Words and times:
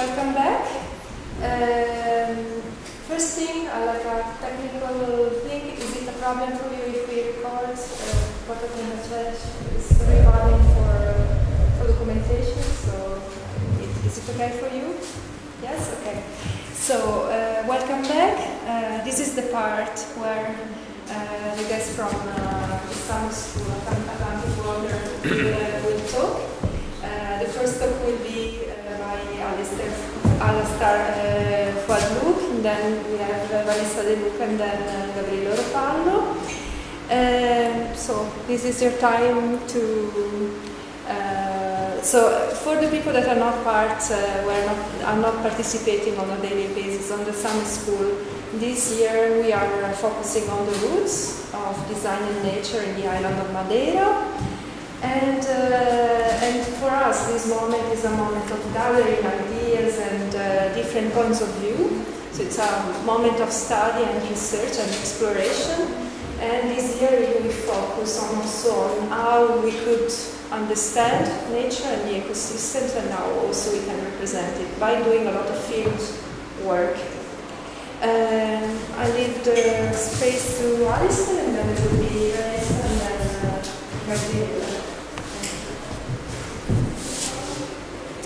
welcome 0.00 0.32
back. 0.32 0.64
Um, 1.44 2.62
first 3.04 3.36
thing, 3.36 3.66
uh, 3.68 3.84
like 3.84 4.06
a 4.06 4.18
technical 4.40 5.28
thing, 5.44 5.76
is 5.76 5.90
it 5.94 6.08
a 6.08 6.12
problem 6.12 6.56
for 6.56 6.72
you 6.72 6.84
if 6.88 7.06
we 7.06 7.16
record 7.36 7.76
uh, 7.76 8.16
what 8.48 8.60
the 8.62 8.68
chat 9.04 9.36
is 9.76 9.86
recording 10.08 10.62
for, 10.72 10.96
for 11.76 11.84
documentation? 11.92 12.62
So, 12.80 13.20
it, 13.76 13.92
is 14.06 14.16
it 14.16 14.34
okay 14.34 14.56
for 14.60 14.74
you? 14.74 14.96
Yes? 15.60 15.94
Okay. 16.00 16.24
So, 16.72 16.96
uh, 17.28 17.68
welcome 17.68 18.00
back. 18.08 18.36
Uh, 18.64 19.04
this 19.04 19.20
is 19.20 19.34
the 19.34 19.52
part 19.52 19.98
where 20.16 20.56
uh, 21.10 21.54
the 21.56 21.64
guys 21.68 21.94
from 21.94 22.14
uh, 22.14 22.88
summer 23.04 23.32
school, 23.32 23.70
Atlantic 23.84 24.64
Water, 24.64 24.96
will, 25.28 25.84
will 25.84 26.00
talk. 26.08 26.40
Uh, 27.04 27.38
the 27.42 27.50
first 27.52 27.80
talk 27.80 27.92
will 28.06 28.18
be 28.24 28.29
Alastair, 29.50 29.90
Alastair 30.40 30.98
uh, 31.10 31.80
Fuad-Luke, 31.82 32.42
and 32.50 32.64
then 32.64 33.10
we 33.10 33.18
have 33.18 33.50
uh, 33.50 33.64
Vanessa 33.64 34.02
De 34.02 34.16
Luca 34.16 34.44
and 34.44 34.60
then 34.60 34.80
uh, 34.88 35.14
Gabriele 35.14 35.56
Ropallo. 35.56 36.18
Um, 37.10 37.96
so 37.96 38.30
this 38.46 38.64
is 38.64 38.80
your 38.80 38.96
time 38.98 39.58
to. 39.68 40.60
Uh, 41.08 42.00
so 42.00 42.48
for 42.62 42.76
the 42.76 42.88
people 42.88 43.12
that 43.12 43.26
are 43.26 43.40
not 43.46 43.64
part, 43.64 44.00
uh, 44.10 44.42
were 44.46 44.64
not, 44.70 44.78
are 45.04 45.20
not 45.20 45.34
participating 45.42 46.16
on 46.18 46.30
a 46.30 46.40
daily 46.40 46.72
basis 46.72 47.10
on 47.10 47.24
the 47.24 47.32
summer 47.32 47.64
school, 47.64 48.16
this 48.54 48.98
year 48.98 49.42
we 49.42 49.52
are 49.52 49.92
focusing 49.94 50.48
on 50.48 50.64
the 50.66 50.76
roots 50.86 51.52
of 51.52 51.88
design 51.88 52.22
and 52.22 52.42
nature 52.44 52.82
in 52.82 52.94
the 53.00 53.06
island 53.08 53.36
of 53.40 53.52
Madeira. 53.52 54.49
And, 55.02 55.42
uh, 55.46 56.44
and 56.44 56.66
for 56.76 56.90
us, 56.90 57.26
this 57.26 57.48
moment 57.48 57.82
is 57.92 58.04
a 58.04 58.10
moment 58.10 58.50
of 58.50 58.60
gathering 58.74 59.24
ideas 59.24 59.98
and 59.98 60.34
uh, 60.34 60.74
different 60.74 61.12
points 61.14 61.40
of 61.40 61.48
view. 61.56 62.04
So 62.32 62.42
it's 62.42 62.58
a 62.58 63.02
moment 63.04 63.40
of 63.40 63.50
study 63.50 64.04
and 64.04 64.28
research 64.28 64.78
and 64.78 64.90
exploration. 64.90 65.94
And 66.40 66.70
this 66.70 67.00
year 67.00 67.42
we 67.42 67.48
focus 67.48 68.22
on 68.22 68.36
also 68.36 68.72
on 68.72 69.08
how 69.08 69.60
we 69.60 69.72
could 69.72 70.12
understand 70.50 71.52
nature 71.52 71.84
and 71.84 72.02
the 72.08 72.20
ecosystems 72.20 72.96
and 72.96 73.10
how 73.10 73.24
also 73.40 73.72
we 73.72 73.84
can 73.84 74.04
represent 74.04 74.60
it 74.60 74.80
by 74.80 75.02
doing 75.02 75.26
a 75.28 75.32
lot 75.32 75.46
of 75.46 75.58
field 75.64 76.00
work. 76.66 76.96
Um, 78.02 78.78
I 78.96 79.10
leave 79.16 79.44
the 79.44 79.92
space 79.92 80.58
to 80.60 80.86
Alison 80.86 81.38
and 81.38 81.54
then 81.54 81.68
it 81.68 81.90
will 81.90 81.98
be 81.98 82.30
Vanessa 82.32 82.74
and 82.82 83.00
then 83.00 84.76
uh, 84.76 84.79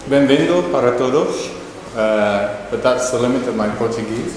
Bem-vindo 0.06 0.70
para 0.70 0.98
todos. 0.98 1.48
Uh, 1.96 2.68
but 2.70 2.82
that's 2.82 3.10
the 3.10 3.18
limit 3.18 3.48
of 3.48 3.56
my 3.56 3.70
Portuguese. 3.76 4.36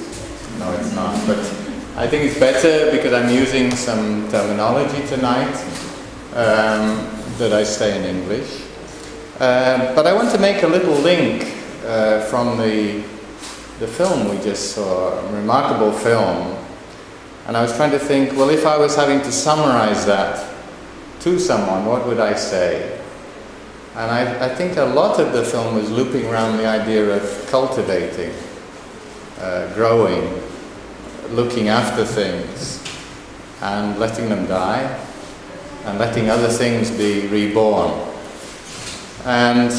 No, 0.59 0.71
it's 0.71 0.95
not. 0.95 1.13
But 1.27 1.39
I 1.97 2.07
think 2.07 2.23
it's 2.23 2.39
better 2.39 2.89
because 2.89 3.11
I'm 3.11 3.29
using 3.29 3.71
some 3.71 4.29
terminology 4.29 5.05
tonight 5.07 5.53
um, 6.35 7.03
that 7.37 7.51
I 7.51 7.63
say 7.63 7.99
in 7.99 8.05
English. 8.05 8.63
Uh, 9.41 9.93
but 9.93 10.07
I 10.07 10.13
want 10.13 10.31
to 10.31 10.39
make 10.39 10.63
a 10.63 10.67
little 10.67 10.95
link 10.95 11.43
uh, 11.85 12.21
from 12.27 12.57
the, 12.57 13.03
the 13.79 13.87
film 13.87 14.29
we 14.29 14.41
just 14.41 14.71
saw, 14.73 15.19
a 15.19 15.33
remarkable 15.33 15.91
film. 15.91 16.55
And 17.45 17.57
I 17.57 17.61
was 17.61 17.75
trying 17.75 17.91
to 17.91 17.99
think, 17.99 18.37
well, 18.37 18.51
if 18.51 18.65
I 18.65 18.77
was 18.77 18.95
having 18.95 19.19
to 19.19 19.33
summarize 19.33 20.05
that 20.05 20.47
to 21.21 21.37
someone, 21.37 21.85
what 21.85 22.07
would 22.07 22.21
I 22.21 22.35
say? 22.35 23.01
And 23.97 24.11
I, 24.11 24.45
I, 24.45 24.49
think 24.53 24.77
a 24.77 24.85
lot 24.85 25.19
of 25.19 25.33
the 25.33 25.43
film 25.43 25.73
was 25.73 25.89
looping 25.89 26.27
around 26.27 26.57
the 26.57 26.67
idea 26.67 27.17
of 27.17 27.47
cultivating, 27.49 28.31
uh, 29.39 29.73
growing, 29.73 30.39
looking 31.31 31.69
after 31.69 32.05
things, 32.05 32.83
and 33.59 33.97
letting 33.97 34.29
them 34.29 34.45
die, 34.45 34.83
and 35.85 35.97
letting 35.97 36.29
other 36.29 36.47
things 36.47 36.91
be 36.91 37.25
reborn. 37.29 37.89
And 39.25 39.71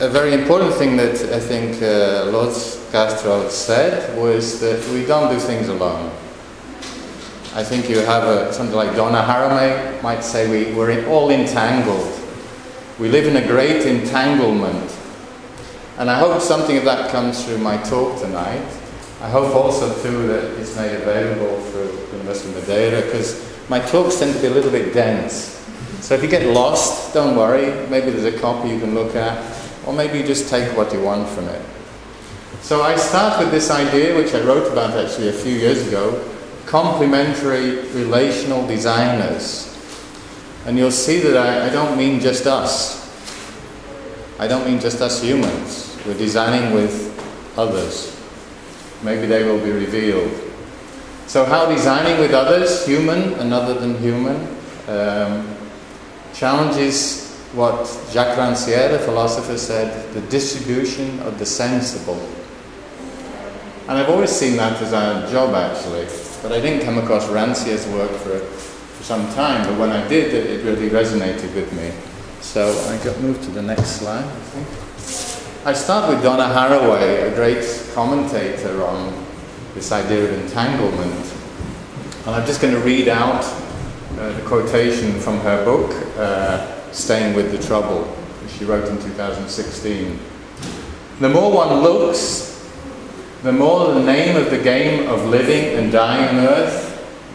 a 0.00 0.08
very 0.08 0.32
important 0.32 0.72
thing 0.76 0.96
that 0.96 1.20
I 1.30 1.40
think 1.40 1.82
uh, 1.82 2.32
Castro 2.90 3.50
said 3.50 4.16
was 4.16 4.60
that 4.60 4.82
we 4.94 5.04
don't 5.04 5.30
do 5.30 5.38
things 5.38 5.68
alone. 5.68 6.10
I 7.54 7.62
think 7.64 7.90
you 7.90 7.98
have 7.98 8.24
a, 8.24 8.50
something 8.54 8.74
like 8.74 8.96
Donna 8.96 9.20
Haraway 9.20 10.02
might 10.02 10.24
say 10.24 10.48
we, 10.48 10.74
we're 10.74 11.06
all 11.06 11.28
entangled 11.28 12.17
we 12.98 13.08
live 13.08 13.26
in 13.26 13.36
a 13.36 13.46
great 13.46 13.86
entanglement. 13.86 14.96
And 15.98 16.10
I 16.10 16.18
hope 16.18 16.40
something 16.40 16.76
of 16.76 16.84
that 16.84 17.10
comes 17.10 17.44
through 17.44 17.58
my 17.58 17.76
talk 17.78 18.20
tonight. 18.20 18.66
I 19.20 19.28
hope 19.28 19.54
also, 19.54 19.92
too, 20.02 20.28
that 20.28 20.58
it's 20.60 20.76
made 20.76 20.94
available 20.94 21.60
through 21.70 21.86
the 21.88 22.12
University 22.12 22.50
of 22.50 22.56
Madeira, 22.56 23.02
because 23.02 23.68
my 23.68 23.80
talks 23.80 24.18
tend 24.18 24.34
to 24.34 24.40
be 24.40 24.46
a 24.46 24.50
little 24.50 24.70
bit 24.70 24.94
dense. 24.94 25.56
So 26.00 26.14
if 26.14 26.22
you 26.22 26.28
get 26.28 26.54
lost, 26.54 27.14
don't 27.14 27.36
worry. 27.36 27.86
Maybe 27.88 28.10
there's 28.10 28.32
a 28.32 28.38
copy 28.38 28.68
you 28.68 28.78
can 28.78 28.94
look 28.94 29.16
at, 29.16 29.36
or 29.86 29.92
maybe 29.92 30.18
you 30.18 30.24
just 30.26 30.48
take 30.48 30.76
what 30.76 30.92
you 30.92 31.02
want 31.02 31.28
from 31.28 31.48
it. 31.48 31.62
So 32.60 32.82
I 32.82 32.96
start 32.96 33.38
with 33.38 33.50
this 33.50 33.70
idea, 33.70 34.16
which 34.16 34.34
I 34.34 34.40
wrote 34.40 34.70
about 34.72 34.96
actually 34.96 35.28
a 35.28 35.32
few 35.32 35.54
years 35.54 35.86
ago 35.86 36.24
complementary 36.66 37.80
relational 37.92 38.66
designers. 38.66 39.77
And 40.68 40.76
you'll 40.76 40.90
see 40.90 41.18
that 41.20 41.34
I, 41.34 41.68
I, 41.68 41.70
don't 41.70 41.96
mean 41.96 42.20
just 42.20 42.46
us. 42.46 43.08
I 44.38 44.46
don't 44.46 44.66
mean 44.66 44.78
just 44.78 45.00
us 45.00 45.22
humans. 45.22 45.98
We're 46.06 46.12
designing 46.12 46.74
with 46.74 47.08
others. 47.56 48.14
Maybe 49.02 49.26
they 49.26 49.44
will 49.44 49.64
be 49.64 49.70
revealed. 49.70 50.30
So, 51.26 51.46
how 51.46 51.64
designing 51.70 52.20
with 52.20 52.34
others, 52.34 52.84
human 52.84 53.32
and 53.40 53.54
other 53.54 53.80
than 53.80 53.96
human, 53.96 54.46
um, 54.88 55.56
challenges 56.34 57.34
what 57.54 57.86
Jacques 58.10 58.36
Rancière, 58.36 58.90
the 58.90 58.98
philosopher, 58.98 59.56
said 59.56 60.12
the 60.12 60.20
distribution 60.28 61.18
of 61.20 61.38
the 61.38 61.46
sensible. 61.46 62.20
And 63.88 63.96
I've 63.96 64.10
always 64.10 64.32
seen 64.32 64.58
that 64.58 64.82
as 64.82 64.92
a 64.92 65.32
job 65.32 65.54
actually, 65.54 66.04
but 66.42 66.52
I 66.52 66.60
didn't 66.60 66.84
come 66.84 66.98
across 66.98 67.26
Rancière's 67.28 67.86
work 67.86 68.10
for 68.10 68.68
for 68.98 69.04
some 69.04 69.32
time, 69.34 69.64
but 69.64 69.78
when 69.78 69.90
I 69.90 70.06
did, 70.08 70.34
it, 70.34 70.46
it 70.50 70.64
really 70.64 70.90
resonated 70.90 71.54
with 71.54 71.72
me. 71.72 71.92
So 72.40 72.72
I 72.88 73.04
got 73.04 73.18
moved 73.20 73.44
to 73.44 73.50
the 73.50 73.62
next 73.62 74.00
slide, 74.00 74.24
I 74.24 74.40
think. 74.50 75.66
I 75.66 75.72
start 75.72 76.08
with 76.08 76.22
Donna 76.22 76.52
Haraway, 76.52 77.30
a 77.30 77.34
great 77.34 77.64
commentator 77.94 78.84
on 78.84 79.24
this 79.74 79.92
idea 79.92 80.24
of 80.24 80.32
entanglement. 80.42 81.32
And 82.26 82.34
I'm 82.34 82.44
just 82.44 82.60
going 82.60 82.74
to 82.74 82.80
read 82.80 83.06
out 83.06 83.44
uh, 83.44 84.32
the 84.32 84.42
quotation 84.42 85.20
from 85.20 85.38
her 85.40 85.64
book, 85.64 85.92
uh, 86.16 86.90
Staying 86.90 87.36
with 87.36 87.52
the 87.52 87.64
Trouble, 87.64 88.02
which 88.02 88.52
she 88.52 88.64
wrote 88.64 88.88
in 88.88 89.00
2016. 89.00 90.18
The 91.20 91.28
more 91.28 91.52
one 91.52 91.82
looks, 91.82 92.68
the 93.44 93.52
more 93.52 93.94
the 93.94 94.02
name 94.02 94.36
of 94.36 94.50
the 94.50 94.58
game 94.58 95.08
of 95.08 95.24
living 95.26 95.78
and 95.78 95.92
dying 95.92 96.36
on 96.36 96.44
earth 96.46 96.87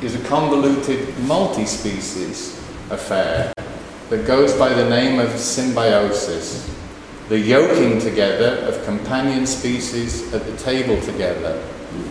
is 0.04 0.16
a 0.16 0.24
convoluted 0.28 1.18
multi-species 1.20 2.60
affair 2.90 3.54
that 4.10 4.28
goes 4.28 4.54
by 4.58 4.68
the 4.68 4.90
name 4.90 5.18
of 5.18 5.30
symbiosis, 5.40 6.70
the 7.30 7.40
yoking 7.40 8.00
together 8.00 8.58
of 8.68 8.84
companion 8.84 9.48
species 9.48 10.34
at 10.34 10.46
the 10.46 10.58
table 10.58 11.00
together. 11.02 11.64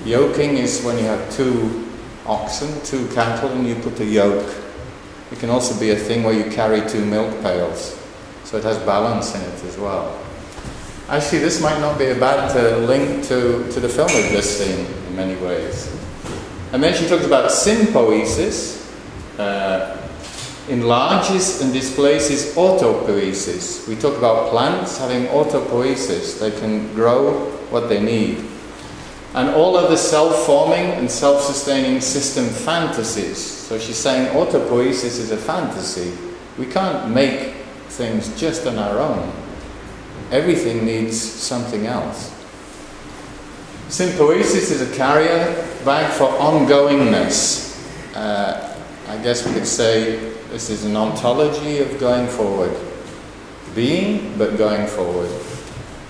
Yoking 0.07 0.57
is 0.57 0.83
when 0.83 0.97
you 0.97 1.05
have 1.05 1.31
two 1.37 1.87
oxen, 2.25 2.81
two 2.83 3.07
cattle, 3.09 3.51
and 3.51 3.67
you 3.67 3.75
put 3.75 4.01
a 4.01 4.07
yoke. 4.07 4.55
It 5.31 5.39
can 5.39 5.51
also 5.51 5.79
be 5.79 5.91
a 5.91 5.97
thing 5.97 6.23
where 6.23 6.35
you 6.35 6.51
carry 6.51 6.89
two 6.89 7.05
milk 7.05 7.31
pails, 7.43 7.99
so 8.45 8.57
it 8.57 8.65
has 8.65 8.79
balance 8.87 9.35
in 9.35 9.43
it 9.43 9.65
as 9.65 9.77
well. 9.77 10.19
Actually, 11.11 11.41
this 11.41 11.61
might 11.61 11.79
not 11.81 11.99
be 11.99 12.07
a 12.07 12.15
bad 12.15 12.57
uh, 12.57 12.79
link 12.79 13.23
to, 13.25 13.71
to 13.71 13.81
the 13.81 13.89
film 13.89 14.09
we've 14.15 14.31
just 14.31 14.57
seen 14.57 14.87
in 14.87 15.17
many 15.17 15.37
ways. 15.45 16.02
And 16.73 16.83
then 16.83 16.95
she 16.95 17.07
talks 17.07 17.27
about 17.27 17.51
sympoiesis, 17.51 18.91
uh, 19.39 19.99
enlarges 20.69 21.61
and 21.61 21.71
displaces 21.71 22.55
autopoiesis. 22.55 23.87
We 23.87 23.95
talk 23.97 24.17
about 24.17 24.51
plants 24.51 24.97
having 24.97 25.27
autopoiesis, 25.27 26.41
they 26.41 26.51
can 26.51 26.93
grow 26.95 27.51
what 27.71 27.91
they 27.91 28.01
need. 28.01 28.45
And 29.35 29.51
all 29.51 29.77
of 29.77 29.91
the 29.91 29.97
self 29.97 30.47
forming 30.47 30.93
and 30.93 31.11
self 31.11 31.43
sustaining 31.43 32.01
system 32.01 32.47
fantasies. 32.49 33.39
So 33.39 33.79
she's 33.79 33.97
saying 33.97 34.35
autopoiesis 34.35 35.19
is 35.19 35.31
a 35.31 35.37
fantasy. 35.37 36.13
We 36.59 36.67
can't 36.67 37.11
make 37.11 37.55
things 37.89 38.39
just 38.41 38.67
on 38.67 38.79
our 38.79 38.99
own, 38.99 39.31
everything 40.31 40.87
needs 40.87 41.21
something 41.21 41.87
else. 41.87 42.42
Sympoiesis 43.93 44.71
is 44.71 44.81
a 44.81 44.97
carrier 44.97 45.53
bag 45.85 46.11
for 46.15 46.25
ongoingness. 46.41 47.77
Uh, 48.17 48.75
I 49.07 49.19
guess 49.19 49.47
we 49.47 49.53
could 49.53 49.67
say 49.67 50.33
this 50.49 50.71
is 50.71 50.87
an 50.87 50.97
ontology 50.97 51.81
of 51.81 52.01
going 52.01 52.27
forward. 52.27 52.75
Being, 53.75 54.39
but 54.39 54.57
going 54.57 54.87
forward. 54.87 55.29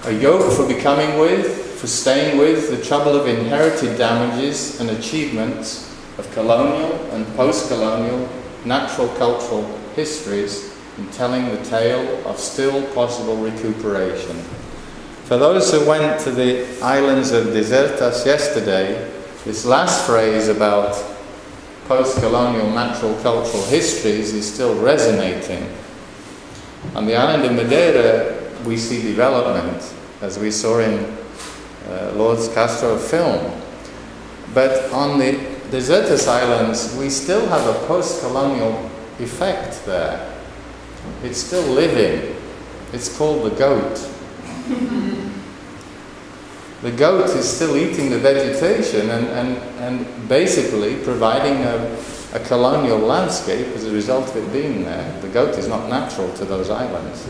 a 0.04 0.12
yoke 0.12 0.52
for 0.52 0.68
becoming 0.68 1.18
with, 1.18 1.80
for 1.80 1.88
staying 1.88 2.38
with, 2.38 2.70
the 2.70 2.80
trouble 2.84 3.16
of 3.16 3.26
inherited 3.26 3.98
damages 3.98 4.78
and 4.80 4.90
achievements 4.90 5.92
of 6.18 6.32
colonial 6.34 6.94
and 7.10 7.26
post 7.34 7.66
colonial 7.66 8.28
natural 8.64 9.08
cultural 9.18 9.66
histories 9.96 10.72
in 10.98 11.08
telling 11.08 11.46
the 11.46 11.60
tale 11.64 12.24
of 12.28 12.38
still 12.38 12.86
possible 12.94 13.38
recuperation. 13.38 14.40
For 15.24 15.38
those 15.38 15.70
who 15.70 15.86
went 15.86 16.20
to 16.22 16.30
the 16.30 16.66
islands 16.82 17.30
of 17.30 17.46
Desertas 17.46 18.26
yesterday, 18.26 19.10
this 19.44 19.64
last 19.64 20.06
phrase 20.06 20.48
about 20.48 20.94
post 21.86 22.18
colonial 22.18 22.70
natural 22.70 23.14
cultural 23.22 23.62
histories 23.64 24.34
is 24.34 24.52
still 24.52 24.80
resonating. 24.82 25.72
On 26.94 27.06
the 27.06 27.16
island 27.16 27.44
of 27.44 27.52
Madeira, 27.52 28.36
we 28.64 28.76
see 28.76 29.00
development, 29.00 29.94
as 30.20 30.38
we 30.38 30.50
saw 30.50 30.80
in 30.80 31.04
uh, 31.88 32.12
Lourdes 32.16 32.48
Castro 32.48 32.96
film. 32.98 33.60
But 34.52 34.92
on 34.92 35.18
the 35.18 35.32
Desertas 35.70 36.28
Islands, 36.28 36.94
we 36.96 37.08
still 37.08 37.46
have 37.46 37.66
a 37.66 37.86
post 37.86 38.20
colonial 38.20 38.90
effect 39.18 39.86
there. 39.86 40.28
It's 41.22 41.38
still 41.38 41.66
living. 41.72 42.36
It's 42.92 43.16
called 43.16 43.50
the 43.50 43.56
goat. 43.56 44.11
The 46.82 46.90
goat 46.90 47.30
is 47.30 47.48
still 47.48 47.76
eating 47.76 48.10
the 48.10 48.18
vegetation 48.18 49.10
and, 49.10 49.26
and, 49.28 49.56
and 49.78 50.28
basically 50.28 50.96
providing 51.04 51.62
a, 51.62 51.96
a 52.34 52.40
colonial 52.40 52.98
landscape 52.98 53.68
as 53.76 53.84
a 53.84 53.92
result 53.92 54.28
of 54.28 54.36
it 54.36 54.52
being 54.52 54.84
there. 54.84 55.20
The 55.20 55.28
goat 55.28 55.58
is 55.58 55.68
not 55.68 55.88
natural 55.88 56.32
to 56.34 56.44
those 56.44 56.70
islands. 56.70 57.28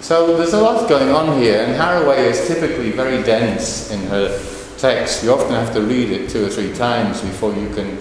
So 0.00 0.36
there's 0.36 0.52
a 0.52 0.60
lot 0.60 0.86
going 0.88 1.08
on 1.08 1.40
here, 1.40 1.64
and 1.64 1.72
Haraway 1.72 2.30
is 2.30 2.46
typically 2.46 2.92
very 2.92 3.22
dense 3.22 3.90
in 3.90 4.00
her 4.08 4.38
text. 4.76 5.24
You 5.24 5.32
often 5.32 5.54
have 5.54 5.72
to 5.72 5.80
read 5.80 6.10
it 6.10 6.28
two 6.28 6.44
or 6.44 6.48
three 6.50 6.74
times 6.74 7.22
before 7.22 7.54
you 7.54 7.68
can 7.70 7.98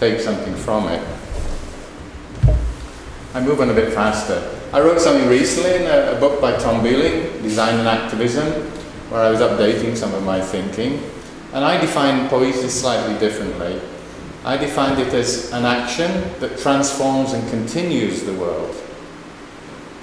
take 0.00 0.18
something 0.20 0.54
from 0.56 0.88
it. 0.88 1.06
I 3.32 3.40
move 3.40 3.60
on 3.60 3.70
a 3.70 3.74
bit 3.74 3.92
faster. 3.92 4.42
I 4.76 4.80
wrote 4.80 5.00
something 5.00 5.26
recently 5.26 5.74
in 5.74 5.84
a, 5.84 6.18
a 6.18 6.20
book 6.20 6.38
by 6.38 6.54
Tom 6.58 6.84
Bieling, 6.84 7.40
Design 7.40 7.78
and 7.78 7.88
Activism, 7.88 8.46
where 9.10 9.22
I 9.22 9.30
was 9.30 9.40
updating 9.40 9.96
some 9.96 10.12
of 10.12 10.22
my 10.22 10.38
thinking. 10.38 11.02
And 11.54 11.64
I 11.64 11.80
define 11.80 12.28
poiesis 12.28 12.68
slightly 12.68 13.18
differently. 13.18 13.80
I 14.44 14.58
defined 14.58 15.00
it 15.00 15.14
as 15.14 15.50
an 15.54 15.64
action 15.64 16.10
that 16.40 16.58
transforms 16.58 17.32
and 17.32 17.48
continues 17.48 18.24
the 18.24 18.34
world. 18.34 18.76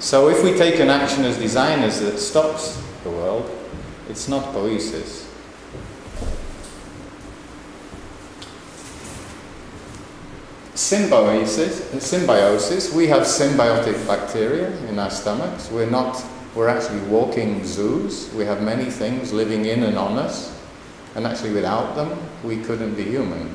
So 0.00 0.28
if 0.28 0.42
we 0.42 0.54
take 0.54 0.80
an 0.80 0.90
action 0.90 1.24
as 1.24 1.38
designers 1.38 2.00
that 2.00 2.18
stops 2.18 2.82
the 3.04 3.10
world, 3.10 3.48
it's 4.08 4.26
not 4.26 4.42
poiesis. 4.52 5.28
Symbiosis, 10.94 12.04
symbiosis, 12.04 12.94
we 12.94 13.08
have 13.08 13.22
symbiotic 13.22 14.06
bacteria 14.06 14.70
in 14.86 14.96
our 14.96 15.10
stomachs. 15.10 15.68
We're 15.68 15.90
not 15.90 16.24
we're 16.54 16.68
actually 16.68 17.00
walking 17.08 17.64
zoos. 17.64 18.32
We 18.32 18.44
have 18.44 18.62
many 18.62 18.92
things 18.92 19.32
living 19.32 19.64
in 19.64 19.82
and 19.82 19.98
on 19.98 20.16
us. 20.18 20.56
And 21.16 21.26
actually, 21.26 21.52
without 21.52 21.96
them, 21.96 22.16
we 22.44 22.58
couldn't 22.58 22.94
be 22.94 23.02
human. 23.02 23.52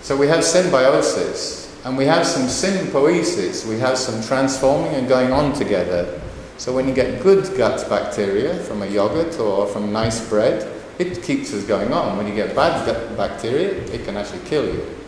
So 0.00 0.16
we 0.16 0.28
have 0.28 0.42
symbiosis, 0.42 1.78
and 1.84 1.94
we 1.98 2.06
have 2.06 2.26
some 2.26 2.48
sympoiesis. 2.48 3.68
We 3.68 3.78
have 3.80 3.98
some 3.98 4.22
transforming 4.22 4.94
and 4.94 5.06
going 5.06 5.34
on 5.34 5.52
together. 5.52 6.22
So 6.56 6.74
when 6.74 6.88
you 6.88 6.94
get 6.94 7.22
good 7.22 7.54
gut 7.54 7.86
bacteria 7.90 8.54
from 8.60 8.80
a 8.80 8.86
yogurt 8.86 9.38
or 9.38 9.66
from 9.66 9.92
nice 9.92 10.26
bread, 10.26 10.66
it 10.98 11.22
keeps 11.22 11.52
us 11.52 11.64
going 11.64 11.92
on. 11.92 12.16
When 12.16 12.26
you 12.26 12.34
get 12.34 12.56
bad 12.56 12.86
gut 12.86 13.14
bacteria, 13.14 13.72
it 13.92 14.06
can 14.06 14.16
actually 14.16 14.46
kill 14.46 14.64
you. 14.64 14.99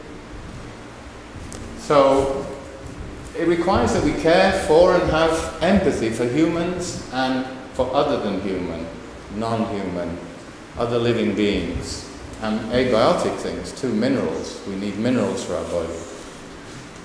So 1.82 2.46
it 3.36 3.48
requires 3.48 3.92
that 3.94 4.04
we 4.04 4.12
care 4.12 4.52
for 4.68 4.94
and 4.94 5.10
have 5.10 5.62
empathy 5.62 6.10
for 6.10 6.24
humans 6.24 7.08
and 7.12 7.44
for 7.72 7.92
other 7.92 8.20
than 8.20 8.40
human, 8.42 8.86
non 9.34 9.68
human, 9.74 10.16
other 10.78 10.96
living 10.96 11.34
beings, 11.34 12.08
and 12.40 12.60
abiotic 12.72 13.36
things 13.38 13.72
too, 13.72 13.92
minerals. 13.92 14.60
We 14.68 14.76
need 14.76 14.96
minerals 14.96 15.44
for 15.44 15.56
our 15.56 15.64
body. 15.64 15.92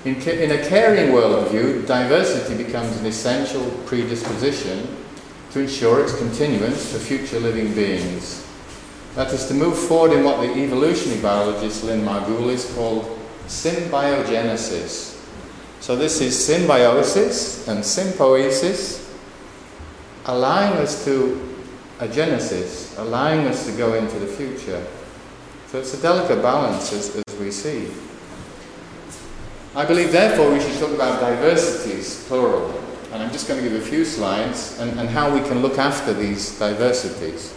In, 0.04 0.14
in 0.22 0.52
a 0.52 0.64
caring 0.68 1.10
worldview, 1.10 1.84
diversity 1.84 2.62
becomes 2.62 2.96
an 2.98 3.06
essential 3.06 3.68
predisposition 3.84 4.96
to 5.50 5.60
ensure 5.60 6.04
its 6.04 6.16
continuance 6.16 6.92
for 6.92 7.00
future 7.00 7.40
living 7.40 7.74
beings. 7.74 8.46
That 9.16 9.32
is 9.32 9.46
to 9.48 9.54
move 9.54 9.76
forward 9.76 10.12
in 10.12 10.24
what 10.24 10.40
the 10.40 10.54
evolutionary 10.54 11.20
biologist 11.20 11.82
Lynn 11.82 12.04
Margulis 12.04 12.72
called 12.76 13.17
symbiogenesis, 13.48 15.18
so 15.80 15.96
this 15.96 16.20
is 16.20 16.36
symbiosis 16.44 17.66
and 17.66 17.80
sympoiesis, 17.80 19.14
allowing 20.26 20.76
us 20.78 21.04
to 21.04 21.56
a 22.00 22.08
genesis, 22.08 22.96
allowing 22.98 23.46
us 23.46 23.66
to 23.66 23.72
go 23.72 23.94
into 23.94 24.18
the 24.18 24.26
future. 24.26 24.84
So 25.68 25.78
it's 25.78 25.94
a 25.94 26.02
delicate 26.02 26.42
balance 26.42 26.92
as, 26.92 27.16
as 27.16 27.38
we 27.38 27.50
see. 27.50 27.90
I 29.74 29.84
believe, 29.84 30.12
therefore, 30.12 30.52
we 30.52 30.60
should 30.60 30.78
talk 30.78 30.90
about 30.92 31.20
diversities, 31.20 32.24
plural. 32.26 32.70
And 33.12 33.22
I'm 33.22 33.32
just 33.32 33.48
going 33.48 33.62
to 33.62 33.68
give 33.68 33.80
a 33.80 33.84
few 33.84 34.04
slides 34.04 34.78
and, 34.80 34.98
and 34.98 35.08
how 35.08 35.32
we 35.32 35.40
can 35.40 35.62
look 35.62 35.78
after 35.78 36.12
these 36.12 36.58
diversities. 36.58 37.54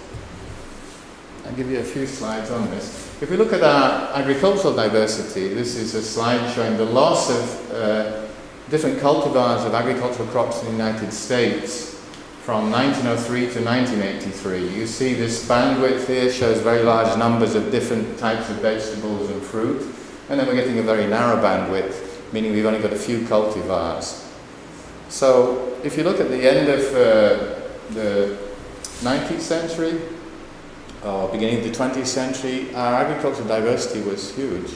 I'll 1.46 1.54
give 1.54 1.70
you 1.70 1.80
a 1.80 1.84
few 1.84 2.08
slides 2.08 2.52
on 2.52 2.70
this. 2.70 3.11
If 3.22 3.30
we 3.30 3.38
look 3.38 3.54
at 3.54 3.62
our 3.62 4.16
agricultural 4.16 4.76
diversity, 4.76 5.54
this 5.54 5.76
is 5.76 5.94
a 5.94 6.02
slide 6.02 6.52
showing 6.56 6.76
the 6.76 6.86
loss 6.86 7.30
of 7.30 7.72
uh, 7.72 8.26
different 8.72 8.98
cultivars 8.98 9.64
of 9.64 9.76
agricultural 9.76 10.28
crops 10.30 10.60
in 10.62 10.66
the 10.66 10.72
United 10.72 11.14
States 11.14 12.02
from 12.42 12.72
1903 12.72 13.42
to 13.42 13.64
1983. 13.64 14.70
You 14.70 14.88
see 14.88 15.14
this 15.14 15.48
bandwidth 15.48 16.08
here 16.08 16.32
shows 16.32 16.62
very 16.62 16.82
large 16.82 17.16
numbers 17.16 17.54
of 17.54 17.70
different 17.70 18.18
types 18.18 18.50
of 18.50 18.56
vegetables 18.56 19.30
and 19.30 19.40
fruit, 19.40 19.84
and 20.30 20.40
then 20.40 20.48
we're 20.48 20.56
getting 20.56 20.80
a 20.80 20.82
very 20.82 21.06
narrow 21.06 21.40
bandwidth, 21.40 22.34
meaning 22.34 22.54
we've 22.54 22.66
only 22.66 22.82
got 22.82 22.92
a 22.92 22.98
few 22.98 23.20
cultivars. 23.20 24.28
So 25.10 25.78
if 25.84 25.96
you 25.96 26.04
look 26.04 26.20
at 26.20 26.30
the 26.30 26.50
end 26.50 26.70
of 26.70 26.80
uh, 26.96 27.94
the 27.94 28.36
19th 29.02 29.42
century, 29.42 30.02
uh, 31.04 31.28
beginning 31.28 31.60
of 31.60 31.64
the 31.64 31.72
20th 31.72 32.06
century, 32.06 32.74
our 32.76 32.96
agricultural 32.96 33.48
diversity 33.48 34.02
was 34.02 34.36
huge. 34.36 34.72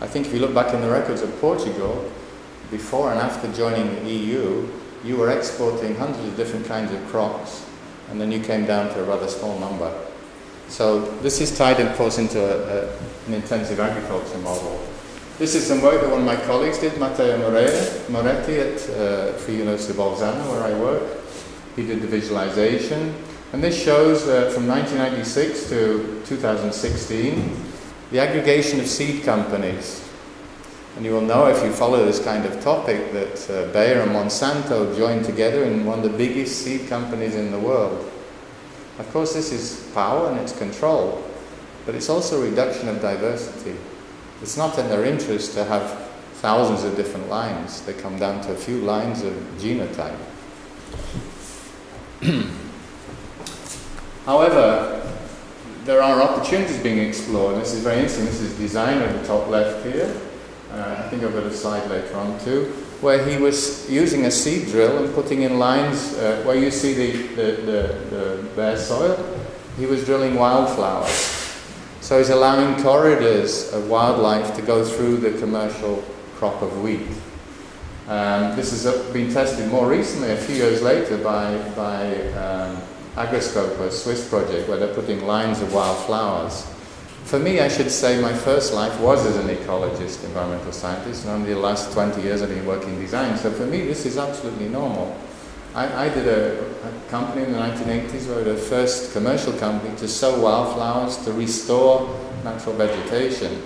I 0.00 0.06
think 0.06 0.26
if 0.26 0.34
you 0.34 0.40
look 0.40 0.54
back 0.54 0.74
in 0.74 0.80
the 0.80 0.90
records 0.90 1.22
of 1.22 1.34
Portugal, 1.40 2.10
before 2.70 3.10
and 3.10 3.20
after 3.20 3.50
joining 3.52 4.04
the 4.04 4.10
EU, 4.10 4.68
you 5.04 5.16
were 5.16 5.30
exporting 5.30 5.94
hundreds 5.96 6.26
of 6.26 6.36
different 6.36 6.66
kinds 6.66 6.92
of 6.92 7.04
crops, 7.08 7.64
and 8.10 8.20
then 8.20 8.30
you 8.30 8.40
came 8.40 8.66
down 8.66 8.92
to 8.94 9.00
a 9.00 9.04
rather 9.04 9.28
small 9.28 9.58
number. 9.58 9.92
So 10.68 11.00
this 11.20 11.40
is 11.40 11.56
tied, 11.56 11.80
of 11.80 11.96
course, 11.96 12.18
into 12.18 12.40
a, 12.40 12.86
a, 12.86 12.96
an 13.26 13.34
intensive 13.34 13.78
agriculture 13.78 14.38
model. 14.38 14.80
This 15.38 15.54
is 15.54 15.66
some 15.66 15.82
work 15.82 16.00
that 16.00 16.10
one 16.10 16.20
of 16.20 16.26
my 16.26 16.36
colleagues 16.36 16.78
did, 16.78 16.98
Matteo 16.98 17.36
Moretti 17.38 18.58
at 18.58 18.90
uh, 18.90 19.52
University 19.52 19.92
of 19.92 19.98
Bolzano, 19.98 20.50
where 20.50 20.62
I 20.62 20.78
work. 20.80 21.02
He 21.76 21.86
did 21.86 22.00
the 22.00 22.06
visualization. 22.08 23.14
And 23.52 23.62
this 23.62 23.80
shows 23.80 24.26
uh, 24.26 24.50
from 24.50 24.66
1996 24.66 25.68
to 25.68 26.22
2016 26.26 27.64
the 28.10 28.18
aggregation 28.18 28.80
of 28.80 28.86
seed 28.86 29.22
companies. 29.24 30.02
And 30.96 31.04
you 31.04 31.12
will 31.12 31.20
know 31.20 31.46
if 31.46 31.62
you 31.62 31.72
follow 31.72 32.04
this 32.04 32.22
kind 32.22 32.44
of 32.44 32.60
topic 32.62 33.12
that 33.12 33.50
uh, 33.50 33.72
Bayer 33.72 34.00
and 34.00 34.12
Monsanto 34.12 34.96
joined 34.96 35.24
together 35.24 35.64
in 35.64 35.84
one 35.84 35.98
of 35.98 36.10
the 36.10 36.16
biggest 36.16 36.62
seed 36.62 36.88
companies 36.88 37.34
in 37.34 37.52
the 37.52 37.58
world. 37.58 38.10
Of 38.98 39.10
course, 39.12 39.34
this 39.34 39.52
is 39.52 39.90
power 39.92 40.30
and 40.30 40.40
it's 40.40 40.56
control, 40.56 41.22
but 41.84 41.94
it's 41.94 42.08
also 42.08 42.42
reduction 42.42 42.88
of 42.88 43.00
diversity. 43.02 43.76
It's 44.42 44.56
not 44.56 44.78
in 44.78 44.88
their 44.88 45.04
interest 45.04 45.52
to 45.54 45.64
have 45.64 46.08
thousands 46.36 46.84
of 46.84 46.96
different 46.96 47.28
lines, 47.28 47.82
they 47.82 47.92
come 47.94 48.18
down 48.18 48.42
to 48.42 48.52
a 48.52 48.56
few 48.56 48.78
lines 48.78 49.22
of 49.22 49.32
genotype. 49.58 50.18
However, 54.26 55.08
there 55.84 56.02
are 56.02 56.20
opportunities 56.20 56.78
being 56.82 56.98
explored. 56.98 57.60
This 57.60 57.72
is 57.72 57.84
very 57.84 57.98
interesting. 57.98 58.24
This 58.24 58.40
is 58.40 58.58
design 58.58 58.98
at 58.98 59.20
the 59.20 59.24
top 59.26 59.46
left 59.46 59.86
here. 59.86 60.12
Uh, 60.72 60.96
I 60.98 61.08
think 61.08 61.22
I've 61.22 61.32
got 61.32 61.44
a 61.44 61.54
slide 61.54 61.88
later 61.88 62.16
on 62.16 62.38
too, 62.40 62.64
where 63.00 63.24
he 63.24 63.36
was 63.36 63.88
using 63.88 64.24
a 64.24 64.30
seed 64.32 64.66
drill 64.66 65.04
and 65.04 65.14
putting 65.14 65.42
in 65.42 65.60
lines 65.60 66.14
uh, 66.14 66.42
where 66.44 66.56
you 66.56 66.72
see 66.72 66.92
the, 66.92 67.12
the, 67.36 67.42
the, 67.62 68.16
the 68.16 68.48
bare 68.56 68.76
soil. 68.76 69.16
He 69.78 69.86
was 69.86 70.04
drilling 70.04 70.34
wildflowers. 70.34 71.34
So 72.00 72.18
he's 72.18 72.30
allowing 72.30 72.82
corridors 72.82 73.72
of 73.72 73.88
wildlife 73.88 74.56
to 74.56 74.62
go 74.62 74.84
through 74.84 75.18
the 75.18 75.38
commercial 75.38 76.02
crop 76.34 76.60
of 76.62 76.82
wheat. 76.82 77.06
Um, 78.08 78.56
this 78.56 78.70
has 78.70 79.12
been 79.12 79.32
tested 79.32 79.70
more 79.70 79.88
recently, 79.88 80.32
a 80.32 80.36
few 80.36 80.56
years 80.56 80.82
later, 80.82 81.16
by, 81.18 81.56
by 81.76 82.32
um, 82.32 82.82
Agroscope, 83.16 83.80
a 83.80 83.90
Swiss 83.90 84.28
project 84.28 84.68
where 84.68 84.76
they're 84.78 84.94
putting 84.94 85.26
lines 85.26 85.62
of 85.62 85.72
wild 85.72 85.96
flowers. 86.04 86.70
For 87.24 87.38
me, 87.38 87.60
I 87.60 87.68
should 87.68 87.90
say 87.90 88.20
my 88.20 88.32
first 88.32 88.74
life 88.74 89.00
was 89.00 89.24
as 89.24 89.36
an 89.36 89.48
ecologist, 89.48 90.22
environmental 90.24 90.70
scientist, 90.70 91.24
and 91.24 91.32
only 91.32 91.54
the 91.54 91.58
last 91.58 91.92
20 91.92 92.20
years 92.20 92.42
I've 92.42 92.50
been 92.50 92.66
working 92.66 92.90
in 92.90 93.00
design. 93.00 93.36
So 93.38 93.50
for 93.50 93.66
me, 93.66 93.86
this 93.86 94.04
is 94.04 94.18
absolutely 94.18 94.68
normal. 94.68 95.18
I, 95.74 96.06
I 96.06 96.08
did 96.10 96.28
a, 96.28 96.62
a, 96.62 97.10
company 97.10 97.44
in 97.44 97.52
the 97.52 97.58
1980s 97.58 98.28
where 98.28 98.44
the 98.44 98.56
first 98.56 99.12
commercial 99.12 99.52
company 99.54 99.96
to 99.96 100.08
sow 100.08 100.40
wildflowers 100.40 101.16
to 101.24 101.32
restore 101.32 102.18
natural 102.44 102.76
vegetation. 102.76 103.62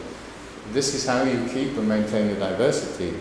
This 0.73 0.95
is 0.95 1.07
how 1.07 1.25
you 1.25 1.49
keep 1.53 1.77
and 1.77 1.89
maintain 1.89 2.29
the 2.29 2.35
diversity. 2.35 3.17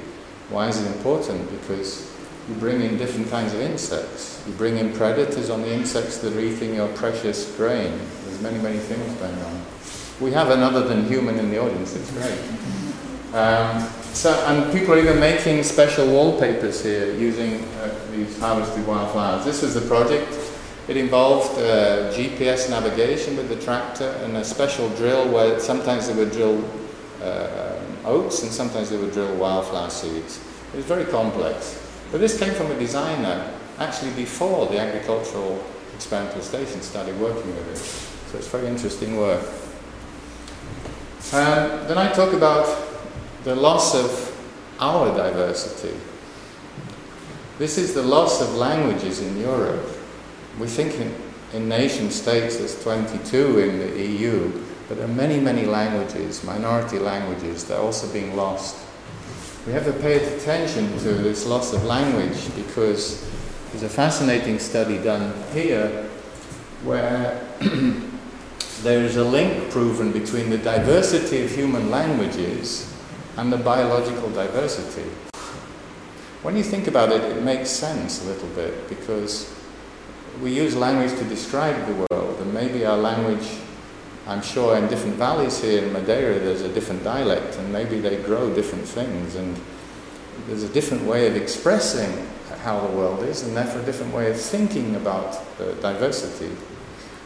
Why 0.49 0.69
is 0.69 0.81
it 0.81 0.87
important? 0.95 1.49
Because 1.51 2.08
you 2.49 2.55
bring 2.55 2.81
in 2.81 2.97
different 2.97 3.29
kinds 3.29 3.53
of 3.53 3.61
insects. 3.61 4.43
You 4.47 4.53
bring 4.53 4.77
in 4.77 4.91
predators 4.93 5.51
on 5.51 5.61
the 5.61 5.71
insects 5.71 6.17
that 6.17 6.35
are 6.35 6.39
eating 6.39 6.73
your 6.73 6.87
precious 6.89 7.55
grain. 7.55 7.97
There's 8.25 8.41
many, 8.41 8.57
many 8.57 8.79
things 8.79 9.13
going 9.19 9.37
on. 9.39 9.61
We 10.19 10.31
have 10.31 10.49
another 10.49 10.81
than 10.81 11.05
human 11.05 11.37
in 11.37 11.51
the 11.51 11.59
audience, 11.59 11.95
it's 11.95 12.11
great. 12.11 13.39
Um, 13.39 13.87
so, 14.13 14.33
and 14.47 14.71
people 14.73 14.95
are 14.95 14.99
even 14.99 15.19
making 15.19 15.61
special 15.63 16.07
wallpapers 16.07 16.83
here 16.83 17.13
using 17.13 17.63
uh, 17.63 17.95
these 18.11 18.37
harvested 18.39 18.85
wildflowers. 18.87 19.45
This 19.45 19.61
was 19.61 19.75
the 19.75 19.81
project. 19.81 20.35
It 20.87 20.97
involved 20.97 21.59
uh, 21.59 22.11
GPS 22.11 22.67
navigation 22.71 23.37
with 23.37 23.47
the 23.47 23.57
tractor 23.57 24.09
and 24.23 24.35
a 24.35 24.43
special 24.43 24.89
drill 24.95 25.29
where 25.29 25.59
sometimes 25.59 26.07
they 26.07 26.15
would 26.15 26.31
drill 26.31 26.63
uh, 27.21 27.79
oats 28.05 28.41
and 28.41 28.51
sometimes 28.51 28.89
they 28.89 28.97
would 28.97 29.11
drill 29.11 29.33
wildflower 29.35 29.91
seeds. 29.91 30.43
It 30.73 30.77
was 30.77 30.85
very 30.85 31.05
complex. 31.05 31.78
But 32.11 32.21
this 32.21 32.39
came 32.39 32.53
from 32.53 32.71
a 32.71 32.79
designer 32.79 33.53
actually 33.77 34.11
before 34.11 34.67
the 34.67 34.79
agricultural 34.79 35.63
experimental 35.95 36.41
station 36.41 36.81
started 36.81 37.19
working 37.19 37.55
with 37.55 37.67
it. 37.71 37.77
So 38.31 38.37
it's 38.37 38.47
very 38.47 38.67
interesting 38.67 39.17
work. 39.17 39.43
Um, 41.33 41.87
then 41.87 41.97
I 41.97 42.11
talk 42.11 42.33
about 42.33 42.65
the 43.43 43.55
loss 43.55 43.95
of 43.95 44.25
our 44.79 45.15
diversity. 45.15 45.95
This 47.57 47.77
is 47.77 47.93
the 47.93 48.01
loss 48.01 48.41
of 48.41 48.55
languages 48.55 49.21
in 49.21 49.37
Europe. 49.37 49.85
We 50.59 50.67
think 50.67 50.95
in, 50.95 51.13
in 51.53 51.67
nation 51.67 52.09
states 52.09 52.57
there's 52.57 52.81
22 52.81 53.59
in 53.59 53.79
the 53.79 54.07
EU, 54.07 54.63
but 54.87 54.97
there 54.97 55.05
are 55.05 55.13
many, 55.13 55.39
many 55.39 55.65
languages, 55.65 56.43
minority 56.43 56.97
languages, 56.97 57.65
that 57.65 57.77
are 57.77 57.83
also 57.83 58.11
being 58.13 58.35
lost. 58.35 58.77
We 59.69 59.75
have 59.75 59.85
to 59.85 59.93
pay 59.93 60.15
attention 60.35 60.97
to 60.97 61.13
this 61.13 61.45
loss 61.45 61.73
of 61.73 61.83
language 61.83 62.55
because 62.55 63.23
there's 63.69 63.83
a 63.83 63.87
fascinating 63.87 64.57
study 64.57 64.97
done 64.97 65.31
here 65.53 66.09
where 66.83 67.39
there 68.81 69.03
is 69.03 69.17
a 69.17 69.23
link 69.23 69.69
proven 69.69 70.11
between 70.11 70.49
the 70.49 70.57
diversity 70.57 71.43
of 71.43 71.51
human 71.51 71.91
languages 71.91 72.91
and 73.37 73.53
the 73.53 73.57
biological 73.57 74.31
diversity. 74.31 75.07
When 76.41 76.57
you 76.57 76.63
think 76.63 76.87
about 76.87 77.11
it, 77.11 77.21
it 77.21 77.43
makes 77.43 77.69
sense 77.69 78.25
a 78.25 78.27
little 78.27 78.49
bit 78.55 78.89
because 78.89 79.53
we 80.41 80.51
use 80.51 80.75
language 80.75 81.11
to 81.19 81.25
describe 81.25 81.85
the 81.85 82.07
world, 82.09 82.39
and 82.39 82.51
maybe 82.55 82.87
our 82.87 82.97
language, 82.97 83.47
I'm 84.29 84.43
sure 84.43 84.77
in 84.77 84.87
different 84.89 85.15
valleys 85.15 85.59
here 85.59 85.83
in 85.83 85.91
Madeira, 85.91 86.37
there's 86.37 86.61
a 86.61 86.71
different 86.71 87.03
dialect, 87.03 87.57
and 87.57 87.73
maybe 87.73 87.99
they 87.99 88.17
grow 88.17 88.53
different 88.53 88.85
things, 88.85 89.33
and 89.33 89.59
there's 90.45 90.61
a 90.61 90.69
different 90.69 91.03
way 91.05 91.25
of 91.25 91.35
expressing 91.35 92.27
how 92.61 92.79
the 92.79 92.95
world 92.95 93.23
is, 93.23 93.41
and 93.41 93.57
therefore 93.57 93.81
a 93.81 93.85
different 93.85 94.13
way 94.13 94.29
of 94.29 94.39
thinking 94.39 94.95
about 94.95 95.41
diversity. 95.81 96.55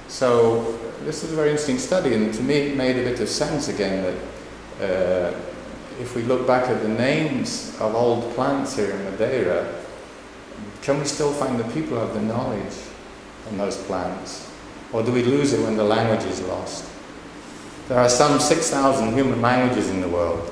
So 0.07 0.79
this 1.03 1.25
is 1.25 1.33
a 1.33 1.35
very 1.35 1.49
interesting 1.49 1.77
study, 1.77 2.13
and 2.13 2.33
to 2.35 2.41
me 2.41 2.53
it 2.53 2.77
made 2.77 2.95
a 2.95 3.03
bit 3.03 3.19
of 3.19 3.27
sense 3.27 3.67
again 3.67 4.15
that 4.79 5.33
uh, 5.33 5.37
if 5.99 6.15
we 6.15 6.21
look 6.21 6.47
back 6.47 6.69
at 6.69 6.81
the 6.81 6.87
names 6.87 7.75
of 7.81 7.95
old 7.95 8.33
plants 8.33 8.77
here 8.77 8.91
in 8.91 9.03
Madeira, 9.03 9.75
can 10.81 10.99
we 10.99 11.05
still 11.05 11.33
find 11.33 11.59
the 11.59 11.65
people 11.73 11.97
who 11.97 12.05
have 12.05 12.13
the 12.13 12.21
knowledge 12.21 12.77
on 13.49 13.57
those 13.57 13.75
plants? 13.75 14.49
Or 14.93 15.03
do 15.03 15.11
we 15.11 15.23
lose 15.23 15.51
it 15.51 15.61
when 15.61 15.75
the 15.75 15.83
language 15.83 16.23
is 16.23 16.39
lost? 16.43 16.92
There 17.89 17.99
are 17.99 18.09
some 18.09 18.39
6,000 18.39 19.13
human 19.13 19.41
languages 19.41 19.89
in 19.89 19.99
the 19.99 20.07
world, 20.07 20.49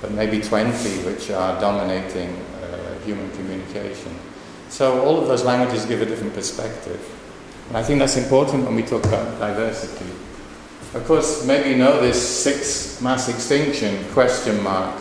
but 0.00 0.10
maybe 0.10 0.40
20 0.40 0.72
which 1.04 1.30
are 1.30 1.60
dominating 1.60 2.36
uh, 2.60 2.98
human 3.04 3.30
communication. 3.32 4.12
So 4.68 5.04
all 5.04 5.20
of 5.20 5.28
those 5.28 5.44
languages 5.44 5.86
give 5.86 6.02
a 6.02 6.06
different 6.06 6.34
perspective. 6.34 7.00
And 7.68 7.76
I 7.76 7.84
think 7.84 8.00
that's 8.00 8.16
important 8.16 8.64
when 8.64 8.74
we 8.74 8.82
talk 8.82 9.04
about 9.04 9.38
diversity. 9.38 10.10
Of 10.94 11.04
course, 11.06 11.46
maybe 11.46 11.70
you 11.70 11.76
know 11.76 12.00
this 12.00 12.20
six 12.20 13.00
mass 13.00 13.28
extinction 13.28 14.04
question 14.12 14.60
mark, 14.62 15.00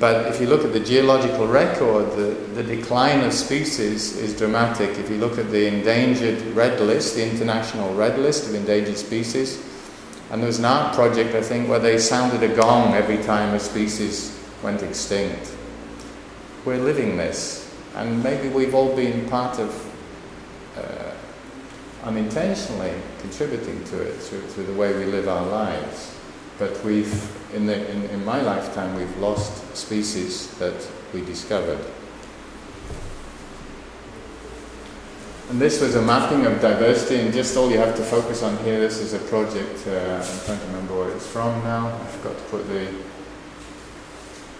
but 0.00 0.26
if 0.26 0.40
you 0.40 0.46
look 0.46 0.64
at 0.64 0.72
the 0.72 0.80
geological 0.80 1.46
record, 1.46 2.10
the, 2.12 2.34
the 2.54 2.62
decline 2.62 3.20
of 3.20 3.32
species 3.32 4.16
is 4.16 4.36
dramatic. 4.36 4.90
If 4.90 5.10
you 5.10 5.18
look 5.18 5.38
at 5.38 5.50
the 5.50 5.66
endangered 5.66 6.40
red 6.56 6.80
list, 6.80 7.16
the 7.16 7.28
international 7.28 7.94
red 7.94 8.18
list 8.18 8.48
of 8.48 8.54
endangered 8.54 8.96
species, 8.96 9.62
and 10.30 10.42
there 10.42 10.46
was 10.46 10.58
an 10.58 10.66
art 10.66 10.94
project, 10.94 11.34
I 11.34 11.42
think, 11.42 11.68
where 11.68 11.78
they 11.78 11.98
sounded 11.98 12.42
a 12.42 12.54
gong 12.54 12.94
every 12.94 13.22
time 13.22 13.54
a 13.54 13.60
species 13.60 14.38
went 14.62 14.82
extinct. 14.82 15.54
We're 16.64 16.78
living 16.78 17.16
this, 17.16 17.74
and 17.94 18.22
maybe 18.22 18.48
we've 18.48 18.74
all 18.74 18.94
been 18.94 19.28
part 19.30 19.58
of 19.58 19.94
uh, 20.76 21.12
unintentionally 22.04 22.92
contributing 23.20 23.82
to 23.84 24.02
it 24.02 24.16
through, 24.16 24.42
through 24.42 24.66
the 24.66 24.74
way 24.74 24.96
we 24.96 25.06
live 25.06 25.28
our 25.28 25.46
lives. 25.46 26.14
But 26.58 26.84
we've, 26.84 27.54
in, 27.54 27.66
the, 27.66 27.90
in, 27.90 28.04
in 28.10 28.24
my 28.24 28.42
lifetime, 28.42 28.94
we've 28.96 29.16
lost 29.18 29.76
species 29.76 30.50
that 30.58 30.86
we 31.14 31.24
discovered. 31.24 31.78
And 35.50 35.58
this 35.58 35.80
was 35.80 35.94
a 35.94 36.02
mapping 36.02 36.44
of 36.44 36.60
diversity, 36.60 37.22
and 37.22 37.32
just 37.32 37.56
all 37.56 37.70
you 37.70 37.78
have 37.78 37.96
to 37.96 38.02
focus 38.02 38.42
on 38.42 38.54
here. 38.58 38.78
This 38.80 38.98
is 38.98 39.14
a 39.14 39.18
project, 39.18 39.86
uh, 39.86 40.22
I'm 40.22 40.44
trying 40.44 40.60
to 40.60 40.66
remember 40.66 40.98
where 40.98 41.10
it's 41.10 41.26
from 41.26 41.64
now. 41.64 41.88
I 41.88 42.06
forgot 42.06 42.36
to 42.36 42.44
put 42.44 42.68
the. 42.68 42.92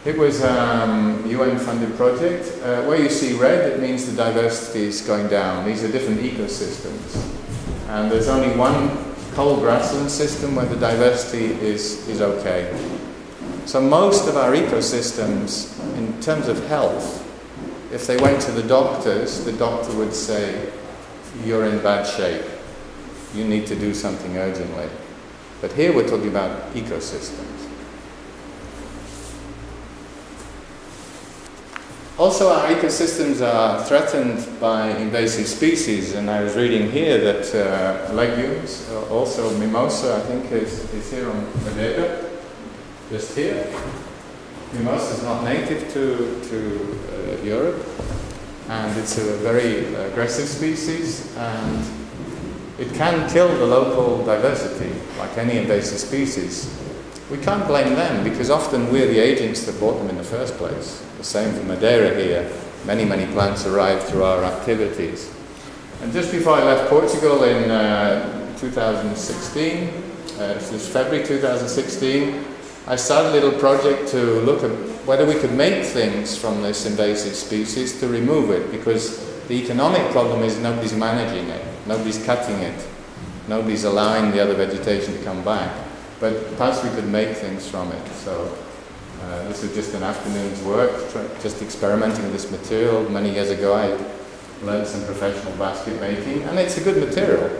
It 0.06 0.16
was 0.16 0.42
a 0.42 0.62
um, 0.62 1.26
UN 1.26 1.58
funded 1.58 1.94
project. 1.96 2.50
Uh, 2.62 2.84
where 2.84 2.98
you 2.98 3.10
see 3.10 3.34
red, 3.34 3.70
it 3.70 3.80
means 3.80 4.06
the 4.06 4.16
diversity 4.16 4.84
is 4.84 5.02
going 5.02 5.28
down. 5.28 5.66
These 5.66 5.84
are 5.84 5.92
different 5.92 6.20
ecosystems. 6.20 7.36
And 7.88 8.10
there's 8.10 8.28
only 8.28 8.56
one 8.56 9.14
coal 9.34 9.58
grassland 9.58 10.10
system 10.10 10.54
where 10.54 10.64
the 10.64 10.76
diversity 10.76 11.52
is, 11.60 12.08
is 12.08 12.22
okay. 12.22 12.72
So 13.66 13.82
most 13.82 14.26
of 14.26 14.38
our 14.38 14.52
ecosystems, 14.52 15.78
in 15.98 16.18
terms 16.22 16.48
of 16.48 16.66
health, 16.66 17.27
if 17.92 18.06
they 18.06 18.16
went 18.18 18.40
to 18.42 18.52
the 18.52 18.62
doctors, 18.62 19.44
the 19.44 19.52
doctor 19.52 19.96
would 19.96 20.12
say, 20.12 20.70
you're 21.44 21.64
in 21.66 21.82
bad 21.82 22.06
shape. 22.06 22.44
You 23.34 23.44
need 23.44 23.66
to 23.66 23.76
do 23.76 23.94
something 23.94 24.36
urgently. 24.36 24.88
But 25.60 25.72
here 25.72 25.94
we're 25.94 26.08
talking 26.08 26.28
about 26.28 26.72
ecosystems. 26.74 27.68
Also, 32.18 32.48
our 32.48 32.66
ecosystems 32.66 33.40
are 33.40 33.84
threatened 33.84 34.44
by 34.58 34.90
invasive 34.96 35.46
species, 35.46 36.16
and 36.16 36.28
I 36.28 36.42
was 36.42 36.56
reading 36.56 36.90
here 36.90 37.16
that 37.18 37.54
uh, 37.54 38.12
legumes, 38.12 38.88
uh, 38.90 39.06
also 39.08 39.56
mimosa, 39.56 40.16
I 40.16 40.20
think, 40.26 40.50
is, 40.50 40.92
is 40.92 41.12
here 41.12 41.30
on 41.30 41.46
Madeira, 41.64 42.28
just 43.08 43.36
here. 43.36 43.72
Mimosa 44.74 45.14
is 45.14 45.22
not 45.22 45.44
native 45.44 45.90
to, 45.94 46.42
to 46.50 47.38
uh, 47.40 47.42
Europe, 47.42 47.86
and 48.68 48.98
it's 48.98 49.16
a 49.16 49.36
very 49.38 49.94
aggressive 49.94 50.46
species, 50.46 51.34
and 51.36 51.84
it 52.78 52.92
can 52.94 53.28
kill 53.30 53.48
the 53.48 53.64
local 53.64 54.24
diversity, 54.26 54.92
like 55.18 55.36
any 55.38 55.56
invasive 55.56 55.98
species. 55.98 56.78
We 57.30 57.38
can't 57.38 57.66
blame 57.66 57.94
them 57.94 58.24
because 58.24 58.50
often 58.50 58.92
we're 58.92 59.06
the 59.06 59.18
agents 59.18 59.64
that 59.64 59.78
brought 59.78 59.98
them 59.98 60.10
in 60.10 60.16
the 60.18 60.24
first 60.24 60.54
place. 60.56 61.04
The 61.16 61.24
same 61.24 61.54
for 61.54 61.64
Madeira 61.64 62.14
here. 62.14 62.50
Many, 62.86 63.04
many 63.04 63.30
plants 63.32 63.66
arrived 63.66 64.04
through 64.04 64.24
our 64.24 64.44
activities. 64.44 65.34
And 66.02 66.12
just 66.12 66.30
before 66.30 66.54
I 66.54 66.62
left 66.62 66.88
Portugal 66.90 67.42
in 67.44 67.70
uh, 67.70 68.56
2016, 68.58 69.88
uh, 70.38 70.54
this 70.54 70.72
is 70.72 70.88
February 70.88 71.26
2016, 71.26 72.44
I 72.88 72.96
started 72.96 73.28
a 73.28 73.32
little 73.32 73.52
project 73.60 74.08
to 74.12 74.40
look 74.40 74.64
at 74.64 74.70
whether 75.04 75.26
we 75.26 75.34
could 75.34 75.52
make 75.52 75.84
things 75.84 76.38
from 76.38 76.62
this 76.62 76.86
invasive 76.86 77.34
species 77.34 78.00
to 78.00 78.08
remove 78.08 78.48
it 78.48 78.70
because 78.70 79.28
the 79.46 79.62
economic 79.62 80.10
problem 80.10 80.42
is 80.42 80.56
nobody's 80.56 80.94
managing 80.94 81.50
it, 81.50 81.62
nobody's 81.86 82.24
cutting 82.24 82.56
it, 82.60 82.88
nobody's 83.46 83.84
allowing 83.84 84.30
the 84.30 84.40
other 84.40 84.54
vegetation 84.54 85.12
to 85.12 85.22
come 85.22 85.44
back. 85.44 85.70
But 86.18 86.56
perhaps 86.56 86.82
we 86.82 86.88
could 86.92 87.06
make 87.06 87.36
things 87.36 87.68
from 87.68 87.92
it. 87.92 88.08
So 88.12 88.56
uh, 89.20 89.48
this 89.48 89.62
was 89.62 89.74
just 89.74 89.92
an 89.92 90.02
afternoon's 90.02 90.62
work, 90.62 91.12
just 91.42 91.60
experimenting 91.60 92.22
with 92.22 92.32
this 92.32 92.50
material. 92.50 93.06
Many 93.10 93.34
years 93.34 93.50
ago, 93.50 93.74
I 93.74 94.64
learned 94.64 94.86
some 94.86 95.04
professional 95.04 95.54
basket 95.58 96.00
making, 96.00 96.42
and 96.44 96.58
it's 96.58 96.78
a 96.78 96.84
good 96.84 97.06
material. 97.06 97.50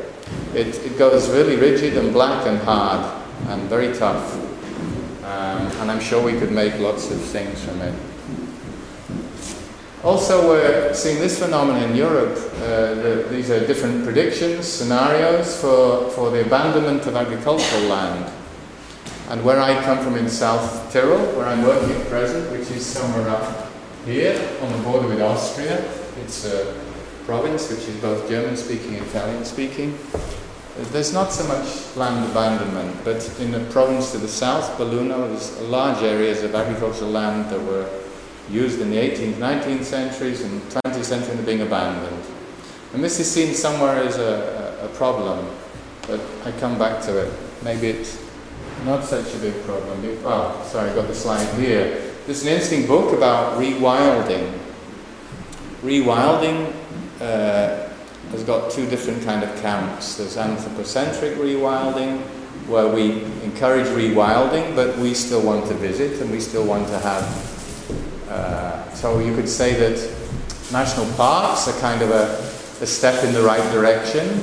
It, 0.55 0.69
it 0.87 0.97
goes 0.97 1.29
really 1.29 1.57
rigid 1.57 1.99
and 1.99 2.15
black 2.15 2.47
and 2.47 2.59
hard 2.61 3.27
and 3.49 3.61
very 3.69 3.95
tough. 3.95 4.48
Um, 5.39 5.71
and 5.81 5.89
I'm 5.89 6.01
sure 6.01 6.21
we 6.21 6.37
could 6.37 6.51
make 6.51 6.77
lots 6.81 7.13
of 7.13 7.21
things 7.21 7.65
from 7.65 7.81
it. 7.81 7.95
Also, 10.03 10.49
we're 10.49 10.93
seeing 10.93 11.21
this 11.21 11.39
phenomenon 11.39 11.81
in 11.91 11.95
Europe. 11.95 12.37
Uh, 12.57 12.95
the, 12.95 13.27
these 13.31 13.49
are 13.49 13.65
different 13.65 14.03
predictions, 14.03 14.67
scenarios 14.67 15.61
for, 15.61 16.11
for 16.11 16.33
the 16.33 16.45
abandonment 16.45 17.07
of 17.07 17.15
agricultural 17.15 17.83
land. 17.83 18.33
And 19.29 19.45
where 19.45 19.61
I 19.61 19.81
come 19.85 20.01
from 20.01 20.17
in 20.17 20.29
South 20.29 20.93
Tyrol, 20.93 21.25
where 21.37 21.47
I'm 21.47 21.63
working 21.63 21.95
at 21.95 22.09
present, 22.09 22.51
which 22.51 22.69
is 22.73 22.85
somewhere 22.85 23.29
up 23.29 23.71
here 24.07 24.35
on 24.63 24.73
the 24.73 24.79
border 24.83 25.07
with 25.07 25.23
Austria, 25.23 25.89
it's 26.21 26.47
a 26.47 26.75
province 27.27 27.71
which 27.71 27.87
is 27.87 27.97
both 28.01 28.29
German 28.29 28.57
speaking 28.57 28.97
and 28.97 29.07
Italian 29.07 29.45
speaking. 29.45 29.97
There's 30.79 31.13
not 31.13 31.33
so 31.33 31.47
much 31.49 31.97
land 31.97 32.31
abandonment, 32.31 33.05
but 33.05 33.29
in 33.41 33.51
the 33.51 33.61
province 33.73 34.13
to 34.13 34.19
the 34.19 34.29
south, 34.29 34.79
Belluno, 34.79 35.29
there's 35.29 35.61
large 35.63 36.05
areas 36.05 36.45
of 36.45 36.55
agricultural 36.55 37.11
land 37.11 37.51
that 37.51 37.61
were 37.61 37.91
used 38.49 38.81
in 38.81 38.91
the 38.91 38.97
18th, 38.97 39.35
19th 39.35 39.83
centuries 39.83 40.43
and 40.43 40.63
20th 40.63 41.05
century 41.05 41.35
and 41.37 41.45
being 41.45 41.63
abandoned. 41.63 42.23
And 42.95 43.03
this 43.03 43.19
is 43.19 43.29
seen 43.29 43.55
somewhere 43.55 43.97
as 43.97 44.19
a, 44.19 44.79
a, 44.85 44.89
problem, 44.97 45.51
but 46.07 46.21
I 46.45 46.53
come 46.53 46.79
back 46.79 47.03
to 47.07 47.27
it. 47.27 47.33
Maybe 47.65 47.89
it's 47.89 48.17
not 48.85 49.05
such 49.05 49.35
a 49.35 49.39
big 49.39 49.61
problem. 49.65 50.01
Oh, 50.25 50.65
sorry, 50.71 50.91
I 50.91 50.95
got 50.95 51.09
the 51.09 51.15
slide 51.15 51.53
here. 51.59 52.15
There's 52.25 52.43
an 52.43 52.49
interesting 52.49 52.87
book 52.87 53.17
about 53.17 53.61
rewilding. 53.61 54.57
Rewilding 55.83 56.73
uh, 57.21 57.89
has 58.31 58.45
got 58.45 58.71
two 58.71 58.87
different 58.89 59.25
kind 59.25 59.43
of 59.43 59.63
camps. 59.63 60.17
There's 60.17 60.37
anthropocentric 60.37 61.35
rewilding, 61.39 62.21
where 62.67 62.89
we 62.89 63.25
encourage 63.43 63.87
rewilding, 63.87 64.77
but 64.77 64.97
we 64.99 65.15
still 65.15 65.43
want 65.43 65.67
to 65.69 65.75
visit 65.75 66.21
and 66.21 66.31
we 66.31 66.41
still 66.41 66.67
want 66.67 66.87
to 66.89 66.99
have 66.99 67.49
uh, 68.29 68.93
so 68.93 69.21
you 69.21 69.35
could 69.35 69.49
say 69.49 69.75
that 69.75 69.97
national 70.71 71.07
parks 71.15 71.67
are 71.67 71.81
kind 71.81 72.03
of 72.03 72.11
a, 72.11 72.37
a 72.83 72.87
step 72.87 73.25
in 73.25 73.33
the 73.33 73.43
right 73.43 73.73
direction 73.73 74.43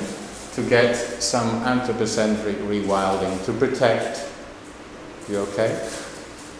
to 0.54 0.68
get 0.68 0.96
some 1.22 1.48
anthropocentric 1.63 2.58
rewilding 2.60 3.46
to 3.46 3.54
protect. 3.54 4.27
You 5.30 5.39
okay? 5.39 5.88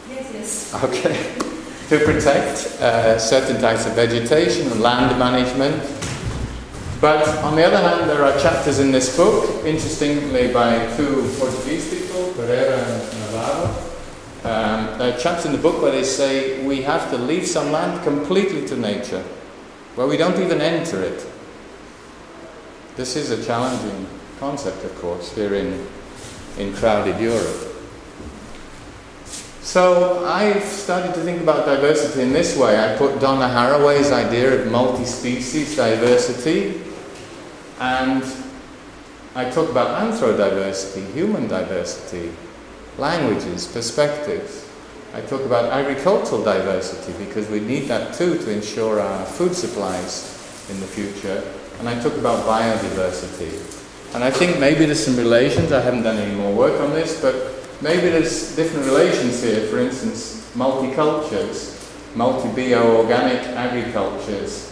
Yes, 0.10 0.32
yes. 0.34 0.84
Okay. 0.84 1.36
to 1.90 2.00
protect 2.04 2.82
uh, 2.82 3.18
certain 3.18 3.60
types 3.62 3.86
of 3.86 3.94
vegetation 3.94 4.72
and 4.72 4.82
land 4.82 5.18
management. 5.18 5.82
But 7.06 7.28
on 7.44 7.56
the 7.56 7.64
other 7.64 7.78
hand, 7.78 8.10
there 8.10 8.24
are 8.26 8.36
chapters 8.40 8.80
in 8.80 8.92
this 8.92 9.16
book, 9.16 9.64
interestingly 9.64 10.52
by 10.52 10.92
two 10.98 11.32
Portuguese 11.38 11.88
people, 11.88 12.34
Pereira 12.34 12.80
and 12.80 13.20
Navarro, 13.20 13.66
um, 14.44 14.98
there 14.98 15.14
are 15.14 15.20
chapters 15.20 15.46
in 15.46 15.52
the 15.52 15.60
book 15.60 15.84
where 15.84 15.92
they 15.92 16.04
say 16.04 16.66
we 16.66 16.82
have 16.82 17.12
to 17.12 17.18
leave 17.20 17.46
some 17.46 17.72
land 17.72 18.04
completely 18.04 18.68
to 18.70 18.76
nature, 18.76 19.22
where 19.94 20.08
we 20.08 20.18
don't 20.18 20.40
even 20.40 20.62
enter 20.62 21.00
it. 21.04 21.24
This 22.96 23.16
is 23.16 23.30
a 23.30 23.46
challenging 23.46 24.08
concept, 24.40 24.84
of 24.84 25.00
course, 25.00 25.32
here 25.36 25.54
in, 25.54 25.88
in 26.58 26.74
crowded 26.74 27.22
Europe. 27.22 27.72
So 29.62 30.26
I've 30.26 30.64
started 30.64 31.14
to 31.14 31.22
think 31.22 31.40
about 31.40 31.68
diversity 31.68 32.24
in 32.24 32.34
this 32.34 32.58
way. 32.58 32.80
I 32.80 32.98
put 32.98 33.20
Donna 33.20 33.46
Haraway's 33.46 34.12
idea 34.12 34.60
of 34.60 34.72
multi-species 34.72 35.76
diversity, 35.76 36.82
and 37.80 38.24
I 39.36 39.50
talk 39.50 39.70
about 39.70 40.02
anthro-diversity, 40.02 41.12
human 41.12 41.48
diversity, 41.48 42.32
languages, 42.98 43.68
perspectives. 43.68 44.70
I 45.14 45.22
talk 45.22 45.42
about 45.42 45.66
agricultural 45.72 46.44
diversity 46.44 47.14
because 47.26 47.50
we 47.50 47.60
need 47.60 47.88
that 47.88 48.14
too 48.14 48.38
to 48.38 48.52
ensure 48.52 49.00
our 49.00 49.26
food 49.26 49.54
supplies 49.56 50.68
in 50.70 50.80
the 50.80 50.88
future. 50.88 51.44
And 51.80 51.90
I 51.90 52.02
talk 52.02 52.14
about 52.14 52.46
biodiversity. 52.46 53.74
And 54.16 54.24
I 54.24 54.32
think 54.32 54.60
maybe 54.60 54.86
there's 54.86 55.04
some 55.04 55.18
relations, 55.18 55.74
I 55.74 55.82
haven't 55.82 56.04
done 56.04 56.18
any 56.18 56.36
more 56.36 56.54
work 56.54 56.80
on 56.80 56.92
this, 56.92 57.22
but 57.22 57.36
maybe 57.82 58.10
there's 58.10 58.56
different 58.56 58.86
relations 58.86 59.44
here. 59.44 59.68
For 59.68 59.80
instance, 59.80 60.50
multicultures, 60.56 61.76
multi-bio-organic 62.16 63.42
agricultures, 63.58 64.72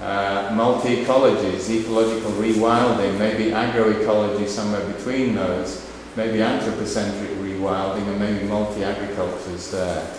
uh, 0.00 0.52
multi-ecologies, 0.54 1.68
ecological 1.70 2.30
rewilding, 2.32 3.18
maybe 3.18 3.50
agroecology 3.50 4.46
somewhere 4.46 4.86
between 4.92 5.34
those, 5.34 5.90
maybe 6.16 6.40
anthropocentric 6.40 7.30
rewilding 7.38 8.06
and 8.08 8.18
maybe 8.18 8.44
multi-agricultures 8.46 9.72
there. 9.72 10.14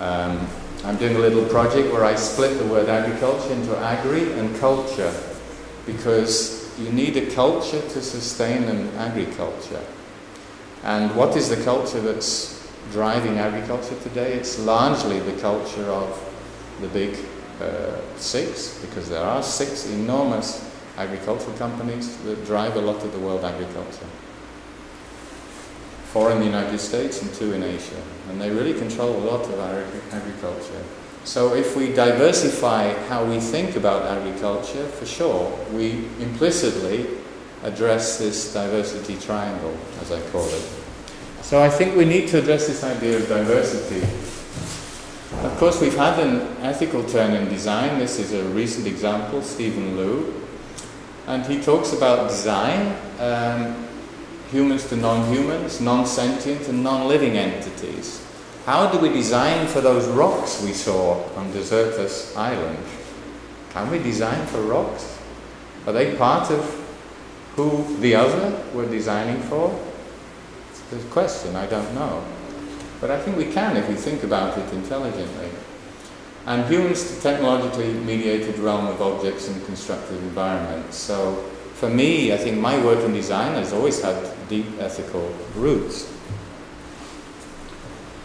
Um, 0.00 0.46
I'm 0.84 0.96
doing 0.96 1.14
a 1.14 1.20
little 1.20 1.44
project 1.44 1.92
where 1.92 2.04
I 2.04 2.16
split 2.16 2.58
the 2.58 2.66
word 2.66 2.88
agriculture 2.88 3.52
into 3.52 3.76
agri 3.78 4.32
and 4.32 4.58
culture 4.58 5.14
because 5.86 6.76
you 6.78 6.90
need 6.90 7.16
a 7.16 7.30
culture 7.32 7.80
to 7.80 8.02
sustain 8.02 8.64
an 8.64 8.88
agriculture. 8.96 9.84
And 10.82 11.14
what 11.14 11.36
is 11.36 11.48
the 11.48 11.62
culture 11.62 12.00
that's 12.00 12.68
driving 12.90 13.38
agriculture 13.38 13.96
today? 14.02 14.32
It's 14.32 14.58
largely 14.58 15.20
the 15.20 15.40
culture 15.40 15.84
of 15.84 16.18
the 16.80 16.88
big 16.88 17.16
Uh, 17.62 18.00
six, 18.16 18.78
because 18.80 19.08
there 19.08 19.22
are 19.22 19.42
six 19.42 19.86
enormous 19.86 20.68
agricultural 20.98 21.56
companies 21.56 22.16
that 22.24 22.44
drive 22.44 22.74
a 22.76 22.80
lot 22.80 23.02
of 23.04 23.12
the 23.12 23.18
world 23.18 23.44
agriculture 23.44 24.06
four 26.12 26.30
in 26.30 26.40
the 26.40 26.44
United 26.44 26.78
States 26.78 27.22
and 27.22 27.32
two 27.32 27.54
in 27.54 27.62
Asia. 27.62 28.02
And 28.28 28.38
they 28.38 28.50
really 28.50 28.74
control 28.74 29.16
a 29.16 29.24
lot 29.24 29.48
of 29.48 29.58
our 29.58 29.82
agriculture. 30.12 30.84
So 31.24 31.54
if 31.54 31.74
we 31.74 31.94
diversify 31.94 32.92
how 33.08 33.24
we 33.24 33.40
think 33.40 33.76
about 33.76 34.02
agriculture, 34.02 34.86
for 34.88 35.06
sure, 35.06 35.50
we 35.72 36.04
implicitly 36.20 37.06
address 37.62 38.18
this 38.18 38.52
diversity 38.52 39.16
triangle, 39.16 39.74
as 40.02 40.12
I 40.12 40.20
call 40.30 40.44
it. 40.44 40.68
So 41.40 41.62
I 41.62 41.70
think 41.70 41.96
we 41.96 42.04
need 42.04 42.28
to 42.28 42.40
address 42.40 42.66
this 42.66 42.84
idea 42.84 43.16
of 43.16 43.26
diversity. 43.26 44.06
Of 45.40 45.56
course, 45.58 45.80
we've 45.80 45.96
had 45.96 46.18
an 46.20 46.40
ethical 46.62 47.02
turn 47.02 47.32
in 47.34 47.48
design. 47.48 47.98
This 47.98 48.18
is 48.18 48.32
a 48.32 48.44
recent 48.50 48.86
example, 48.86 49.42
Stephen 49.42 49.96
Loo. 49.96 50.46
And 51.26 51.44
he 51.46 51.60
talks 51.60 51.92
about 51.92 52.28
design 52.28 52.96
um, 53.18 53.88
humans 54.50 54.88
to 54.90 54.96
non-humans, 54.96 55.80
non-sentient 55.80 56.68
and 56.68 56.84
non-living 56.84 57.36
entities. 57.36 58.24
How 58.66 58.90
do 58.92 58.98
we 58.98 59.08
design 59.08 59.66
for 59.66 59.80
those 59.80 60.06
rocks 60.08 60.62
we 60.62 60.72
saw 60.72 61.24
on 61.36 61.50
Desertas 61.52 62.36
Island? 62.36 62.78
Can 63.70 63.90
we 63.90 63.98
design 63.98 64.46
for 64.46 64.60
rocks? 64.62 65.18
Are 65.86 65.92
they 65.92 66.14
part 66.14 66.50
of 66.50 66.62
who 67.56 67.96
the 67.98 68.14
other 68.14 68.62
we're 68.72 68.88
designing 68.88 69.40
for? 69.42 69.76
It's 70.70 71.04
a 71.04 71.08
question, 71.08 71.56
I 71.56 71.66
don't 71.66 71.92
know. 71.94 72.22
But 73.02 73.10
I 73.10 73.18
think 73.18 73.36
we 73.36 73.52
can 73.52 73.76
if 73.76 73.88
we 73.88 73.96
think 73.96 74.22
about 74.22 74.56
it 74.56 74.72
intelligently. 74.72 75.50
And 76.46 76.64
humans 76.72 77.16
to 77.16 77.20
technologically 77.20 77.92
mediated 77.94 78.60
realm 78.60 78.86
of 78.86 79.02
objects 79.02 79.48
and 79.48 79.66
constructed 79.66 80.18
environments. 80.18 80.98
So 80.98 81.34
for 81.74 81.90
me, 81.90 82.32
I 82.32 82.36
think 82.36 82.60
my 82.60 82.82
work 82.84 83.04
in 83.04 83.12
design 83.12 83.54
has 83.54 83.72
always 83.72 84.00
had 84.00 84.32
deep 84.48 84.66
ethical 84.78 85.34
roots. 85.56 86.12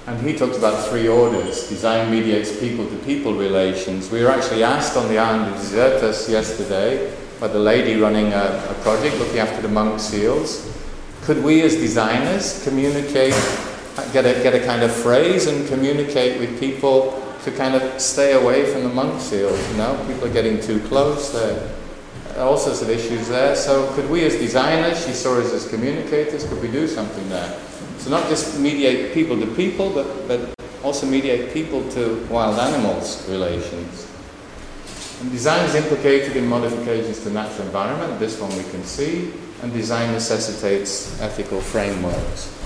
And 0.05 0.21
he 0.21 0.37
talks 0.37 0.59
about 0.59 0.87
three 0.89 1.07
orders. 1.07 1.67
Design 1.69 2.11
mediates 2.11 2.59
people-to-people 2.59 3.33
relations. 3.33 4.11
We 4.11 4.21
were 4.21 4.29
actually 4.29 4.63
asked 4.63 4.95
on 4.95 5.07
the 5.09 5.17
island 5.17 5.55
of 5.55 5.59
Desertas 5.59 6.29
yesterday 6.29 7.17
by 7.39 7.47
the 7.47 7.59
lady 7.59 7.99
running 7.99 8.31
a, 8.31 8.63
a 8.69 8.75
project 8.83 9.17
looking 9.17 9.39
after 9.39 9.59
the 9.59 9.69
monk 9.69 9.99
seals. 9.99 10.71
Could 11.23 11.43
we 11.43 11.63
as 11.63 11.75
designers 11.75 12.63
communicate, 12.63 13.33
get 14.13 14.25
a, 14.25 14.41
get 14.43 14.53
a 14.53 14.65
kind 14.65 14.83
of 14.83 14.91
phrase 14.91 15.47
and 15.47 15.67
communicate 15.67 16.39
with 16.39 16.59
people 16.59 17.23
to 17.43 17.51
kind 17.51 17.75
of 17.75 17.99
stay 18.01 18.33
away 18.33 18.71
from 18.71 18.83
the 18.83 18.89
monk 18.89 19.19
seals? 19.21 19.59
You 19.71 19.77
know, 19.77 20.03
people 20.07 20.25
are 20.25 20.33
getting 20.33 20.59
too 20.59 20.79
close. 20.87 21.31
There 21.31 21.75
are 22.35 22.41
all 22.41 22.57
sorts 22.57 22.81
of 22.81 22.89
issues 22.89 23.27
there. 23.27 23.55
So 23.55 23.91
could 23.93 24.09
we 24.09 24.23
as 24.25 24.35
designers, 24.35 25.05
she 25.05 25.13
saw 25.13 25.39
us 25.39 25.53
as 25.53 25.67
communicators, 25.67 26.47
could 26.47 26.61
we 26.61 26.69
do 26.69 26.87
something 26.87 27.27
there? 27.29 27.59
So 27.97 28.09
not 28.09 28.29
just 28.29 28.59
mediate 28.59 29.13
people 29.13 29.39
to 29.39 29.47
people, 29.55 29.91
but, 29.91 30.27
but 30.27 30.53
also 30.83 31.05
mediate 31.05 31.53
people 31.53 31.89
to 31.91 32.25
wild 32.29 32.59
animals 32.59 33.27
relations. 33.27 34.09
And 35.19 35.31
design 35.31 35.65
is 35.65 35.73
implicated 35.73 36.37
in 36.37 36.47
modifications 36.47 37.23
to 37.23 37.31
natural 37.31 37.65
environment, 37.65 38.19
this 38.19 38.39
one 38.39 38.55
we 38.55 38.63
can 38.69 38.83
see, 38.83 39.33
and 39.63 39.73
design 39.73 40.11
necessitates 40.11 41.19
ethical 41.19 41.59
frameworks. 41.59 42.56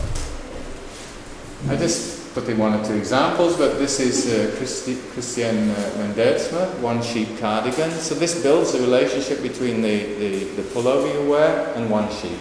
I 1.70 1.76
just 1.78 2.34
put 2.34 2.48
in 2.50 2.58
one 2.58 2.74
or 2.74 2.84
two 2.86 2.96
examples, 2.96 3.58
but 3.58 3.78
this 3.78 4.00
is 4.00 4.32
uh, 4.32 4.56
Christi- 4.58 4.98
Christiane 5.14 5.70
uh, 5.70 5.74
Meindertsma, 5.98 6.80
one 6.80 7.02
sheep 7.02 7.38
cardigan. 7.40 7.92
So 7.92 8.16
this 8.16 8.42
builds 8.42 8.74
a 8.74 8.82
relationship 8.82 9.42
between 9.42 9.82
the, 9.82 10.16
the, 10.16 10.44
the 10.56 10.62
pullover 10.64 11.14
you 11.14 11.30
wear 11.30 11.74
and 11.76 11.90
one 11.90 12.10
sheep. 12.10 12.40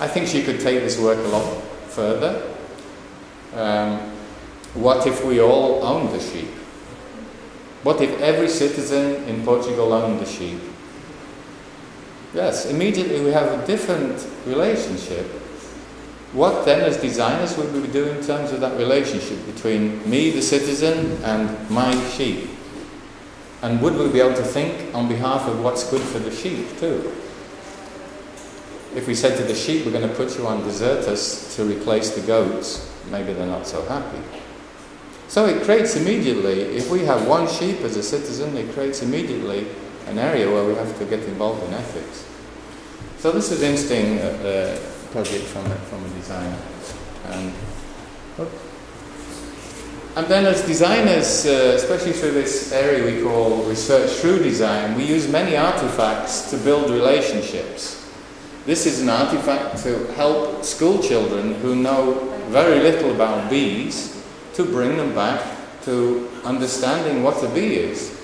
I 0.00 0.06
think 0.08 0.28
she 0.28 0.42
could 0.42 0.60
take 0.60 0.80
this 0.80 0.98
work 0.98 1.18
a 1.18 1.28
lot 1.28 1.62
further. 1.88 2.42
Um, 3.54 3.98
what 4.74 5.06
if 5.06 5.24
we 5.24 5.40
all 5.40 5.82
owned 5.82 6.14
a 6.14 6.20
sheep? 6.20 6.50
What 7.82 8.00
if 8.00 8.20
every 8.20 8.48
citizen 8.48 9.24
in 9.24 9.44
Portugal 9.44 9.92
owned 9.92 10.20
a 10.20 10.26
sheep? 10.26 10.60
Yes, 12.34 12.66
immediately 12.66 13.24
we 13.24 13.30
have 13.30 13.58
a 13.58 13.66
different 13.66 14.26
relationship. 14.46 15.26
What 16.32 16.66
then, 16.66 16.82
as 16.82 16.98
designers, 16.98 17.56
would 17.56 17.72
we 17.72 17.88
do 17.88 18.04
in 18.04 18.22
terms 18.22 18.52
of 18.52 18.60
that 18.60 18.76
relationship 18.76 19.44
between 19.46 20.08
me, 20.08 20.30
the 20.30 20.42
citizen, 20.42 21.22
and 21.24 21.70
my 21.70 21.94
sheep? 22.10 22.50
And 23.62 23.80
would 23.80 23.96
we 23.96 24.08
be 24.08 24.20
able 24.20 24.36
to 24.36 24.44
think 24.44 24.94
on 24.94 25.08
behalf 25.08 25.48
of 25.48 25.62
what's 25.62 25.90
good 25.90 26.02
for 26.02 26.18
the 26.18 26.30
sheep, 26.30 26.78
too? 26.78 27.12
If 28.94 29.06
we 29.06 29.14
said 29.14 29.38
to 29.38 29.44
the 29.44 29.54
sheep, 29.54 29.86
we're 29.86 29.92
going 29.92 30.08
to 30.08 30.14
put 30.14 30.36
you 30.38 30.46
on 30.46 30.62
Desertas 30.62 31.56
to 31.56 31.64
replace 31.64 32.10
the 32.10 32.20
goats, 32.20 32.92
maybe 33.10 33.32
they're 33.32 33.46
not 33.46 33.66
so 33.66 33.82
happy. 33.86 34.22
So 35.28 35.46
it 35.46 35.62
creates 35.64 35.96
immediately, 35.96 36.60
if 36.60 36.90
we 36.90 37.04
have 37.04 37.26
one 37.26 37.48
sheep 37.48 37.80
as 37.80 37.96
a 37.96 38.02
citizen, 38.02 38.56
it 38.56 38.72
creates 38.72 39.02
immediately 39.02 39.66
an 40.06 40.18
area 40.18 40.50
where 40.50 40.64
we 40.64 40.74
have 40.74 40.98
to 40.98 41.04
get 41.04 41.22
involved 41.24 41.62
in 41.64 41.74
ethics. 41.74 42.26
So 43.18 43.32
this 43.32 43.50
is 43.50 43.62
interesting 43.62 44.18
uh, 44.20 44.78
project 45.10 45.44
from 45.44 45.66
a, 45.66 45.74
from 45.74 46.04
a 46.04 46.08
designer. 46.10 46.58
And, 47.26 47.52
and 50.16 50.26
then 50.26 50.46
as 50.46 50.66
designers, 50.66 51.46
uh, 51.46 51.72
especially 51.76 52.12
through 52.12 52.32
this 52.32 52.72
area 52.72 53.04
we 53.04 53.22
call 53.22 53.64
research 53.64 54.10
through 54.20 54.42
design, 54.42 54.96
we 54.96 55.04
use 55.04 55.30
many 55.30 55.56
artifacts 55.56 56.50
to 56.50 56.56
build 56.58 56.90
relationships. 56.90 58.10
This 58.66 58.84
is 58.84 59.00
an 59.00 59.08
artifact 59.08 59.82
to 59.84 60.12
help 60.12 60.62
school 60.62 61.02
children 61.02 61.54
who 61.54 61.74
know 61.74 62.34
very 62.48 62.80
little 62.80 63.14
about 63.14 63.48
bees 63.48 64.22
to 64.54 64.64
bring 64.64 64.96
them 64.96 65.14
back 65.14 65.40
to 65.84 66.28
understanding 66.44 67.22
what 67.22 67.42
a 67.42 67.48
bee 67.48 67.76
is. 67.76 68.17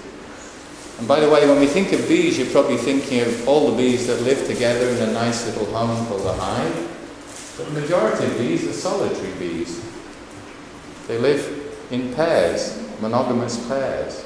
And 0.98 1.08
by 1.08 1.20
the 1.20 1.28
way, 1.28 1.46
when 1.48 1.60
we 1.60 1.66
think 1.66 1.92
of 1.92 2.06
bees, 2.08 2.38
you're 2.38 2.50
probably 2.50 2.76
thinking 2.76 3.20
of 3.20 3.48
all 3.48 3.70
the 3.70 3.76
bees 3.76 4.06
that 4.06 4.20
live 4.22 4.46
together 4.46 4.88
in 4.88 5.08
a 5.08 5.12
nice 5.12 5.46
little 5.46 5.66
home 5.66 6.06
called 6.06 6.26
a 6.26 6.32
hive. 6.34 6.90
But 7.56 7.66
the 7.66 7.80
majority 7.80 8.26
of 8.26 8.38
bees 8.38 8.66
are 8.68 8.72
solitary 8.72 9.32
bees. 9.38 9.84
They 11.08 11.18
live 11.18 11.76
in 11.90 12.14
pairs, 12.14 12.80
monogamous 13.00 13.66
pairs. 13.68 14.24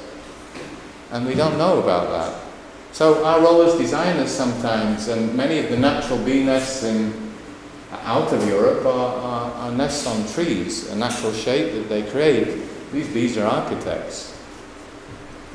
And 1.11 1.25
we 1.25 1.35
don't 1.35 1.57
know 1.57 1.81
about 1.81 2.09
that. 2.09 2.41
So 2.91 3.23
our 3.23 3.41
role 3.41 3.61
as 3.63 3.77
designers 3.77 4.31
sometimes, 4.31 5.07
and 5.07 5.35
many 5.35 5.59
of 5.59 5.69
the 5.69 5.77
natural 5.77 6.19
bee 6.19 6.43
nests 6.43 6.83
in 6.83 7.29
out 7.91 8.31
of 8.33 8.47
Europe 8.47 8.85
are, 8.85 9.15
are, 9.15 9.51
are, 9.51 9.71
nests 9.71 10.05
on 10.05 10.27
trees, 10.27 10.89
a 10.89 10.95
natural 10.95 11.33
shape 11.33 11.73
that 11.73 11.89
they 11.89 12.03
create. 12.03 12.61
These 12.91 13.07
bees 13.13 13.37
are 13.37 13.45
architects. 13.45 14.28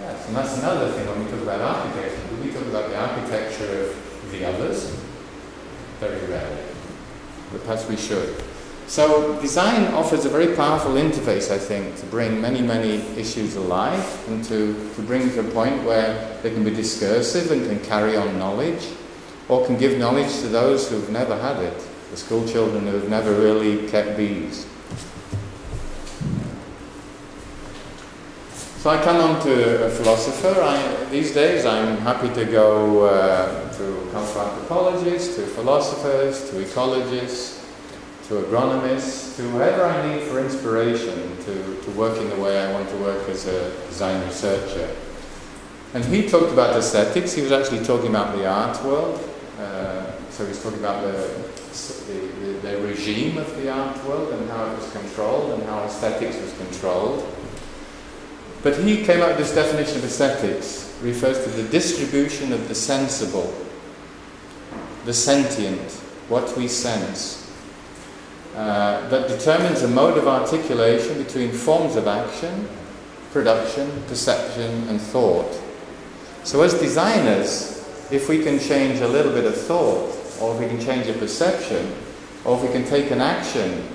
Yes, 0.04 0.26
and 0.26 0.36
that's 0.36 0.58
another 0.58 0.92
thing 0.92 1.08
when 1.08 1.24
we 1.24 1.30
talk 1.30 1.40
about 1.40 1.62
architecture. 1.62 2.20
We 2.42 2.52
talk 2.52 2.66
about 2.66 2.90
the 2.90 2.98
architecture 3.00 3.84
of 3.84 4.32
the 4.32 4.44
others, 4.44 4.94
very 5.98 6.26
rarely, 6.26 6.62
but 7.50 7.64
perhaps 7.64 7.88
we 7.88 7.96
should. 7.96 8.36
So 8.86 9.40
design 9.40 9.94
offers 9.94 10.26
a 10.26 10.28
very 10.28 10.54
powerful 10.54 10.92
interface, 10.92 11.50
I 11.50 11.56
think, 11.56 11.96
to 12.00 12.06
bring 12.06 12.38
many, 12.38 12.60
many 12.60 12.96
issues 13.18 13.56
alive 13.56 14.28
and 14.28 14.44
to, 14.44 14.74
to 14.94 15.02
bring 15.02 15.30
to 15.30 15.40
a 15.40 15.50
point 15.52 15.84
where 15.84 16.38
they 16.42 16.50
can 16.50 16.64
be 16.64 16.70
discursive 16.70 17.50
and 17.50 17.66
can 17.66 17.80
carry 17.80 18.14
on 18.14 18.38
knowledge 18.38 18.86
or 19.48 19.64
can 19.64 19.78
give 19.78 19.98
knowledge 19.98 20.30
to 20.40 20.48
those 20.48 20.90
who've 20.90 21.08
never 21.08 21.38
had 21.40 21.56
it 21.62 21.88
the 22.10 22.16
school 22.20 22.46
children 22.46 22.86
who 22.86 22.94
have 22.94 23.08
never 23.08 23.32
really 23.32 23.88
kept 23.88 24.18
bees. 24.18 24.66
So 28.84 28.90
I 28.90 29.02
come 29.02 29.16
on 29.16 29.42
to 29.44 29.86
a 29.86 29.88
philosopher. 29.88 30.60
I, 30.60 31.06
these 31.06 31.32
days 31.32 31.64
I'm 31.64 31.96
happy 31.96 32.28
to 32.34 32.44
go 32.44 33.06
uh, 33.06 33.72
to 33.78 34.08
cultural 34.12 34.44
anthropologists, 34.44 35.36
to 35.36 35.46
philosophers, 35.46 36.50
to 36.50 36.56
ecologists, 36.56 37.64
to 38.28 38.42
agronomists, 38.42 39.36
to 39.36 39.42
whoever 39.44 39.86
I 39.86 40.06
need 40.06 40.24
for 40.24 40.38
inspiration 40.38 41.34
to, 41.46 41.80
to 41.80 41.90
work 41.92 42.18
in 42.18 42.28
the 42.28 42.36
way 42.36 42.62
I 42.62 42.70
want 42.74 42.90
to 42.90 42.96
work 42.98 43.26
as 43.30 43.46
a 43.46 43.74
design 43.88 44.22
researcher. 44.26 44.94
And 45.94 46.04
he 46.04 46.28
talked 46.28 46.52
about 46.52 46.76
aesthetics. 46.76 47.32
He 47.32 47.40
was 47.40 47.52
actually 47.52 47.86
talking 47.86 48.10
about 48.10 48.36
the 48.36 48.46
art 48.46 48.84
world. 48.84 49.18
Uh, 49.58 50.12
so 50.28 50.44
he's 50.44 50.62
talking 50.62 50.80
about 50.80 51.00
the 51.00 51.54
the, 51.74 52.60
the, 52.62 52.68
the, 52.68 52.78
regime 52.82 53.38
of 53.38 53.56
the 53.56 53.68
art 53.72 54.04
world 54.04 54.32
and 54.34 54.48
how 54.50 54.66
it 54.66 54.76
was 54.76 54.92
controlled 54.92 55.54
and 55.54 55.62
how 55.64 55.84
aesthetics 55.84 56.36
was 56.36 56.52
controlled. 56.58 57.33
But 58.64 58.78
he 58.78 59.04
came 59.04 59.20
up 59.20 59.28
with 59.28 59.36
this 59.36 59.54
definition 59.54 59.98
of 59.98 60.04
aesthetics, 60.04 60.98
refers 61.02 61.44
to 61.44 61.50
the 61.50 61.68
distribution 61.68 62.50
of 62.50 62.66
the 62.66 62.74
sensible, 62.74 63.54
the 65.04 65.12
sentient, 65.12 65.92
what 66.28 66.56
we 66.56 66.66
sense, 66.66 67.52
uh, 68.56 69.06
that 69.10 69.28
determines 69.28 69.82
a 69.82 69.88
mode 69.88 70.16
of 70.16 70.26
articulation 70.26 71.22
between 71.22 71.52
forms 71.52 71.94
of 71.94 72.08
action, 72.08 72.66
production, 73.32 74.02
perception, 74.08 74.88
and 74.88 74.98
thought. 74.98 75.60
So, 76.44 76.62
as 76.62 76.72
designers, 76.72 77.86
if 78.10 78.30
we 78.30 78.42
can 78.42 78.58
change 78.58 79.00
a 79.00 79.08
little 79.08 79.32
bit 79.32 79.44
of 79.44 79.54
thought 79.54 80.10
or 80.40 80.54
if 80.54 80.60
we 80.60 80.68
can 80.68 80.80
change 80.80 81.06
a 81.08 81.12
perception, 81.12 81.94
or 82.44 82.56
if 82.56 82.62
we 82.62 82.68
can 82.68 82.84
take 82.84 83.10
an 83.10 83.20
action, 83.20 83.86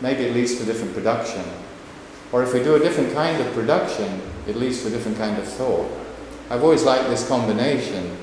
maybe 0.00 0.24
it 0.24 0.34
leads 0.34 0.56
to 0.58 0.64
different 0.64 0.94
production. 0.94 1.44
Or 2.36 2.42
if 2.42 2.52
we 2.52 2.62
do 2.62 2.74
a 2.74 2.78
different 2.78 3.14
kind 3.14 3.40
of 3.40 3.50
production, 3.54 4.20
it 4.46 4.56
leads 4.56 4.82
to 4.82 4.88
a 4.88 4.90
different 4.90 5.16
kind 5.16 5.38
of 5.38 5.48
thought. 5.48 5.90
I've 6.50 6.62
always 6.62 6.82
liked 6.82 7.08
this 7.08 7.26
combination. 7.26 8.14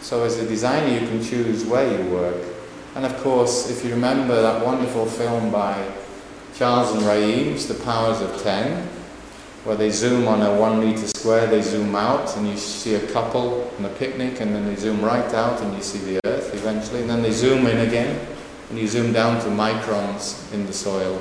So 0.00 0.24
as 0.24 0.38
a 0.38 0.48
designer, 0.48 0.98
you 0.98 1.06
can 1.06 1.22
choose 1.22 1.66
where 1.66 1.86
you 1.86 2.08
work. 2.08 2.42
And 2.94 3.04
of 3.04 3.14
course, 3.18 3.68
if 3.68 3.84
you 3.84 3.90
remember 3.90 4.40
that 4.40 4.64
wonderful 4.64 5.04
film 5.04 5.52
by 5.52 5.92
Charles 6.54 6.96
and 6.96 7.02
Ray 7.02 7.38
Eames, 7.38 7.68
The 7.68 7.74
Powers 7.74 8.22
of 8.22 8.42
Ten, 8.42 8.88
where 9.64 9.76
they 9.76 9.90
zoom 9.90 10.26
on 10.26 10.40
a 10.40 10.58
one 10.58 10.80
meter 10.80 11.06
square, 11.08 11.46
they 11.46 11.60
zoom 11.60 11.94
out 11.94 12.34
and 12.38 12.48
you 12.48 12.56
see 12.56 12.94
a 12.94 13.06
couple 13.12 13.70
on 13.78 13.84
a 13.84 13.90
picnic, 13.90 14.40
and 14.40 14.54
then 14.54 14.64
they 14.64 14.76
zoom 14.76 15.04
right 15.04 15.34
out 15.34 15.60
and 15.60 15.76
you 15.76 15.82
see 15.82 15.98
the 15.98 16.18
earth 16.24 16.54
eventually, 16.54 17.02
and 17.02 17.10
then 17.10 17.20
they 17.20 17.30
zoom 17.30 17.66
in 17.66 17.86
again 17.86 18.26
and 18.70 18.78
you 18.78 18.88
zoom 18.88 19.12
down 19.12 19.38
to 19.42 19.48
microns 19.48 20.50
in 20.54 20.64
the 20.64 20.72
soil. 20.72 21.20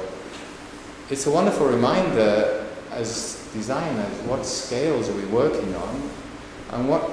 It's 1.09 1.25
a 1.25 1.31
wonderful 1.31 1.67
reminder 1.67 2.67
as 2.91 3.43
designers 3.51 4.13
what 4.27 4.45
scales 4.45 5.09
are 5.09 5.13
we 5.13 5.25
working 5.25 5.73
on 5.75 6.09
and 6.71 6.87
what 6.87 7.09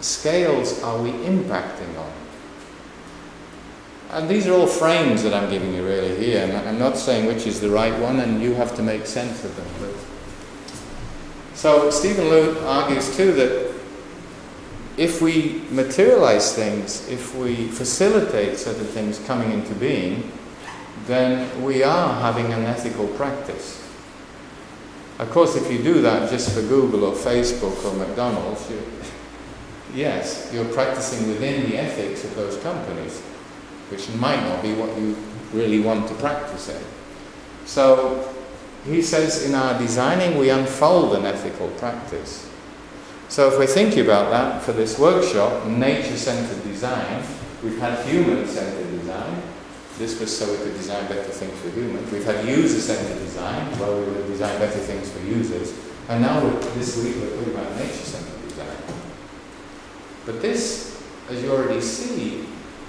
scales 0.00 0.80
are 0.82 1.02
we 1.02 1.10
impacting 1.10 1.98
on. 1.98 2.12
And 4.10 4.28
these 4.28 4.46
are 4.46 4.52
all 4.52 4.66
frames 4.66 5.24
that 5.24 5.34
I'm 5.34 5.50
giving 5.50 5.74
you 5.74 5.84
really 5.84 6.16
here, 6.16 6.44
and 6.44 6.56
I'm 6.56 6.78
not 6.78 6.96
saying 6.96 7.26
which 7.26 7.46
is 7.46 7.60
the 7.60 7.70
right 7.70 7.96
one, 8.00 8.20
and 8.20 8.40
you 8.40 8.54
have 8.54 8.74
to 8.76 8.82
make 8.82 9.06
sense 9.06 9.44
of 9.44 9.54
them. 9.56 9.66
But 9.80 9.94
so 11.56 11.90
Stephen 11.90 12.28
Loo 12.28 12.58
argues 12.66 13.16
too 13.16 13.32
that 13.32 13.74
if 14.96 15.22
we 15.22 15.62
materialize 15.70 16.54
things, 16.54 17.08
if 17.08 17.34
we 17.36 17.68
facilitate 17.68 18.58
certain 18.58 18.86
things 18.86 19.18
coming 19.20 19.52
into 19.52 19.74
being, 19.74 20.30
then 21.06 21.62
we 21.62 21.82
are 21.82 22.20
having 22.20 22.52
an 22.52 22.64
ethical 22.64 23.06
practice. 23.08 23.86
Of 25.18 25.30
course, 25.30 25.56
if 25.56 25.70
you 25.70 25.82
do 25.82 26.00
that 26.02 26.30
just 26.30 26.52
for 26.54 26.62
Google 26.62 27.04
or 27.04 27.14
Facebook 27.14 27.84
or 27.84 27.94
McDonald's, 27.96 28.70
you, 28.70 28.82
yes, 29.94 30.50
you're 30.52 30.72
practicing 30.72 31.28
within 31.28 31.68
the 31.68 31.76
ethics 31.76 32.24
of 32.24 32.34
those 32.36 32.56
companies, 32.62 33.20
which 33.90 34.08
might 34.14 34.40
not 34.40 34.62
be 34.62 34.72
what 34.72 34.96
you 34.98 35.16
really 35.52 35.80
want 35.80 36.08
to 36.08 36.14
practice 36.14 36.68
in. 36.68 36.82
So 37.66 38.32
he 38.86 39.02
says 39.02 39.44
in 39.44 39.54
our 39.54 39.78
designing 39.78 40.38
we 40.38 40.48
unfold 40.50 41.14
an 41.16 41.26
ethical 41.26 41.68
practice. 41.72 42.48
So 43.28 43.48
if 43.48 43.58
we're 43.58 43.66
thinking 43.66 44.04
about 44.04 44.30
that 44.30 44.62
for 44.62 44.72
this 44.72 44.98
workshop, 44.98 45.66
nature-centered 45.66 46.64
design, 46.64 47.22
we've 47.62 47.78
had 47.78 48.04
human-centered 48.06 48.90
design. 48.98 49.42
This 50.00 50.18
was 50.18 50.34
so 50.34 50.50
we 50.50 50.56
could 50.56 50.72
design 50.78 51.06
better 51.08 51.30
things 51.30 51.60
for 51.60 51.68
humans. 51.78 52.10
We've 52.10 52.24
had 52.24 52.48
user-centered 52.48 53.18
design, 53.18 53.66
where 53.78 53.94
we 53.94 54.10
would 54.10 54.28
design 54.28 54.58
better 54.58 54.78
things 54.78 55.10
for 55.12 55.18
users. 55.26 55.74
And 56.08 56.22
now 56.22 56.40
this 56.72 56.96
week 57.04 57.16
we're 57.16 57.36
talking 57.36 57.52
about 57.52 57.76
nature-centered 57.76 58.48
design. 58.48 58.78
But 60.24 60.40
this, 60.40 61.04
as 61.28 61.42
you 61.42 61.52
already 61.52 61.82
see, 61.82 62.46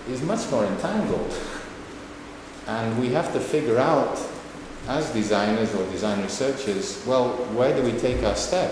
is 0.09 0.21
much 0.21 0.49
more 0.51 0.63
entangled. 0.63 1.37
And 2.67 2.97
we 2.97 3.09
have 3.09 3.33
to 3.33 3.41
figure 3.41 3.77
out, 3.77 4.17
as 4.87 5.11
designers 5.11 5.75
or 5.75 5.83
design 5.91 6.21
researchers, 6.21 7.05
well, 7.05 7.31
where 7.53 7.75
do 7.75 7.83
we 7.83 7.91
take 7.99 8.23
our 8.23 8.37
step? 8.37 8.71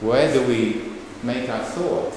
Where 0.00 0.32
do 0.32 0.44
we 0.48 0.90
make 1.22 1.48
our 1.48 1.62
thought? 1.62 2.14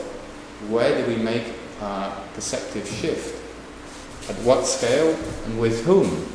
Where 0.68 1.00
do 1.00 1.16
we 1.16 1.22
make 1.22 1.54
our 1.80 2.24
perceptive 2.34 2.88
shift? 2.88 3.37
At 4.30 4.36
what 4.44 4.66
scale 4.66 5.18
and 5.46 5.60
with 5.60 5.86
whom? 5.86 6.26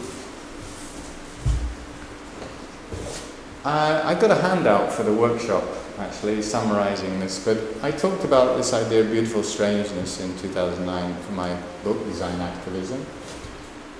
Uh, 3.65 4.03
I 4.05 4.15
got 4.15 4.31
a 4.31 4.35
handout 4.35 4.93
for 4.93 5.03
the 5.03 5.13
workshop 5.13 5.63
actually 5.99 6.41
summarizing 6.43 7.21
this, 7.21 7.45
but 7.45 7.59
I 7.83 7.91
talked 7.91 8.25
about 8.25 8.57
this 8.57 8.73
idea 8.73 9.03
of 9.03 9.11
beautiful 9.11 9.43
strangeness 9.43 10.21
in 10.21 10.37
2009 10.39 11.15
for 11.23 11.33
my 11.33 11.57
book 11.85 12.03
Design 12.05 12.41
Activism. 12.41 13.05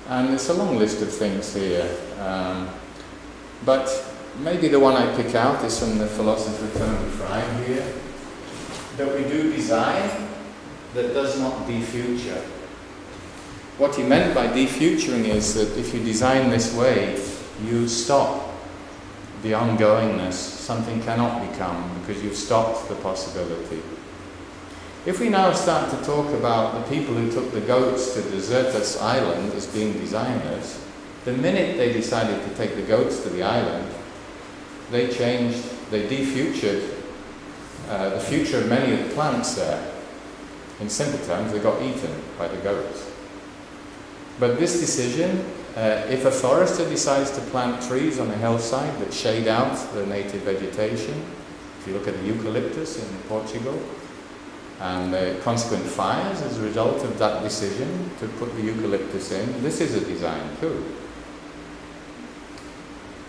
And 0.09 0.35
it's 0.35 0.49
a 0.49 0.55
long 0.55 0.79
list 0.79 1.03
of 1.03 1.13
things 1.13 1.55
here. 1.55 1.89
Um, 2.19 2.69
but 3.65 3.89
maybe 4.41 4.69
the 4.69 4.81
one 4.81 4.97
I 4.97 5.15
pick 5.17 5.35
out 5.35 5.63
is 5.65 5.79
from 5.79 5.99
the 5.99 6.07
philosopher 6.07 6.79
Tony 6.79 7.11
Fry 7.11 7.41
here 7.65 7.93
that 8.97 9.15
we 9.15 9.23
do 9.25 9.53
design 9.53 10.29
that 10.95 11.15
does 11.15 11.39
not 11.39 11.67
defuture. 11.67 12.43
What 13.83 13.97
he 13.97 14.05
meant 14.05 14.33
by 14.33 14.47
defuturing 14.47 15.25
is 15.25 15.55
that 15.55 15.77
if 15.77 15.93
you 15.93 16.05
design 16.05 16.51
this 16.51 16.73
way, 16.73 17.21
you 17.65 17.89
stop 17.89 18.55
the 19.43 19.55
ongoingness. 19.55 20.35
Something 20.35 21.03
cannot 21.03 21.51
become 21.51 21.91
because 21.99 22.23
you've 22.23 22.37
stopped 22.37 22.89
the 22.89 22.95
possibility. 22.95 23.83
If 25.05 25.19
we 25.19 25.31
now 25.31 25.53
start 25.53 25.91
to 25.91 25.97
talk 26.07 26.33
about 26.33 26.75
the 26.75 26.97
people 26.97 27.17
who 27.17 27.33
took 27.33 27.51
the 27.51 27.61
goats 27.61 28.15
to 28.15 28.21
Desertas 28.21 29.03
Island 29.03 29.53
as 29.55 29.67
being 29.67 29.95
designers, 29.95 30.81
the 31.25 31.33
minute 31.33 31.77
they 31.77 31.93
decided 31.93 32.41
to 32.49 32.55
take 32.55 32.77
the 32.77 32.83
goats 32.83 33.25
to 33.25 33.31
the 33.31 33.43
island, 33.43 33.93
they 34.93 35.13
changed, 35.13 35.91
they 35.91 36.07
defutured 36.07 36.89
uh, 37.89 38.11
the 38.11 38.21
future 38.21 38.59
of 38.59 38.69
many 38.69 38.93
of 38.93 39.09
the 39.09 39.15
plants 39.17 39.57
there. 39.57 39.93
In 40.79 40.89
simple 40.89 41.27
terms, 41.27 41.51
they 41.51 41.59
got 41.59 41.83
eaten 41.83 42.15
by 42.39 42.47
the 42.47 42.59
goats. 42.59 43.12
But 44.39 44.59
this 44.59 44.81
decision, 44.81 45.45
uh, 45.77 46.07
if 46.09 46.25
a 46.25 46.31
forester 46.31 46.89
decides 46.89 47.31
to 47.33 47.41
plant 47.51 47.83
trees 47.83 48.19
on 48.19 48.31
a 48.31 48.37
hillside 48.37 48.99
that 49.01 49.13
shade 49.13 49.49
out 49.49 49.77
the 49.95 50.07
native 50.07 50.43
vegetation, 50.43 51.25
if 51.81 51.87
you 51.87 51.95
look 51.95 52.09
at 52.09 52.15
the 52.15 52.25
eucalyptus 52.25 52.99
in 52.99 53.19
Portugal, 53.29 53.79
and 54.81 55.15
the 55.15 55.39
consequent 55.45 55.85
fires 55.85 56.43
as 56.43 56.59
a 56.59 56.63
result 56.63 57.05
of 57.05 57.17
that 57.19 57.43
decision 57.43 58.11
to 58.19 58.27
put 58.29 58.53
the 58.57 58.63
eucalyptus 58.63 59.31
in. 59.31 59.63
This 59.63 59.81
is 59.81 59.95
a 59.95 60.01
design 60.01 60.43
coup. 60.61 60.85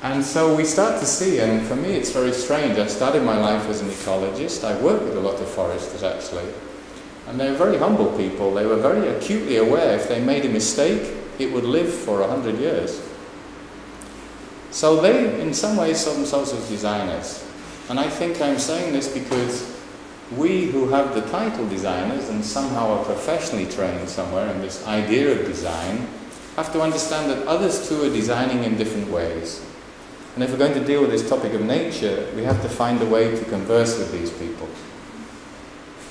And 0.01 0.23
so 0.25 0.55
we 0.55 0.65
start 0.65 0.99
to 0.99 1.05
see, 1.05 1.39
and 1.39 1.65
for 1.65 1.75
me 1.75 1.89
it's 1.91 2.11
very 2.11 2.33
strange. 2.33 2.77
I 2.79 2.87
started 2.87 3.23
my 3.23 3.37
life 3.37 3.69
as 3.69 3.81
an 3.81 3.89
ecologist. 3.89 4.63
I 4.63 4.75
work 4.81 5.01
with 5.01 5.15
a 5.15 5.19
lot 5.19 5.39
of 5.39 5.47
foresters 5.47 6.03
actually. 6.03 6.51
And 7.27 7.39
they 7.39 7.49
were 7.49 7.57
very 7.57 7.77
humble 7.77 8.15
people. 8.17 8.53
They 8.53 8.65
were 8.65 8.77
very 8.77 9.07
acutely 9.07 9.57
aware 9.57 9.95
if 9.95 10.07
they 10.07 10.21
made 10.21 10.45
a 10.45 10.49
mistake, 10.49 11.15
it 11.39 11.51
would 11.51 11.63
live 11.63 11.91
for 11.91 12.21
a 12.21 12.27
hundred 12.27 12.59
years. 12.59 13.01
So 14.71 14.99
they, 14.99 15.39
in 15.39 15.53
some 15.53 15.77
ways, 15.77 15.99
saw 15.99 16.13
themselves 16.13 16.51
as 16.51 16.67
designers. 16.67 17.45
And 17.89 17.99
I 17.99 18.09
think 18.09 18.41
I'm 18.41 18.59
saying 18.59 18.93
this 18.93 19.07
because 19.07 19.71
we 20.35 20.65
who 20.65 20.89
have 20.89 21.13
the 21.13 21.21
title 21.29 21.67
designers 21.67 22.29
and 22.29 22.43
somehow 22.43 22.97
are 22.97 23.05
professionally 23.05 23.67
trained 23.67 24.09
somewhere 24.09 24.49
in 24.49 24.61
this 24.61 24.85
idea 24.87 25.31
of 25.31 25.45
design 25.45 26.07
have 26.55 26.71
to 26.73 26.81
understand 26.81 27.31
that 27.31 27.45
others 27.47 27.87
too 27.87 28.03
are 28.03 28.09
designing 28.09 28.63
in 28.63 28.77
different 28.77 29.09
ways. 29.09 29.63
And 30.35 30.43
if 30.43 30.51
we're 30.51 30.57
going 30.57 30.73
to 30.73 30.83
deal 30.83 31.01
with 31.01 31.11
this 31.11 31.27
topic 31.27 31.53
of 31.53 31.61
nature, 31.61 32.27
we 32.35 32.43
have 32.43 32.61
to 32.63 32.69
find 32.69 33.01
a 33.01 33.05
way 33.05 33.35
to 33.35 33.45
converse 33.45 33.97
with 33.97 34.11
these 34.11 34.31
people. 34.31 34.67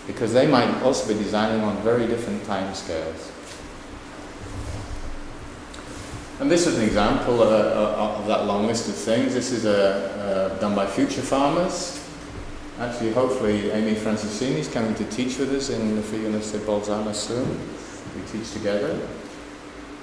Because 0.07 0.33
they 0.33 0.47
might 0.47 0.83
also 0.83 1.13
be 1.13 1.23
designing 1.23 1.63
on 1.63 1.77
very 1.83 2.07
different 2.07 2.45
time 2.45 2.75
scales. 2.75 3.31
And 6.41 6.51
this 6.51 6.67
is 6.67 6.79
an 6.79 6.85
example 6.85 7.43
uh, 7.43 7.47
uh 7.47 8.19
of 8.19 8.27
that 8.27 8.47
long 8.47 8.67
list 8.67 8.89
of 8.89 8.97
things. 8.97 9.33
This 9.33 9.53
is 9.53 9.65
uh, 9.65 10.51
uh, 10.53 10.59
done 10.61 10.75
by 10.75 10.87
future 10.87 11.23
farmers 11.23 12.03
Actually, 12.83 13.13
hopefully, 13.13 13.71
Amy 13.71 13.95
Franceschini 13.95 14.57
is 14.57 14.69
coming 14.69 14.95
to 14.95 15.05
teach 15.05 15.39
with 15.39 15.53
us 15.53 15.69
in 15.69 15.95
the 15.95 16.03
Free 16.03 16.23
University 16.23 16.57
of 16.57 16.65
Bolzano 16.65 17.15
soon. 17.15 17.47
We 18.17 18.23
teach 18.33 18.51
together. 18.53 18.99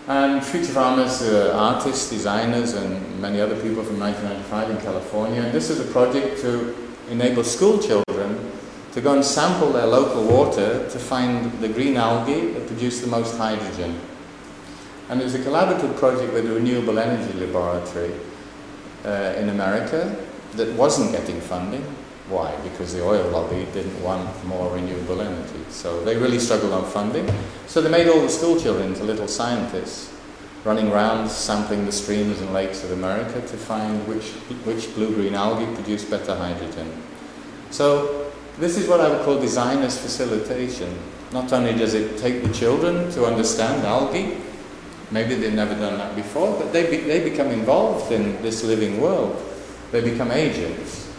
And 0.07 0.43
Future 0.43 0.71
Farmers 0.71 1.21
are 1.23 1.51
artists, 1.51 2.09
designers, 2.09 2.75
and 2.75 3.19
many 3.19 3.41
other 3.41 3.55
people 3.55 3.83
from 3.83 3.99
1995 3.99 4.69
in 4.69 4.77
California. 4.77 5.41
And 5.41 5.51
this 5.51 5.69
is 5.69 5.79
a 5.79 5.91
project 5.91 6.39
to 6.41 6.75
enable 7.09 7.43
school 7.43 7.79
children 7.79 8.05
to 8.91 9.01
go 9.01 9.13
and 9.13 9.23
sample 9.23 9.71
their 9.71 9.85
local 9.85 10.23
water 10.23 10.89
to 10.89 10.99
find 10.99 11.51
the 11.61 11.69
green 11.69 11.95
algae 11.95 12.51
that 12.53 12.67
produce 12.67 13.01
the 13.01 13.07
most 13.07 13.37
hydrogen. 13.37 13.99
And 15.09 15.21
it 15.21 15.23
was 15.23 15.35
a 15.35 15.39
collaborative 15.39 15.97
project 15.97 16.33
with 16.33 16.45
the 16.45 16.53
Renewable 16.53 16.99
Energy 16.99 17.33
Laboratory 17.39 18.13
uh, 19.05 19.33
in 19.37 19.49
America 19.49 20.15
that 20.53 20.75
wasn't 20.75 21.11
getting 21.11 21.39
funding. 21.41 21.83
Why? 22.29 22.55
Because 22.61 22.93
the 22.93 23.03
oil 23.03 23.27
lobby 23.31 23.65
didn't 23.73 24.03
want 24.03 24.45
more 24.45 24.71
renewable 24.73 25.21
energy. 25.21 25.65
So 25.69 26.03
they 26.03 26.15
really 26.15 26.37
struggled 26.37 26.73
on 26.73 26.85
funding. 26.85 27.27
So 27.65 27.81
they 27.81 27.89
made 27.89 28.07
all 28.07 28.21
the 28.21 28.29
school 28.29 28.59
children 28.59 28.89
into 28.89 29.03
little 29.03 29.27
scientists, 29.27 30.13
running 30.63 30.91
around 30.91 31.29
sampling 31.29 31.85
the 31.85 31.91
streams 31.91 32.39
and 32.39 32.53
lakes 32.53 32.83
of 32.83 32.91
America 32.91 33.41
to 33.41 33.57
find 33.57 34.07
which, 34.07 34.25
which 34.65 34.93
blue-green 34.93 35.33
algae 35.33 35.73
produce 35.73 36.03
better 36.05 36.35
hydrogen. 36.35 37.01
So 37.71 38.28
this 38.59 38.77
is 38.77 38.87
what 38.87 38.99
I 38.99 39.09
would 39.09 39.21
call 39.23 39.39
designer's 39.39 39.97
facilitation. 39.97 40.97
Not 41.31 41.51
only 41.53 41.73
does 41.73 41.93
it 41.93 42.17
take 42.17 42.43
the 42.43 42.53
children 42.53 43.09
to 43.11 43.25
understand 43.25 43.85
algae, 43.85 44.37
maybe 45.11 45.35
they've 45.35 45.53
never 45.53 45.75
done 45.75 45.97
that 45.97 46.15
before, 46.15 46.57
but 46.57 46.73
they, 46.73 46.89
be, 46.89 46.97
they 46.97 47.27
become 47.27 47.47
involved 47.47 48.11
in 48.11 48.41
this 48.41 48.63
living 48.63 48.99
world. 48.99 49.41
They 49.91 50.01
become 50.01 50.31
agents. 50.31 51.09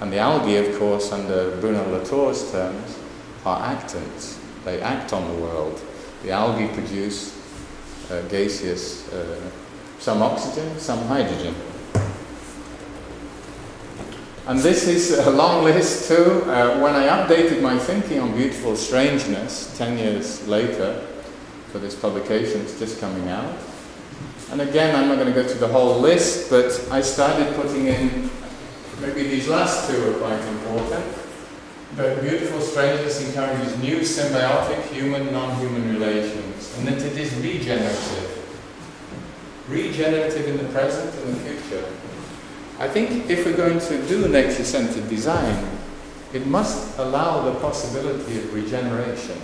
And 0.00 0.12
the 0.12 0.18
algae, 0.18 0.56
of 0.56 0.78
course, 0.78 1.12
under 1.12 1.58
Bruno 1.60 1.84
Latour's 1.90 2.50
terms, 2.52 2.98
are 3.44 3.74
actants. 3.74 4.38
They 4.64 4.80
act 4.80 5.12
on 5.12 5.26
the 5.28 5.42
world. 5.42 5.80
The 6.22 6.30
algae 6.30 6.68
produce 6.72 7.34
uh, 8.10 8.22
gaseous, 8.22 9.12
uh, 9.12 9.40
some 9.98 10.22
oxygen, 10.22 10.78
some 10.78 11.06
hydrogen. 11.06 11.54
And 14.46 14.58
this 14.58 14.86
is 14.86 15.18
a 15.18 15.30
long 15.30 15.64
list 15.64 16.08
too. 16.08 16.42
Uh, 16.44 16.80
when 16.80 16.94
I 16.94 17.06
updated 17.08 17.62
my 17.62 17.78
thinking 17.78 18.20
on 18.20 18.34
beautiful 18.36 18.76
strangeness 18.76 19.76
10 19.78 19.98
years 19.98 20.46
later 20.46 21.06
for 21.72 21.78
this 21.78 21.94
publication, 21.94 22.60
it's 22.60 22.78
just 22.78 23.00
coming 23.00 23.28
out. 23.28 23.56
And 24.50 24.60
again, 24.60 24.94
I'm 24.94 25.08
not 25.08 25.16
going 25.16 25.32
to 25.32 25.42
go 25.42 25.46
through 25.46 25.60
the 25.60 25.72
whole 25.72 25.98
list, 25.98 26.50
but 26.50 26.86
I 26.90 27.00
started 27.00 27.54
putting 27.56 27.86
in 27.86 28.30
Maybe 29.00 29.24
these 29.24 29.48
last 29.48 29.90
two 29.90 30.10
are 30.10 30.18
quite 30.18 30.40
important. 30.40 31.04
But 31.96 32.22
beautiful 32.22 32.60
strangeness 32.60 33.26
encourages 33.26 33.76
new 33.78 34.00
symbiotic 34.00 34.82
human 34.90 35.32
non-human 35.32 35.92
relations, 35.92 36.76
and 36.78 36.88
that 36.88 37.02
it 37.02 37.16
is 37.16 37.34
regenerative. 37.36 38.30
Regenerative 39.68 40.48
in 40.48 40.56
the 40.58 40.72
present 40.72 41.14
and 41.22 41.34
the 41.34 41.40
future. 41.40 41.84
I 42.78 42.88
think 42.88 43.30
if 43.30 43.46
we're 43.46 43.56
going 43.56 43.78
to 43.78 44.06
do 44.08 44.28
nature-centered 44.28 45.08
design, 45.08 45.64
it 46.32 46.46
must 46.46 46.98
allow 46.98 47.42
the 47.42 47.58
possibility 47.60 48.38
of 48.38 48.52
regeneration. 48.52 49.38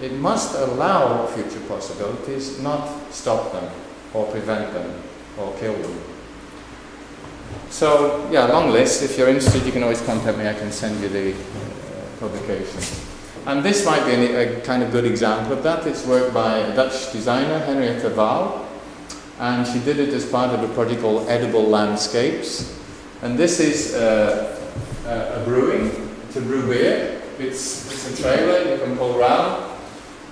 It 0.00 0.12
must 0.12 0.54
allow 0.54 1.26
future 1.26 1.60
possibilities, 1.68 2.58
not 2.60 3.12
stop 3.12 3.52
them, 3.52 3.70
or 4.14 4.26
prevent 4.26 4.72
them, 4.72 4.94
or 5.36 5.52
kill 5.58 5.74
them. 5.74 6.00
So, 7.70 8.28
yeah, 8.30 8.46
long 8.46 8.70
list. 8.70 9.02
If 9.02 9.18
you're 9.18 9.28
interested, 9.28 9.66
you 9.66 9.72
can 9.72 9.82
always 9.82 10.00
contact 10.02 10.38
me. 10.38 10.48
I 10.48 10.54
can 10.54 10.72
send 10.72 11.00
you 11.02 11.08
the 11.08 11.32
uh, 11.32 11.36
publication. 12.20 12.80
And 13.46 13.62
this 13.62 13.84
might 13.84 14.04
be 14.06 14.12
a, 14.12 14.58
a, 14.58 14.60
kind 14.62 14.82
of 14.82 14.92
good 14.92 15.04
example 15.04 15.52
of 15.52 15.62
that. 15.62 15.86
It's 15.86 16.06
work 16.06 16.32
by 16.32 16.58
a 16.58 16.76
Dutch 16.76 17.12
designer, 17.12 17.58
Henriette 17.58 18.14
Waal, 18.16 18.67
and 19.38 19.66
she 19.66 19.78
did 19.80 19.98
it 19.98 20.10
as 20.10 20.28
part 20.30 20.54
of 20.54 20.68
a 20.68 20.72
project 20.74 21.02
called 21.02 21.28
Edible 21.28 21.64
Landscapes. 21.64 22.78
And 23.22 23.38
this 23.38 23.60
is 23.60 23.94
uh, 23.94 24.60
a 25.06 25.44
brewing. 25.44 25.90
A 26.36 26.40
brew 26.40 26.68
beer. 26.68 27.20
It's, 27.38 27.90
it's 27.90 28.20
a 28.20 28.22
trailer 28.22 28.70
you 28.70 28.80
can 28.80 28.96
pull 28.96 29.18
around. 29.18 29.64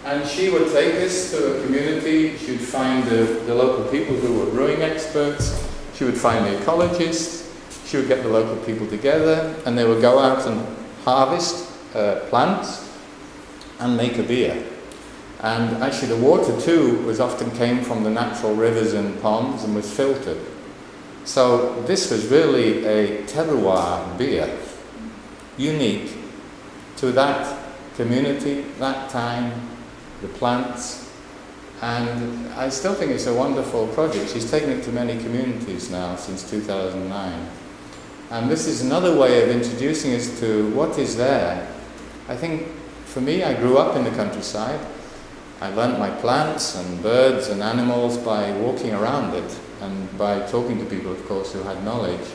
And 0.05 0.29
she 0.29 0.51
would 0.51 0.71
take 0.73 0.95
us 0.97 1.33
to 1.33 1.59
a 1.59 1.63
community. 1.65 2.37
She'd 2.37 2.61
find 2.61 3.05
the, 3.05 3.43
the 3.47 3.55
local 3.55 3.91
people 3.91 4.15
who 4.15 4.39
were 4.39 4.51
brewing 4.53 4.83
experts 4.83 5.67
she 5.97 6.05
would 6.05 6.19
find 6.19 6.45
the 6.45 6.59
ecologists, 6.59 7.51
she 7.87 7.97
would 7.97 8.07
get 8.07 8.23
the 8.23 8.29
local 8.29 8.57
people 8.67 8.87
together, 8.87 9.55
and 9.65 9.79
they 9.79 9.85
would 9.85 10.03
go 10.03 10.19
out 10.19 10.47
and 10.47 10.67
harvest 11.05 11.73
uh, 11.95 12.21
plants 12.29 12.87
and 13.81 13.97
make 13.97 14.19
a 14.19 14.23
beer. 14.23 14.63
And 15.43 15.83
actually, 15.83 16.09
the 16.09 16.17
water 16.17 16.59
too 16.61 16.99
was 17.07 17.21
often 17.21 17.51
came 17.53 17.83
from 17.83 18.05
the 18.05 18.11
natural 18.11 18.55
rivers 18.55 18.95
and 18.95 19.21
ponds 19.21 19.65
and 19.65 19.75
was 19.75 19.91
filtered. 19.91 20.41
So 21.25 21.83
this 21.83 22.11
was 22.11 22.27
really 22.29 22.85
a 22.87 23.23
terroir 23.25 24.17
beer, 24.17 24.59
unique 25.57 26.13
to 26.97 27.13
that 27.13 27.59
community, 27.97 28.63
that 28.79 29.11
time, 29.11 29.53
the 30.23 30.29
plants, 30.29 31.07
and 31.83 32.49
I 32.55 32.71
still 32.71 32.95
think 32.95 33.13
it's 33.13 33.27
a 33.27 33.35
wonderful 33.35 33.87
project. 33.89 34.33
She's 34.33 34.51
taken 34.51 34.71
it 34.71 34.83
to 34.85 34.93
many 34.93 35.19
communities 35.23 35.91
now 35.91 36.17
since 36.17 36.49
2009. 36.49 37.49
And 38.31 38.51
this 38.51 38.67
is 38.67 38.81
another 38.81 39.15
way 39.19 39.43
of 39.43 39.51
introducing 39.51 40.15
us 40.15 40.41
to 40.41 40.71
what 40.71 40.99
is 40.99 41.17
there. 41.17 41.69
I 42.29 42.37
think 42.37 42.67
for 43.05 43.21
me, 43.21 43.45
I 43.45 43.53
grew 43.55 43.77
up 43.77 43.95
in 43.95 44.05
the 44.05 44.11
countryside. 44.11 44.81
I 45.61 45.71
learnt 45.71 45.99
my 45.99 46.11
plants 46.11 46.77
and 46.77 47.03
birds 47.03 47.49
and 47.49 47.63
animals 47.63 48.19
by 48.19 48.53
walking 48.53 48.93
around 48.93 49.35
it 49.35 49.59
and 49.81 50.19
by 50.19 50.41
talking 50.47 50.79
to 50.79 50.85
people, 50.85 51.13
of 51.13 51.27
course, 51.27 51.53
who 51.53 51.63
had 51.63 51.83
knowledge. 51.85 52.29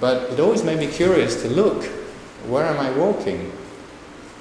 But 0.00 0.30
it 0.32 0.40
always 0.40 0.64
made 0.64 0.78
me 0.78 0.86
curious 0.86 1.42
to 1.42 1.48
look 1.48 1.84
where 2.46 2.64
am 2.64 2.78
I 2.78 2.90
walking? 2.92 3.52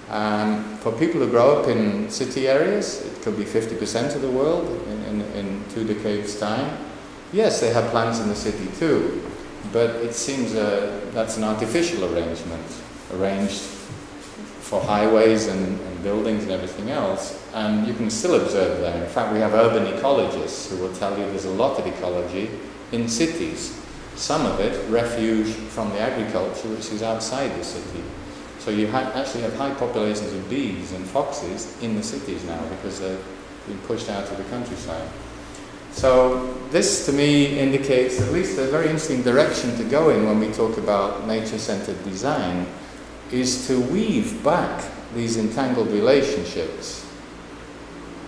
Um, 0.09 0.77
for 0.77 0.91
people 0.93 1.19
who 1.19 1.29
grow 1.29 1.59
up 1.59 1.67
in 1.67 2.09
city 2.09 2.47
areas, 2.47 3.05
it 3.05 3.21
could 3.21 3.35
be 3.35 3.43
50% 3.43 4.15
of 4.15 4.21
the 4.21 4.29
world 4.29 4.65
in, 4.87 5.03
in, 5.03 5.21
in 5.33 5.63
two 5.69 5.83
decades' 5.83 6.39
time. 6.39 6.77
Yes, 7.33 7.59
they 7.59 7.73
have 7.73 7.89
plants 7.91 8.19
in 8.19 8.29
the 8.29 8.35
city 8.35 8.67
too, 8.79 9.29
but 9.73 9.89
it 9.97 10.13
seems 10.13 10.55
uh, 10.55 11.01
that's 11.11 11.35
an 11.35 11.43
artificial 11.43 12.05
arrangement, 12.05 12.63
arranged 13.13 13.59
for 13.59 14.81
highways 14.81 15.47
and, 15.47 15.79
and, 15.79 16.03
buildings 16.03 16.43
and 16.43 16.51
everything 16.51 16.89
else. 16.89 17.46
And 17.53 17.87
you 17.87 17.93
can 17.93 18.09
still 18.09 18.35
observe 18.41 18.81
them. 18.81 19.01
In 19.01 19.09
fact, 19.09 19.33
we 19.33 19.39
have 19.39 19.53
urban 19.53 19.85
ecologists 19.85 20.69
who 20.69 20.77
will 20.77 20.93
tell 20.93 21.17
you 21.17 21.25
there's 21.25 21.45
a 21.45 21.51
lot 21.51 21.79
of 21.79 21.87
ecology 21.87 22.49
in 22.91 23.07
cities. 23.07 23.79
Some 24.15 24.45
of 24.45 24.59
it 24.59 24.89
refuge 24.89 25.47
from 25.47 25.89
the 25.89 25.99
agriculture 25.99 26.67
which 26.69 26.91
is 26.91 27.03
outside 27.03 27.57
the 27.57 27.63
city. 27.63 28.03
So 28.59 28.71
you 28.71 28.87
ha- 28.87 29.11
actually 29.15 29.43
have 29.43 29.55
high 29.55 29.73
populations 29.75 30.33
of 30.33 30.49
bees 30.49 30.91
and 30.91 31.05
foxes 31.05 31.81
in 31.81 31.95
the 31.95 32.03
cities 32.03 32.43
now 32.43 32.61
because 32.67 32.99
they've 32.99 33.23
been 33.67 33.79
pushed 33.79 34.09
out 34.09 34.27
to 34.27 34.35
the 34.35 34.43
countryside. 34.45 35.07
So 35.91 36.53
this 36.69 37.05
to 37.05 37.13
me 37.13 37.57
indicates 37.57 38.21
at 38.21 38.31
least 38.31 38.59
a 38.59 38.65
very 38.65 38.85
interesting 38.85 39.23
direction 39.23 39.75
to 39.77 39.83
go 39.83 40.09
in 40.09 40.25
when 40.25 40.39
we 40.39 40.51
talk 40.51 40.77
about 40.77 41.25
nature-centered 41.27 42.03
design 42.03 42.67
is 43.31 43.67
to 43.67 43.79
weave 43.79 44.43
back 44.43 44.83
these 45.15 45.37
entangled 45.37 45.89
relationships. 45.89 47.06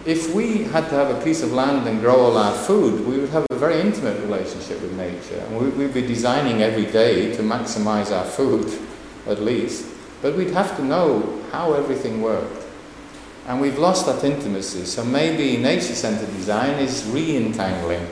If 0.06 0.34
we 0.34 0.64
had 0.64 0.90
to 0.90 0.96
have 0.96 1.10
a 1.16 1.24
piece 1.24 1.44
of 1.44 1.52
land 1.52 1.88
and 1.88 2.00
grow 2.00 2.16
all 2.16 2.38
our 2.38 2.56
food, 2.56 3.06
we 3.06 3.20
would 3.20 3.30
have 3.30 3.46
a 3.50 3.56
very 3.56 3.82
intimate 3.82 4.20
relationship 4.22 4.82
with 4.82 4.94
nature. 4.94 5.40
And 5.40 5.78
we'd 5.78 5.94
be 5.94 6.02
designing 6.02 6.62
every 6.62 6.86
day 6.86 7.36
to 7.36 7.42
maximize 7.42 8.16
our 8.16 8.26
food, 8.26 8.72
at 9.28 9.42
least. 9.42 9.86
But 10.22 10.36
we'd 10.36 10.52
have 10.52 10.76
to 10.78 10.84
know 10.84 11.42
how 11.52 11.74
everything 11.74 12.22
worked. 12.22 12.66
And 13.48 13.60
we've 13.60 13.80
lost 13.80 14.06
that 14.06 14.24
intimacy. 14.24 14.86
So 14.86 15.04
maybe 15.04 15.58
nature 15.58 15.96
centered 15.96 16.32
design 16.34 16.80
is 16.80 17.04
re 17.06 17.36
entangling, 17.36 18.08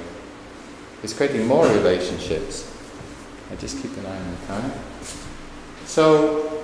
it's 1.03 1.13
creating 1.13 1.45
more 1.45 1.67
relationships. 1.67 2.73
I 3.51 3.55
just 3.55 3.81
keep 3.81 3.95
an 3.97 4.05
eye 4.05 4.17
on 4.17 4.31
the 4.31 4.47
time. 4.47 4.71
So, 5.85 6.63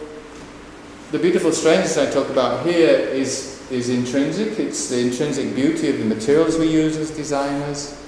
the 1.12 1.20
beautiful 1.20 1.52
strangeness 1.52 1.98
I 1.98 2.10
talk 2.10 2.30
about 2.30 2.66
here 2.66 2.90
is, 2.90 3.63
is 3.72 3.90
intrinsic. 3.90 4.60
It's 4.60 4.90
the 4.90 5.00
intrinsic 5.00 5.56
beauty 5.56 5.90
of 5.90 6.00
the 6.00 6.06
materials 6.06 6.58
we 6.58 6.68
use 6.68 6.98
as 6.98 7.12
designers. 7.12 8.00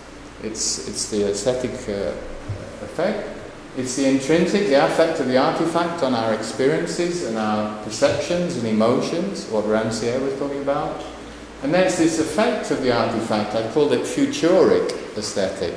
It's, 0.44 0.88
it's 0.88 1.10
the 1.10 1.30
aesthetic 1.30 1.72
uh, 1.90 2.14
effect. 2.84 3.30
It's 3.78 3.96
the 3.96 4.08
intrinsic, 4.08 4.68
the 4.68 4.86
effect 4.86 5.20
of 5.20 5.28
the 5.28 5.38
artifact 5.38 6.02
on 6.02 6.14
our 6.14 6.34
experiences 6.34 7.26
and 7.26 7.38
our 7.38 7.84
perceptions 7.84 8.56
and 8.56 8.68
emotions, 8.68 9.48
what 9.50 9.66
Rancière 9.66 10.22
was 10.22 10.38
talking 10.40 10.62
about. 10.62 11.04
And 11.62 11.74
then 11.74 11.86
it's 11.86 11.98
this 11.98 12.20
effect 12.20 12.72
of 12.72 12.82
the 12.82 12.96
artifact, 12.96 13.56
I 13.56 13.70
called 13.72 13.92
it 13.92 14.02
futuric 14.02 15.18
aesthetic. 15.18 15.76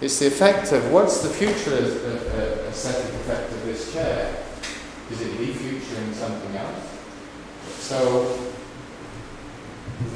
It's 0.00 0.18
the 0.18 0.26
effect 0.26 0.72
of 0.72 0.92
what's 0.92 1.22
the 1.22 1.30
future 1.30 1.74
uh, 1.74 2.68
aesthetic 2.68 3.12
effect 3.14 3.52
of 3.52 3.64
this 3.64 3.92
chair? 3.92 4.44
Is 5.10 5.22
it 5.22 5.32
futuring 5.54 6.12
something 6.12 6.56
else? 6.56 6.95
So, 7.86 8.36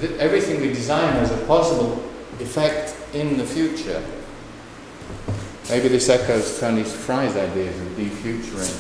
th- 0.01 0.19
everything 0.19 0.61
we 0.61 0.71
design 0.71 1.13
has 1.13 1.31
a 1.31 1.37
possible 1.47 2.03
effect 2.41 2.97
in 3.15 3.39
the 3.39 3.45
future. 3.45 4.03
Maybe 5.69 5.87
this 5.87 6.09
echoes 6.09 6.59
Tony 6.59 6.83
Fry's 6.83 7.37
ideas 7.37 7.81
of 7.81 7.87
defuturing. 7.97 8.75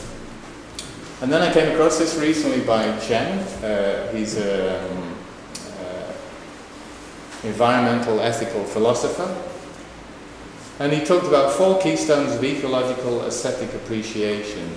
And 1.23 1.31
then 1.31 1.41
I 1.41 1.53
came 1.53 1.71
across 1.71 2.01
this 2.01 2.17
recently 2.17 2.63
by 2.63 2.99
Chen. 2.99 3.39
Uh, 3.63 4.11
he's 4.11 4.37
an 4.39 4.91
um, 4.91 5.17
uh, 5.85 6.13
environmental 7.45 8.19
ethical 8.19 8.65
philosopher. 8.65 9.33
And 10.81 10.93
he 10.93 11.05
talked 11.05 11.29
about 11.29 11.53
four 11.53 11.81
keystones 11.81 12.33
of 12.33 12.43
ecological 12.43 13.25
aesthetic 13.25 13.73
appreciation. 13.73 14.69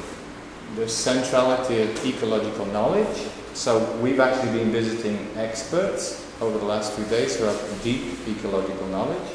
The 0.75 0.87
centrality 0.87 1.81
of 1.81 2.05
ecological 2.05 2.67
knowledge. 2.67 3.27
So 3.53 3.95
we've 4.01 4.19
actually 4.19 4.57
been 4.57 4.71
visiting 4.71 5.27
experts 5.37 6.25
over 6.41 6.57
the 6.57 6.65
last 6.65 6.93
few 6.93 7.05
days 7.05 7.37
who 7.37 7.45
have 7.45 7.83
deep 7.83 8.01
ecological 8.27 8.87
knowledge 8.87 9.29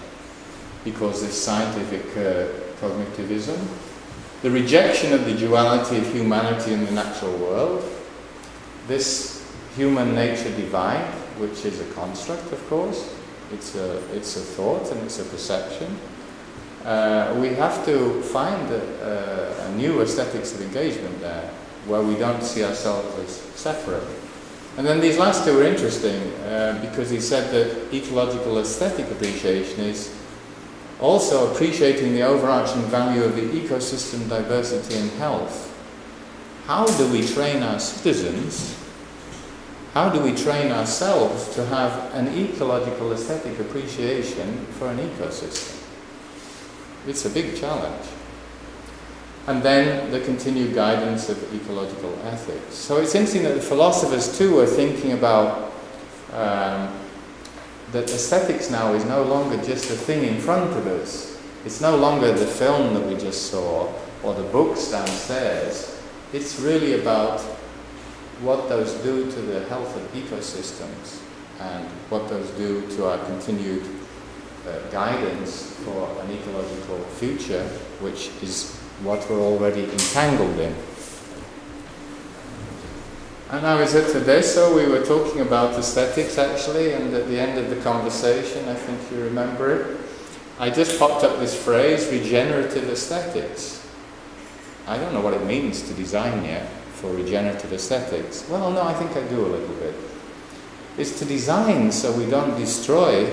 because 0.84 1.22
this 1.22 1.40
scientific 1.40 2.04
uh, 2.16 2.48
cognitivism, 2.80 3.58
the 4.42 4.50
rejection 4.50 5.12
of 5.12 5.24
the 5.24 5.34
duality 5.34 5.98
of 5.98 6.12
humanity 6.12 6.74
and 6.74 6.86
the 6.86 6.92
natural 6.92 7.36
world, 7.38 7.84
this 8.86 9.44
human 9.76 10.14
nature 10.14 10.50
divide, 10.56 11.04
which 11.38 11.64
is 11.64 11.80
a 11.80 11.84
construct, 11.94 12.52
of 12.52 12.68
course, 12.68 13.14
it's 13.52 13.74
a, 13.74 13.98
it's 14.14 14.36
a 14.36 14.40
thought 14.40 14.90
and 14.90 15.00
it's 15.02 15.18
a 15.18 15.24
perception. 15.24 15.96
Uh, 16.84 17.36
we 17.40 17.48
have 17.48 17.84
to 17.84 18.22
find 18.22 18.70
a, 18.70 19.64
a, 19.64 19.68
a, 19.68 19.74
new 19.76 20.00
aesthetics 20.00 20.54
of 20.54 20.62
engagement 20.62 21.20
there, 21.20 21.50
where 21.88 22.02
we 22.02 22.14
don't 22.16 22.42
see 22.42 22.62
ourselves 22.62 23.18
as 23.18 23.30
separate. 23.58 24.04
And 24.76 24.86
then 24.86 25.00
these 25.00 25.18
last 25.18 25.44
two 25.44 25.58
are 25.58 25.64
interesting 25.64 26.32
uh, 26.44 26.78
because 26.80 27.10
he 27.10 27.20
said 27.20 27.50
that 27.50 27.92
ecological 27.92 28.58
aesthetic 28.58 29.10
appreciation 29.10 29.80
is 29.80 30.14
also 31.00 31.52
appreciating 31.52 32.14
the 32.14 32.22
overarching 32.22 32.82
value 32.82 33.24
of 33.24 33.34
the 33.34 33.42
ecosystem 33.42 34.28
diversity 34.28 34.96
and 34.96 35.10
health. 35.12 35.74
How 36.66 36.86
do 36.86 37.10
we 37.10 37.26
train 37.26 37.62
our 37.62 37.80
citizens? 37.80 38.76
How 39.94 40.10
do 40.10 40.20
we 40.20 40.34
train 40.34 40.70
ourselves 40.70 41.52
to 41.54 41.64
have 41.66 42.14
an 42.14 42.28
ecological 42.28 43.12
aesthetic 43.12 43.58
appreciation 43.58 44.66
for 44.78 44.88
an 44.88 44.98
ecosystem? 44.98 45.82
It's 47.06 47.24
a 47.24 47.30
big 47.30 47.56
challenge. 47.56 48.04
And 49.48 49.62
then 49.62 50.10
the 50.10 50.20
continued 50.20 50.74
guidance 50.74 51.30
of 51.30 51.42
ecological 51.54 52.14
ethics. 52.24 52.74
So 52.74 52.98
it's 52.98 53.14
interesting 53.14 53.44
that 53.44 53.54
the 53.54 53.62
philosophers 53.62 54.36
too 54.36 54.58
are 54.58 54.66
thinking 54.66 55.12
about 55.12 55.72
um, 56.34 56.94
that 57.92 58.10
aesthetics 58.10 58.70
now 58.70 58.92
is 58.92 59.06
no 59.06 59.22
longer 59.22 59.56
just 59.64 59.90
a 59.90 59.94
thing 59.94 60.24
in 60.24 60.38
front 60.38 60.76
of 60.76 60.86
us. 60.86 61.40
It's 61.64 61.80
no 61.80 61.96
longer 61.96 62.30
the 62.30 62.46
film 62.46 62.92
that 62.92 63.06
we 63.06 63.16
just 63.16 63.50
saw 63.50 63.90
or 64.22 64.34
the 64.34 64.42
books 64.42 64.90
downstairs. 64.90 65.98
It's 66.34 66.60
really 66.60 67.00
about 67.00 67.40
what 68.42 68.68
those 68.68 68.92
do 68.96 69.30
to 69.30 69.40
the 69.40 69.64
health 69.68 69.96
of 69.96 70.12
ecosystems 70.12 71.22
and 71.58 71.86
what 72.10 72.28
those 72.28 72.50
do 72.50 72.86
to 72.96 73.06
our 73.06 73.18
continued 73.24 73.86
uh, 74.66 74.78
guidance 74.90 75.72
for 75.84 76.20
an 76.20 76.30
ecological 76.32 76.98
future, 77.16 77.64
which 78.00 78.30
is 78.42 78.77
what 79.02 79.28
we're 79.30 79.40
already 79.40 79.84
entangled 79.84 80.58
in. 80.58 80.74
And 83.50 83.66
I 83.66 83.80
was 83.80 83.94
at 83.94 84.14
Adesso, 84.14 84.76
we 84.76 84.86
were 84.86 85.04
talking 85.04 85.40
about 85.40 85.78
aesthetics 85.78 86.36
actually, 86.36 86.92
and 86.92 87.14
at 87.14 87.28
the 87.28 87.40
end 87.40 87.58
of 87.58 87.70
the 87.70 87.76
conversation, 87.82 88.68
I 88.68 88.74
think 88.74 89.00
you 89.10 89.24
remember 89.24 89.70
it, 89.70 90.00
I 90.58 90.70
just 90.70 90.98
popped 90.98 91.24
up 91.24 91.38
this 91.38 91.54
phrase, 91.54 92.10
regenerative 92.10 92.90
aesthetics. 92.90 93.86
I 94.86 94.98
don't 94.98 95.12
know 95.14 95.20
what 95.20 95.34
it 95.34 95.44
means 95.44 95.82
to 95.88 95.94
design 95.94 96.44
yet 96.44 96.68
for 96.94 97.10
regenerative 97.12 97.72
aesthetics. 97.72 98.46
Well, 98.50 98.70
no, 98.70 98.82
I 98.82 98.92
think 98.92 99.12
I 99.12 99.26
do 99.28 99.46
a 99.46 99.48
little 99.48 99.74
bit. 99.76 99.94
It's 100.98 101.18
to 101.20 101.24
design 101.24 101.92
so 101.92 102.12
we 102.12 102.28
don't 102.28 102.58
destroy 102.58 103.26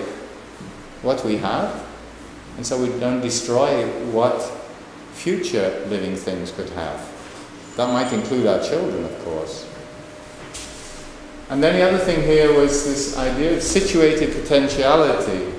what 1.02 1.26
we 1.26 1.38
have, 1.38 1.84
and 2.58 2.66
so 2.66 2.82
we 2.82 2.88
don't 3.00 3.22
destroy 3.22 3.86
what 4.12 4.40
future 5.16 5.84
living 5.88 6.16
things 6.16 6.52
could 6.52 6.70
have. 6.72 7.00
That 7.78 7.92
might 7.92 8.14
include 8.14 8.48
our 8.48 8.62
children, 8.64 9.04
of 9.04 9.26
course. 9.26 9.68
And 11.50 11.62
then 11.64 11.76
the 11.76 11.88
other 11.88 11.98
thing 11.98 12.22
here 12.24 12.54
was 12.60 12.86
this 12.86 13.18
idea 13.18 13.58
of 13.58 13.64
situated 13.64 14.34
potentiality. 14.34 15.54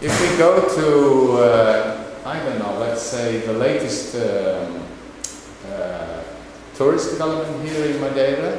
If 0.00 0.18
we 0.20 0.38
go 0.38 0.66
to, 0.76 1.42
uh, 1.42 2.04
I 2.24 2.38
don't 2.38 2.58
know, 2.58 2.78
let's 2.78 3.02
say 3.02 3.40
the 3.40 3.52
latest 3.52 4.14
um, 4.16 4.82
uh, 5.70 6.22
tourist 6.74 7.10
development 7.10 7.68
here 7.68 7.84
in 7.84 8.00
Madeira, 8.00 8.58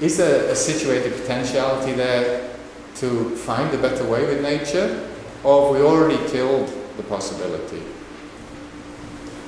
is 0.00 0.18
there 0.18 0.50
a 0.50 0.54
situated 0.54 1.12
potentiality 1.14 1.92
there 1.92 2.50
to 2.96 3.36
find 3.36 3.72
a 3.74 3.78
better 3.78 4.04
way 4.04 4.24
with 4.26 4.42
nature? 4.42 5.08
Or 5.42 5.66
have 5.66 5.74
we 5.74 5.86
already 5.86 6.18
killed 6.30 6.72
the 6.96 7.02
possibility? 7.02 7.82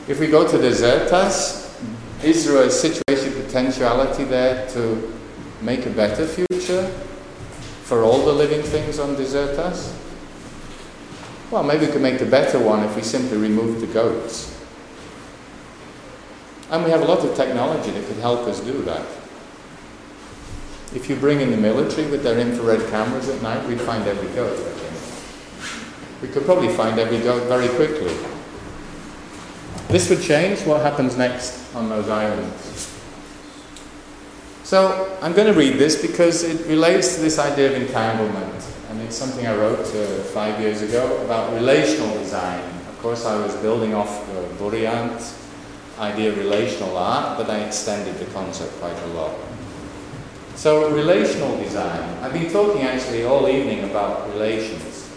If 0.07 0.21
we 0.21 0.27
go 0.27 0.47
to 0.47 0.59
Desertas, 0.59 1.65
is 2.23 2.45
there 2.45 2.63
a 2.63 2.71
situated 2.71 3.43
potentiality 3.43 4.25
there 4.25 4.69
to 4.71 5.13
make 5.63 5.87
a 5.87 5.91
better 5.91 6.27
future 6.27 6.89
for 7.85 8.03
all 8.03 8.23
the 8.27 8.33
living 8.33 8.63
things 8.63 8.99
on 8.99 9.17
Desertas? 9.17 9.97
Well, 11.51 11.63
maybe 11.63 11.87
we 11.87 11.93
could 11.93 12.03
make 12.03 12.21
a 12.21 12.27
better 12.27 12.59
one 12.59 12.85
if 12.85 12.95
we 12.95 13.03
simply 13.03 13.39
remove 13.39 13.81
the 13.81 13.87
goats. 13.87 14.55
And 16.71 16.85
we 16.85 16.91
have 16.91 17.01
a 17.01 17.07
lot 17.07 17.25
of 17.25 17.35
technology 17.35 17.91
that 17.91 18.07
could 18.07 18.19
help 18.19 18.41
us 18.41 18.61
do 18.61 18.83
that. 18.83 19.07
If 20.95 21.09
you 21.09 21.17
bring 21.17 21.41
in 21.41 21.51
the 21.51 21.57
military 21.57 22.11
with 22.11 22.23
their 22.23 22.39
infrared 22.39 22.91
cameras 22.91 23.31
at 23.31 23.41
night, 23.41 23.67
we'd 23.67 23.81
find 23.81 24.07
every 24.07 24.29
goat, 24.35 24.59
We 26.21 26.29
could 26.29 26.45
probably 26.45 26.69
find 26.69 26.99
every 26.99 27.21
goat 27.21 27.49
very 27.49 27.69
quickly. 27.69 28.34
This 29.95 30.11
would 30.11 30.23
change 30.23 30.59
what 30.67 30.81
happens 30.81 31.17
next 31.17 31.73
on 31.73 31.89
those 31.89 32.09
islands. 32.09 32.91
So 34.65 35.17
I'm 35.23 35.35
going 35.35 35.47
to 35.47 35.57
read 35.57 35.75
this 35.75 36.03
because 36.03 36.43
it 36.43 36.67
relates 36.67 37.15
to 37.15 37.21
this 37.21 37.39
idea 37.39 37.71
of 37.71 37.81
entanglement. 37.81 38.67
And 38.91 39.01
it's 39.03 39.15
something 39.15 39.47
I 39.47 39.55
wrote 39.55 39.87
uh, 39.95 40.25
five 40.35 40.59
years 40.59 40.83
ago 40.83 41.25
about 41.25 41.53
relational 41.53 42.13
design. 42.19 42.59
Of 42.89 42.99
course, 43.03 43.25
I 43.25 43.37
was 43.37 43.55
building 43.59 43.95
off 43.95 44.27
the 44.33 44.41
Bourriaud 44.59 45.23
idea 46.01 46.31
of 46.33 46.39
relational 46.39 46.99
art, 46.99 47.39
but 47.39 47.49
I 47.49 47.61
extended 47.61 48.17
the 48.17 48.27
concept 48.33 48.73
quite 48.81 48.99
a 49.01 49.07
lot. 49.15 49.37
So, 50.57 50.93
relational 50.93 51.57
design. 51.59 52.03
I've 52.21 52.33
been 52.33 52.51
talking 52.51 52.83
actually 52.83 53.23
all 53.23 53.49
evening 53.49 53.85
about 53.85 54.29
relations. 54.31 55.09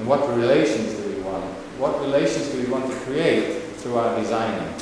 And 0.00 0.08
what 0.08 0.28
relations 0.28 0.94
do 0.94 1.14
we 1.14 1.22
want? 1.22 1.44
What 1.78 2.00
relations 2.00 2.48
do 2.48 2.58
we 2.58 2.66
want 2.66 2.90
to 2.90 2.96
create 3.06 3.59
through 3.80 3.96
our 3.96 4.18
designing? 4.18 4.74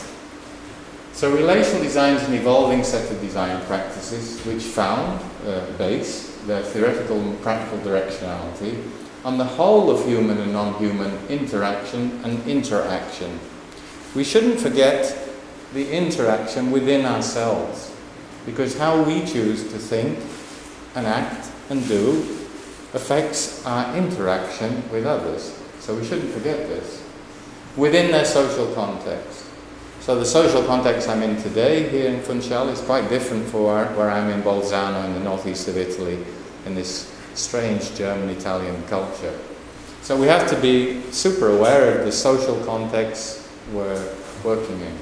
So, 1.12 1.34
relational 1.34 1.82
design 1.82 2.14
is 2.14 2.28
an 2.28 2.34
evolving 2.34 2.84
set 2.84 3.10
of 3.10 3.20
design 3.20 3.64
practices 3.66 4.40
which 4.46 4.62
found 4.62 5.20
uh, 5.46 5.64
base 5.78 6.36
their 6.46 6.62
theoretical 6.62 7.20
and 7.20 7.40
practical 7.42 7.78
directionality 7.78 8.82
on 9.24 9.36
the 9.36 9.44
whole 9.44 9.90
of 9.90 10.06
human 10.06 10.38
and 10.38 10.52
non 10.52 10.74
human 10.74 11.18
interaction 11.28 12.20
and 12.24 12.46
interaction. 12.46 13.38
We 14.14 14.24
shouldn't 14.24 14.60
forget 14.60 15.28
the 15.72 15.90
interaction 15.90 16.70
within 16.70 17.04
ourselves. 17.04 17.94
Because 18.46 18.78
how 18.78 19.02
we 19.02 19.26
choose 19.26 19.64
to 19.64 19.78
think 19.78 20.18
and 20.94 21.06
act 21.06 21.50
and 21.68 21.86
do 21.86 22.20
affects 22.94 23.64
our 23.66 23.94
interaction 23.96 24.88
with 24.90 25.04
others. 25.04 25.54
So 25.80 25.94
we 25.94 26.04
shouldn't 26.04 26.32
forget 26.32 26.68
this. 26.68 27.04
Within 27.78 28.10
their 28.10 28.24
social 28.24 28.74
context. 28.74 29.46
So 30.00 30.18
the 30.18 30.24
social 30.24 30.64
context 30.64 31.08
I'm 31.08 31.22
in 31.22 31.40
today 31.40 31.88
here 31.88 32.10
in 32.10 32.20
Funchal 32.20 32.68
is 32.70 32.80
quite 32.80 33.08
different 33.08 33.46
from 33.46 33.62
where, 33.62 33.86
where 33.92 34.10
I'm 34.10 34.30
in 34.30 34.42
Bolzano 34.42 35.04
in 35.04 35.14
the 35.14 35.20
northeast 35.20 35.68
of 35.68 35.76
Italy, 35.76 36.18
in 36.66 36.74
this 36.74 37.14
strange 37.34 37.94
German-Italian 37.94 38.82
culture. 38.88 39.38
So 40.02 40.16
we 40.16 40.26
have 40.26 40.50
to 40.50 40.60
be 40.60 41.02
super 41.12 41.56
aware 41.56 41.96
of 41.96 42.04
the 42.04 42.10
social 42.10 42.56
context 42.64 43.48
we're 43.72 44.12
working 44.42 44.80
in. 44.80 44.98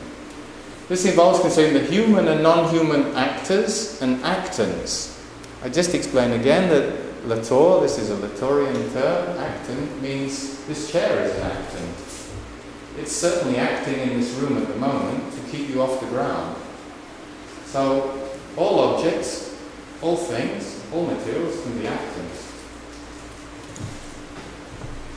This 0.88 1.06
involves 1.06 1.40
considering 1.40 1.72
the 1.72 1.90
human 1.90 2.28
and 2.28 2.42
non-human 2.42 3.16
actors 3.16 4.02
and 4.02 4.18
actants. 4.22 5.18
I 5.62 5.70
just 5.70 5.94
explain 5.94 6.32
again 6.32 6.68
that 6.68 7.26
Latour, 7.26 7.80
this 7.80 7.98
is 7.98 8.10
a 8.10 8.16
Latourian 8.16 8.92
term, 8.92 9.38
actant 9.38 10.02
means 10.02 10.62
this 10.66 10.92
chair 10.92 11.24
is 11.24 11.34
an 11.36 11.42
actant. 11.42 11.95
It's 12.98 13.12
certainly 13.12 13.58
acting 13.58 14.00
in 14.00 14.20
this 14.20 14.32
room 14.34 14.56
at 14.56 14.68
the 14.68 14.76
moment 14.76 15.32
to 15.34 15.50
keep 15.50 15.68
you 15.68 15.82
off 15.82 16.00
the 16.00 16.06
ground. 16.06 16.56
So 17.66 18.30
all 18.56 18.80
objects, 18.80 19.54
all 20.00 20.16
things, 20.16 20.82
all 20.92 21.06
materials 21.06 21.62
can 21.62 21.78
be 21.78 21.84
actants. 21.84 22.46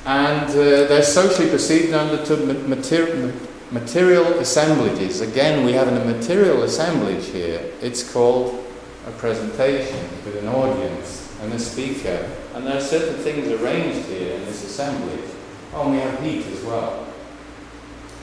And 0.05 0.49
uh, 0.49 0.87
they're 0.87 1.03
socially 1.03 1.49
perceived 1.49 1.93
understood 1.93 2.67
material, 2.67 3.31
material 3.71 4.25
assemblages. 4.39 5.21
Again, 5.21 5.65
we 5.65 5.73
have 5.73 5.87
a 5.87 6.05
material 6.05 6.63
assemblage 6.63 7.27
here. 7.27 7.71
It's 7.81 8.11
called 8.11 8.65
a 9.07 9.11
presentation 9.11 10.09
with 10.25 10.37
an 10.37 10.47
audience 10.47 11.33
and 11.41 11.53
a 11.53 11.59
speaker. 11.59 12.29
And 12.53 12.65
there 12.65 12.77
are 12.77 12.81
certain 12.81 13.15
things 13.23 13.47
arranged 13.49 14.07
here 14.09 14.35
in 14.35 14.45
this 14.45 14.63
assemblage. 14.65 15.29
Oh, 15.73 15.83
and 15.83 15.91
we 15.91 15.99
have 15.99 16.19
heat 16.21 16.45
as 16.47 16.63
well. 16.63 17.05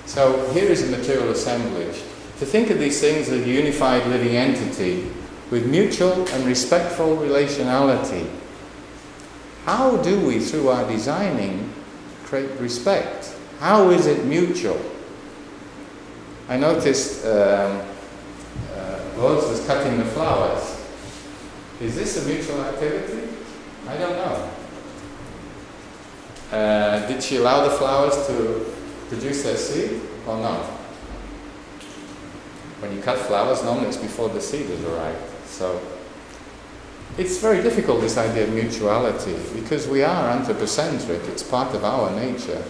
So 0.07 0.49
here 0.53 0.71
is 0.71 0.83
a 0.83 0.97
material 0.97 1.31
assemblage. 1.31 2.03
To 2.39 2.47
think 2.47 2.71
of 2.71 2.79
these 2.79 3.01
things 3.01 3.29
as 3.29 3.41
a 3.41 3.49
unified 3.49 4.07
living 4.07 4.37
entity 4.37 5.11
with 5.51 5.67
mutual 5.67 6.27
and 6.29 6.45
respectful 6.45 7.17
relationality. 7.17 8.29
How 9.65 9.97
do 9.99 10.25
we, 10.27 10.39
through 10.39 10.69
our 10.69 10.89
designing, 10.89 11.73
create 12.25 12.51
respect? 12.61 13.35
How 13.59 13.91
is 13.91 14.07
it 14.07 14.25
mutual? 14.27 14.81
I 16.49 16.57
noticed 16.57 17.25
um, 17.25 17.83
uh, 18.75 19.01
Rose 19.17 19.49
was 19.49 19.67
cutting 19.67 19.99
the 19.99 20.05
flowers. 20.05 20.81
Is 21.81 21.97
this 21.97 22.25
a 22.25 22.29
mutual 22.29 22.63
activity? 22.65 23.29
I 23.89 23.97
don't 23.97 24.17
know. 24.17 24.51
Uh, 26.53 27.07
did 27.09 27.23
she 27.23 27.37
allow 27.37 27.67
the 27.69 27.75
flowers 27.75 28.15
to 28.29 28.77
produce 29.09 29.43
their 29.43 29.57
seed 29.57 30.01
or 30.27 30.39
not? 30.39 30.65
When 32.81 32.95
you 32.95 33.01
cut 33.01 33.19
flowers, 33.19 33.63
normally 33.63 33.89
it's 33.89 33.97
before 33.97 34.29
the 34.29 34.41
seed 34.41 34.67
has 34.67 34.85
arrived. 34.85 35.23
So 35.47 35.81
it's 37.19 37.39
very 37.39 37.63
difficult, 37.63 38.03
this 38.03 38.19
idea 38.19 38.45
of 38.45 38.53
mutuality, 38.53 39.35
because 39.55 39.89
we 39.89 40.03
are 40.03 40.31
anthropocentric, 40.31 41.23
it's 41.29 41.43
part 41.43 41.75
of 41.75 41.85
our 41.85 42.11
nature. 42.15 42.63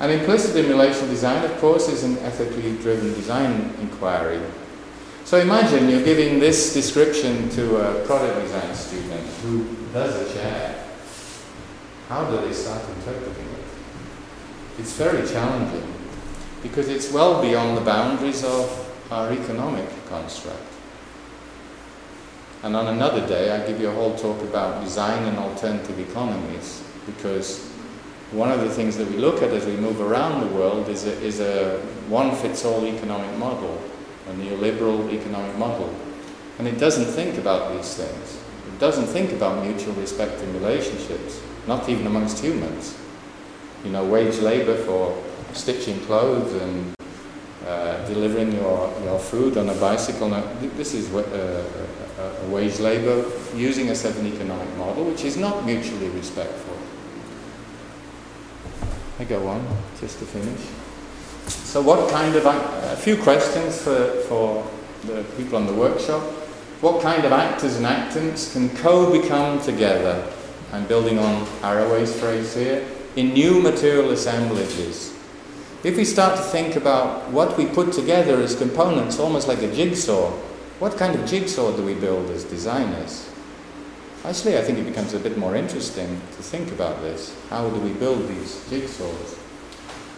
And 0.00 0.12
implicit 0.12 0.56
in 0.56 0.68
design, 0.70 1.44
of 1.44 1.58
course, 1.58 1.88
is 1.88 2.04
an 2.04 2.18
ethically 2.18 2.76
driven 2.78 3.12
design 3.14 3.74
inquiry. 3.80 4.40
So 5.24 5.38
imagine 5.38 5.90
you're 5.90 6.04
giving 6.04 6.38
this 6.38 6.72
description 6.72 7.50
to 7.50 7.76
a 7.76 8.06
product 8.06 8.40
design 8.40 8.74
student 8.74 9.26
who 9.42 9.66
does 9.92 10.14
a 10.16 10.32
chair. 10.32 10.86
How 12.08 12.30
do 12.30 12.40
they 12.46 12.54
start 12.54 12.80
interpreting 12.96 13.44
it? 13.44 13.67
It's 14.78 14.92
very 14.92 15.26
challenging 15.26 15.92
because 16.62 16.88
it's 16.88 17.12
well 17.12 17.42
beyond 17.42 17.76
the 17.76 17.80
boundaries 17.80 18.44
of 18.44 18.86
our 19.10 19.32
economic 19.32 19.88
construct. 20.08 20.62
And 22.62 22.76
on 22.76 22.86
another 22.88 23.26
day, 23.26 23.50
I 23.50 23.66
give 23.66 23.80
you 23.80 23.88
a 23.88 23.92
whole 23.92 24.16
talk 24.16 24.40
about 24.42 24.84
design 24.84 25.24
and 25.24 25.36
alternative 25.38 25.98
economies 25.98 26.82
because 27.06 27.68
one 28.30 28.50
of 28.50 28.60
the 28.60 28.70
things 28.70 28.96
that 28.98 29.08
we 29.08 29.16
look 29.16 29.42
at 29.42 29.50
as 29.50 29.64
we 29.64 29.76
move 29.76 30.00
around 30.00 30.40
the 30.40 30.54
world 30.54 30.88
is 30.88 31.06
a, 31.06 31.12
is 31.22 31.40
a 31.40 31.80
one-fits-all 32.08 32.84
economic 32.84 33.36
model, 33.38 33.80
a 34.28 34.32
neoliberal 34.32 35.12
economic 35.12 35.56
model. 35.56 35.92
And 36.58 36.68
it 36.68 36.78
doesn't 36.78 37.06
think 37.06 37.38
about 37.38 37.74
these 37.74 37.94
things. 37.94 38.38
It 38.68 38.78
doesn't 38.78 39.06
think 39.06 39.32
about 39.32 39.64
mutual 39.64 39.94
respect 39.94 40.40
in 40.42 40.52
relationships, 40.54 41.40
not 41.66 41.88
even 41.88 42.06
amongst 42.06 42.44
humans. 42.44 42.96
You 43.84 43.90
know, 43.90 44.04
wage 44.04 44.38
labor 44.38 44.76
for 44.76 45.16
stitching 45.52 46.00
clothes 46.00 46.52
and 46.54 46.94
uh, 47.66 48.06
delivering 48.06 48.52
your, 48.52 48.92
your 49.04 49.18
food 49.18 49.56
on 49.56 49.68
a 49.68 49.74
bicycle. 49.74 50.28
Now, 50.28 50.44
this 50.76 50.94
is 50.94 51.12
uh, 51.14 51.64
a, 52.18 52.48
wage 52.48 52.80
labor 52.80 53.24
using 53.54 53.90
a 53.90 53.94
certain 53.94 54.26
economic 54.26 54.76
model 54.76 55.04
which 55.04 55.24
is 55.24 55.36
not 55.36 55.64
mutually 55.64 56.08
respectful. 56.10 56.76
I 59.18 59.24
go 59.24 59.46
on, 59.46 59.66
just 60.00 60.18
to 60.20 60.24
finish. 60.24 60.60
So 61.46 61.82
what 61.82 62.10
kind 62.10 62.34
of, 62.34 62.46
a 62.46 62.96
few 62.96 63.16
questions 63.16 63.80
for, 63.82 64.06
for 64.28 64.66
the 65.04 65.24
people 65.36 65.56
on 65.56 65.66
the 65.66 65.72
workshop. 65.72 66.22
What 66.80 67.02
kind 67.02 67.24
of 67.24 67.32
actors 67.32 67.76
and 67.76 67.86
actants 67.86 68.52
can 68.52 68.68
co-become 68.76 69.60
together? 69.60 70.24
I'm 70.72 70.86
building 70.86 71.18
on 71.18 71.44
Haraway's 71.60 72.18
phrase 72.18 72.54
here, 72.54 72.86
in 73.16 73.32
new 73.32 73.60
material 73.60 74.10
assemblages. 74.10 75.14
If 75.84 75.96
we 75.96 76.04
start 76.04 76.36
to 76.36 76.42
think 76.42 76.76
about 76.76 77.30
what 77.30 77.56
we 77.56 77.66
put 77.66 77.92
together 77.92 78.40
as 78.40 78.56
components, 78.56 79.18
almost 79.18 79.46
like 79.46 79.62
a 79.62 79.72
jigsaw, 79.72 80.30
what 80.80 80.96
kind 80.96 81.14
of 81.14 81.26
jigsaw 81.26 81.76
do 81.76 81.84
we 81.84 81.94
build 81.94 82.30
as 82.30 82.44
designers? 82.44 83.30
Actually, 84.24 84.58
I 84.58 84.62
think 84.62 84.78
it 84.78 84.84
becomes 84.84 85.14
a 85.14 85.20
bit 85.20 85.38
more 85.38 85.54
interesting 85.54 86.20
to 86.36 86.42
think 86.42 86.72
about 86.72 87.00
this. 87.02 87.34
How 87.50 87.68
do 87.68 87.80
we 87.80 87.92
build 87.92 88.28
these 88.28 88.56
jigsaws? 88.68 89.36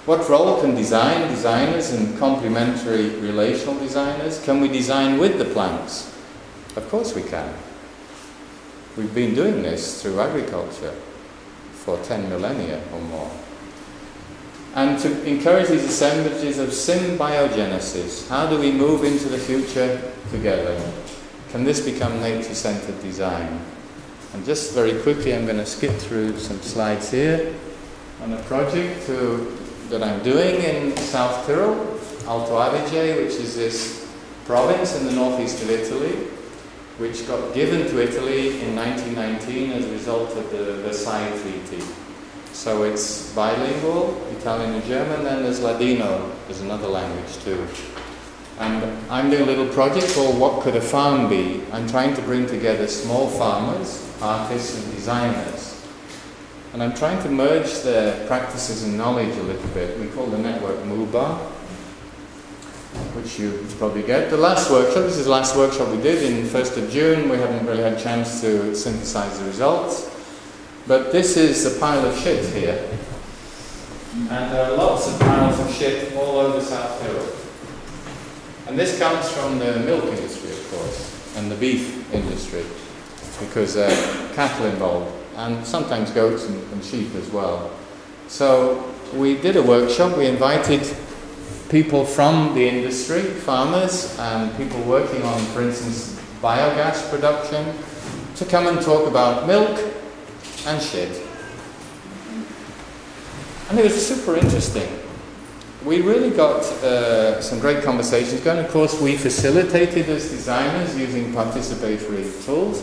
What 0.07 0.27
role 0.29 0.61
can 0.61 0.75
design 0.75 1.29
designers 1.29 1.93
and 1.93 2.19
complementary 2.19 3.11
relational 3.21 3.79
designers? 3.79 4.43
Can 4.43 4.61
we 4.61 4.69
design 4.69 5.19
with 5.19 5.39
the 5.39 5.45
plants? 5.45 6.13
Of 6.75 6.89
course 6.89 7.15
we 7.15 7.23
can. 7.23 7.53
We've 8.97 9.15
been 9.15 9.35
doing 9.35 9.63
this 9.63 10.03
through 10.03 10.21
agriculture 10.21 10.95
for 11.85 11.99
10 12.05 12.29
millennia 12.29 12.81
or 12.93 13.01
more. 13.01 13.31
And 14.75 14.99
to 15.01 15.25
encourage 15.25 15.69
these 15.69 15.85
assemblages 15.85 16.59
of 16.59 16.69
symbiogenesis, 16.69 18.29
how 18.29 18.49
do 18.49 18.59
we 18.59 18.71
move 18.71 19.05
into 19.05 19.29
the 19.29 19.39
future 19.39 20.01
together? 20.31 20.81
Can 21.51 21.65
this 21.65 21.81
become 21.81 22.21
nature 22.21 22.55
centered 22.55 23.01
design? 23.03 23.61
And 24.33 24.45
just 24.45 24.73
very 24.73 25.01
quickly, 25.03 25.35
I'm 25.35 25.45
going 25.45 25.57
to 25.57 25.67
skip 25.67 25.97
through 25.97 26.39
some 26.39 26.61
slides 26.63 27.11
here 27.11 27.53
on 28.23 28.33
a 28.33 28.43
project 28.43 29.07
to, 29.07 29.59
that 29.89 30.05
I'm 30.05 30.23
doing 30.23 30.63
in 30.63 30.97
South 30.97 31.47
Tyrol, 31.47 31.99
Alto 32.29 32.61
Adige, 32.61 33.17
which 33.17 33.35
is 33.35 33.57
this 33.57 34.09
province 34.45 34.97
in 35.01 35.07
the 35.07 35.13
northeast 35.13 35.63
of 35.63 35.71
Italy, 35.71 36.29
which 37.01 37.27
got 37.27 37.55
given 37.55 37.89
to 37.89 37.99
Italy 37.99 38.61
in 38.61 38.77
1919 38.77 39.73
as 39.73 39.87
a 39.87 39.91
result 39.91 40.37
of 40.37 40.51
the 40.51 40.75
Versailles 40.83 41.31
Treaty. 41.41 41.83
So 42.53 42.83
it's 42.83 43.33
bilingual, 43.33 44.23
Italian 44.33 44.75
and 44.75 44.85
German, 44.85 45.25
then 45.25 45.43
there's 45.43 45.61
Ladino, 45.61 46.31
there's 46.47 46.61
another 46.61 46.89
language 46.89 47.39
too. 47.39 47.67
And 48.59 48.85
I'm 49.11 49.31
doing 49.31 49.45
a 49.45 49.47
little 49.47 49.69
project 49.69 50.13
called 50.15 50.39
What 50.39 50.63
Could 50.63 50.77
a 50.77 50.81
Farm 50.83 51.31
Be? 51.31 51.63
I'm 51.73 51.89
trying 51.89 52.15
to 52.17 52.23
bring 52.23 52.47
together 52.47 52.87
small 52.87 53.31
farmers, 53.31 54.07
artists 54.21 54.77
and 54.77 54.95
designers. 54.95 55.83
And 56.75 56.83
I'm 56.83 56.95
trying 56.95 57.23
to 57.23 57.31
merge 57.31 57.81
their 57.81 58.27
practices 58.27 58.83
and 58.85 58.99
knowledge 58.99 59.35
a 59.39 59.43
little 59.43 59.69
bit. 59.71 59.99
We 59.99 60.09
call 60.09 60.27
the 60.27 60.37
network 60.37 60.77
MUBA, 60.85 61.51
which 63.15 63.39
you 63.39 63.67
probably 63.79 64.03
get. 64.03 64.31
The 64.31 64.37
last 64.37 64.71
workshop, 64.71 65.05
this 65.05 65.17
is 65.17 65.25
the 65.25 65.31
last 65.31 65.57
workshop 65.57 65.89
we 65.91 66.03
did 66.03 66.23
in 66.23 66.45
1st 66.47 66.83
of 66.83 66.91
June. 66.91 67.29
We 67.29 67.37
haven't 67.37 67.67
really 67.67 67.83
had 67.83 67.95
a 67.95 68.01
chance 68.03 68.41
to 68.41 68.75
synthesize 68.75 69.39
the 69.39 69.45
results. 69.47 70.11
But 70.87 71.13
this 71.13 71.37
is 71.37 71.65
a 71.67 71.79
pile 71.79 72.05
of 72.05 72.19
shit 72.19 72.45
here. 72.53 72.89
And 74.15 74.53
there 74.53 74.65
are 74.65 74.77
lots 74.77 75.07
of 75.07 75.21
piles 75.21 75.61
of 75.61 75.73
shit 75.73 76.17
all 76.17 76.39
over 76.39 76.61
South 76.61 77.01
Tyrol. 77.01 77.27
And 78.67 78.79
this 78.79 78.99
comes 78.99 79.29
from 79.31 79.59
the 79.59 79.79
milk 79.81 80.05
industry, 80.05 80.51
of 80.51 80.71
course, 80.71 81.37
and 81.37 81.51
the 81.51 81.57
beef 81.57 82.13
industry, 82.13 82.65
because 83.41 83.75
there 83.75 83.91
are 83.91 84.35
cattle 84.35 84.67
involved, 84.67 85.13
and 85.37 85.65
sometimes 85.65 86.11
goats 86.11 86.47
and, 86.47 86.73
and 86.73 86.85
sheep 86.85 87.15
as 87.15 87.29
well. 87.31 87.71
So 88.29 88.93
we 89.13 89.37
did 89.37 89.57
a 89.57 89.63
workshop, 89.63 90.17
we 90.17 90.27
invited 90.27 90.83
people 91.71 92.05
from 92.05 92.53
the 92.55 92.69
industry, 92.69 93.23
farmers, 93.23 94.19
and 94.19 94.55
people 94.57 94.81
working 94.83 95.23
on, 95.23 95.41
for 95.47 95.63
instance, 95.63 96.21
biogas 96.43 97.09
production, 97.11 97.75
to 98.35 98.45
come 98.45 98.67
and 98.67 98.83
talk 98.83 99.07
about 99.07 99.47
milk 99.47 99.79
and 100.67 100.83
shit. 100.83 101.23
And 103.69 103.79
it 103.79 103.85
was 103.85 104.07
super 104.07 104.37
interesting. 104.37 104.99
We 105.85 106.03
really 106.03 106.31
got 106.31 106.65
uh, 106.83 107.41
some 107.41 107.61
great 107.61 107.85
conversations 107.85 108.41
going. 108.41 108.59
Of 108.59 108.71
course, 108.71 109.01
we 109.01 109.17
facilitated 109.17 110.09
as 110.09 110.29
designers 110.29 110.99
using 110.99 111.33
participatory 111.33 112.45
tools. 112.45 112.83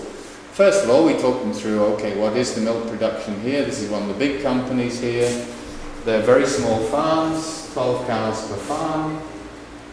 First 0.53 0.85
of 0.85 0.89
all, 0.89 1.05
we 1.05 1.13
talked 1.13 1.43
them 1.43 1.53
through 1.53 1.83
okay, 1.95 2.17
what 2.17 2.37
is 2.37 2.55
the 2.55 2.61
milk 2.61 2.87
production 2.87 3.39
here? 3.41 3.65
This 3.65 3.81
is 3.81 3.91
one 3.91 4.03
of 4.03 4.07
the 4.07 4.13
big 4.13 4.41
companies 4.41 4.99
here. 4.99 5.29
They're 6.05 6.21
very 6.21 6.45
small 6.45 6.79
farms, 6.85 7.71
12 7.73 8.07
cows 8.07 8.47
per 8.47 8.55
farm, 8.55 9.21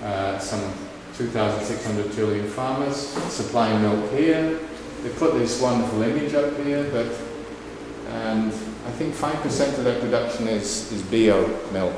uh, 0.02 0.38
some 0.38 0.72
2,600 1.16 2.12
trillion 2.12 2.48
farmers 2.48 2.96
supplying 2.96 3.82
milk 3.82 4.10
here. 4.12 4.60
They 5.02 5.10
put 5.10 5.34
this 5.34 5.60
wonderful 5.60 6.02
image 6.02 6.34
up 6.34 6.56
here, 6.58 6.88
but 6.90 7.06
and 8.14 8.52
I 8.86 8.90
think 8.92 9.14
5% 9.14 9.78
of 9.78 9.84
their 9.84 9.98
production 9.98 10.46
is, 10.46 10.92
is 10.92 11.02
bio 11.02 11.46
milk. 11.72 11.94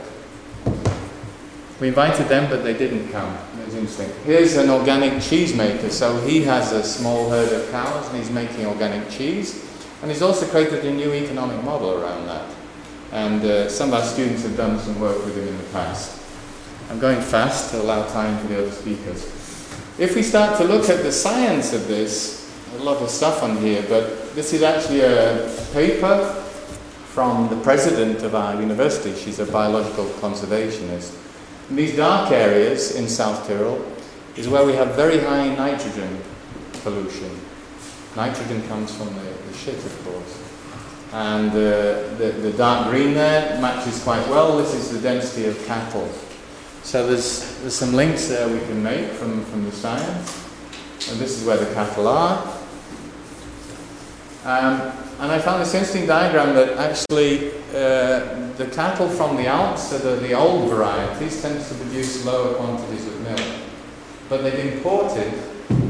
We 1.78 1.88
invited 1.88 2.28
them, 2.28 2.48
but 2.48 2.64
they 2.64 2.72
didn't 2.72 3.12
come. 3.12 3.36
It 3.60 3.66
was 3.66 3.74
interesting. 3.74 4.10
Here's 4.24 4.56
an 4.56 4.70
organic 4.70 5.20
cheese 5.22 5.54
maker. 5.54 5.90
So 5.90 6.18
he 6.26 6.42
has 6.44 6.72
a 6.72 6.82
small 6.82 7.28
herd 7.28 7.52
of 7.52 7.70
cows 7.70 8.08
and 8.08 8.16
he's 8.16 8.30
making 8.30 8.64
organic 8.64 9.10
cheese. 9.10 9.62
And 10.00 10.10
he's 10.10 10.22
also 10.22 10.46
created 10.46 10.86
a 10.86 10.90
new 10.90 11.12
economic 11.12 11.62
model 11.64 12.02
around 12.02 12.26
that. 12.26 12.55
And 13.12 13.44
uh, 13.44 13.68
some 13.68 13.88
of 13.88 13.94
our 13.94 14.04
students 14.04 14.42
have 14.42 14.56
done 14.56 14.78
some 14.78 14.98
work 15.00 15.24
with 15.24 15.36
him 15.36 15.48
in 15.48 15.56
the 15.56 15.64
past. 15.72 16.22
I'm 16.90 16.98
going 16.98 17.20
fast 17.20 17.70
to 17.72 17.82
allow 17.82 18.06
time 18.08 18.38
for 18.38 18.48
the 18.48 18.62
other 18.62 18.70
speakers. 18.70 19.24
If 19.98 20.14
we 20.14 20.22
start 20.22 20.58
to 20.58 20.64
look 20.64 20.88
at 20.88 21.02
the 21.02 21.12
science 21.12 21.72
of 21.72 21.88
this, 21.88 22.52
a 22.76 22.82
lot 22.82 23.02
of 23.02 23.08
stuff 23.08 23.42
on 23.42 23.56
here, 23.56 23.84
but 23.88 24.34
this 24.34 24.52
is 24.52 24.62
actually 24.62 25.00
a 25.00 25.50
paper 25.72 26.42
from 27.06 27.48
the 27.48 27.56
president 27.62 28.22
of 28.22 28.34
our 28.34 28.60
university. 28.60 29.14
She's 29.14 29.38
a 29.38 29.46
biological 29.46 30.04
conservationist. 30.20 31.16
And 31.70 31.78
these 31.78 31.96
dark 31.96 32.30
areas 32.30 32.94
in 32.94 33.08
South 33.08 33.48
Tyrol 33.48 33.84
is 34.36 34.48
where 34.48 34.66
we 34.66 34.74
have 34.74 34.94
very 34.94 35.18
high 35.20 35.48
nitrogen 35.54 36.20
pollution. 36.82 37.30
Nitrogen 38.14 38.66
comes 38.68 38.94
from 38.94 39.14
the, 39.14 39.22
the 39.22 39.54
shit, 39.54 39.76
of 39.76 40.04
course. 40.04 40.45
And 41.12 41.50
uh, 41.50 42.14
the, 42.16 42.34
the 42.42 42.52
dark 42.52 42.90
green 42.90 43.14
there 43.14 43.60
matches 43.60 44.02
quite 44.02 44.26
well. 44.28 44.56
This 44.58 44.74
is 44.74 44.90
the 44.90 45.00
density 45.00 45.46
of 45.46 45.64
cattle. 45.66 46.08
So 46.82 47.06
there's, 47.06 47.58
there's 47.60 47.74
some 47.74 47.94
links 47.94 48.28
there 48.28 48.48
we 48.48 48.60
can 48.60 48.82
make 48.82 49.10
from, 49.12 49.44
from 49.46 49.64
the 49.64 49.72
science. 49.72 50.44
And 51.10 51.18
this 51.20 51.40
is 51.40 51.46
where 51.46 51.56
the 51.56 51.72
cattle 51.74 52.08
are. 52.08 52.42
Um, 54.44 54.92
and 55.18 55.32
I 55.32 55.38
found 55.38 55.62
this 55.62 55.74
interesting 55.74 56.06
diagram 56.06 56.54
that 56.54 56.76
actually 56.76 57.50
uh, 57.70 58.52
the 58.56 58.70
cattle 58.72 59.08
from 59.08 59.36
the 59.36 59.46
Alps, 59.46 59.88
so 59.88 59.98
the, 59.98 60.20
the 60.20 60.34
old 60.34 60.70
varieties, 60.70 61.40
tend 61.42 61.64
to 61.64 61.74
produce 61.74 62.24
lower 62.24 62.54
quantities 62.54 63.06
of 63.06 63.20
milk. 63.22 63.60
But 64.28 64.42
they've 64.42 64.72
imported 64.72 65.32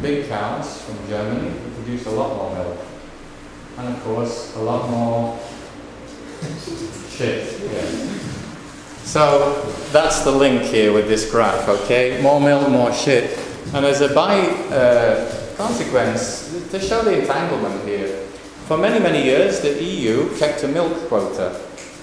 big 0.00 0.28
cows 0.28 0.82
from 0.82 0.96
Germany 1.08 1.50
who 1.50 1.70
produce 1.82 2.06
a 2.06 2.10
lot 2.10 2.36
more 2.36 2.54
milk. 2.54 2.78
And 3.78 3.88
of 3.88 4.02
course, 4.04 4.56
a 4.56 4.60
lot 4.60 4.88
more 4.90 5.38
shit. 7.10 7.60
Yeah. 7.60 8.16
So 9.04 9.72
that's 9.92 10.22
the 10.22 10.30
link 10.32 10.62
here 10.62 10.92
with 10.92 11.08
this 11.08 11.30
graph, 11.30 11.68
okay? 11.68 12.20
More 12.22 12.40
milk, 12.40 12.68
more 12.68 12.92
shit. 12.92 13.38
And 13.74 13.84
as 13.84 14.00
a 14.00 14.12
by 14.12 14.40
uh, 14.40 15.56
consequence, 15.56 16.68
to 16.70 16.80
show 16.80 17.02
the 17.02 17.20
entanglement 17.20 17.86
here, 17.86 18.26
for 18.66 18.76
many, 18.76 18.98
many 18.98 19.22
years, 19.22 19.60
the 19.60 19.82
EU 19.82 20.36
kept 20.38 20.64
a 20.64 20.68
milk 20.68 20.92
quota. 21.08 21.60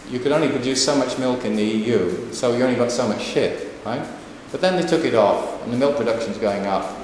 You 0.09 0.19
could 0.19 0.32
only 0.32 0.49
produce 0.49 0.84
so 0.84 0.95
much 0.95 1.17
milk 1.19 1.43
in 1.43 1.55
the 1.55 1.63
EU, 1.63 2.32
so 2.32 2.55
you 2.55 2.63
only 2.63 2.78
got 2.78 2.91
so 2.91 3.07
much 3.07 3.21
shit, 3.21 3.74
right? 3.86 4.05
But 4.51 4.61
then 4.61 4.80
they 4.80 4.88
took 4.88 5.03
it 5.03 5.15
off, 5.15 5.61
and 5.63 5.74
the 5.74 5.78
milk 5.78 5.97
production's 5.97 6.38
going 6.38 6.65
up. 6.65 6.95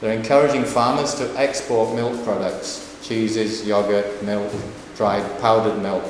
They're 0.00 0.16
encouraging 0.16 0.64
farmers 0.64 1.14
to 1.14 1.32
export 1.38 1.94
milk 1.94 2.22
products, 2.24 2.91
cheeses, 3.02 3.66
yogurt, 3.66 4.22
milk, 4.22 4.52
dried 4.96 5.40
powdered 5.40 5.80
milk. 5.82 6.04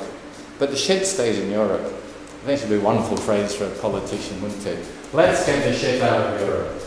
But 0.59 0.71
the 0.71 0.77
shit 0.77 1.05
stays 1.05 1.39
in 1.39 1.49
Europe. 1.49 1.81
I 1.81 2.45
think 2.45 2.61
it 2.61 2.69
would 2.69 2.75
be 2.75 2.81
a 2.81 2.85
wonderful 2.85 3.17
phrase 3.17 3.55
for 3.55 3.65
a 3.65 3.69
politician, 3.69 4.41
wouldn't 4.41 4.65
it? 4.65 4.85
Let's 5.13 5.45
get 5.45 5.63
the 5.63 5.73
shit 5.73 6.01
out 6.01 6.33
of 6.33 6.41
Europe. 6.41 6.81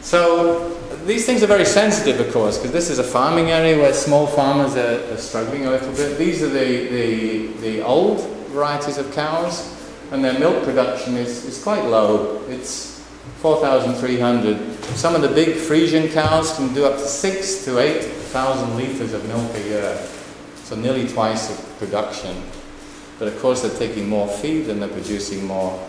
So 0.00 0.74
these 1.06 1.26
things 1.26 1.42
are 1.42 1.46
very 1.46 1.64
sensitive, 1.64 2.20
of 2.20 2.32
course, 2.32 2.56
because 2.58 2.72
this 2.72 2.90
is 2.90 2.98
a 2.98 3.04
farming 3.04 3.50
area 3.50 3.76
where 3.76 3.92
small 3.92 4.26
farmers 4.26 4.76
are, 4.76 5.12
are 5.12 5.16
struggling 5.16 5.66
a 5.66 5.70
little 5.70 5.92
bit. 5.92 6.18
These 6.18 6.42
are 6.42 6.48
the, 6.48 6.88
the, 6.88 7.46
the 7.60 7.82
old 7.82 8.20
varieties 8.48 8.98
of 8.98 9.12
cows, 9.12 9.74
and 10.10 10.24
their 10.24 10.38
milk 10.38 10.64
production 10.64 11.16
is, 11.16 11.44
is 11.44 11.62
quite 11.62 11.84
low. 11.84 12.42
It's 12.48 13.04
4,300. 13.40 14.84
Some 14.96 15.14
of 15.14 15.22
the 15.22 15.28
big 15.28 15.56
Frisian 15.56 16.08
cows 16.08 16.54
can 16.56 16.72
do 16.74 16.84
up 16.84 16.96
to 16.96 17.06
six 17.06 17.64
to 17.64 17.78
8,000 18.28 18.76
litres 18.76 19.14
of 19.14 19.26
milk 19.26 19.54
a 19.54 19.62
year, 19.62 20.06
so 20.56 20.76
nearly 20.76 21.08
twice 21.08 21.48
the 21.48 21.86
production. 21.86 22.36
But 23.18 23.28
of 23.28 23.40
course, 23.40 23.62
they're 23.62 23.78
taking 23.78 24.06
more 24.06 24.28
feed 24.28 24.68
and 24.68 24.82
they're 24.82 24.88
producing 24.90 25.46
more 25.46 25.82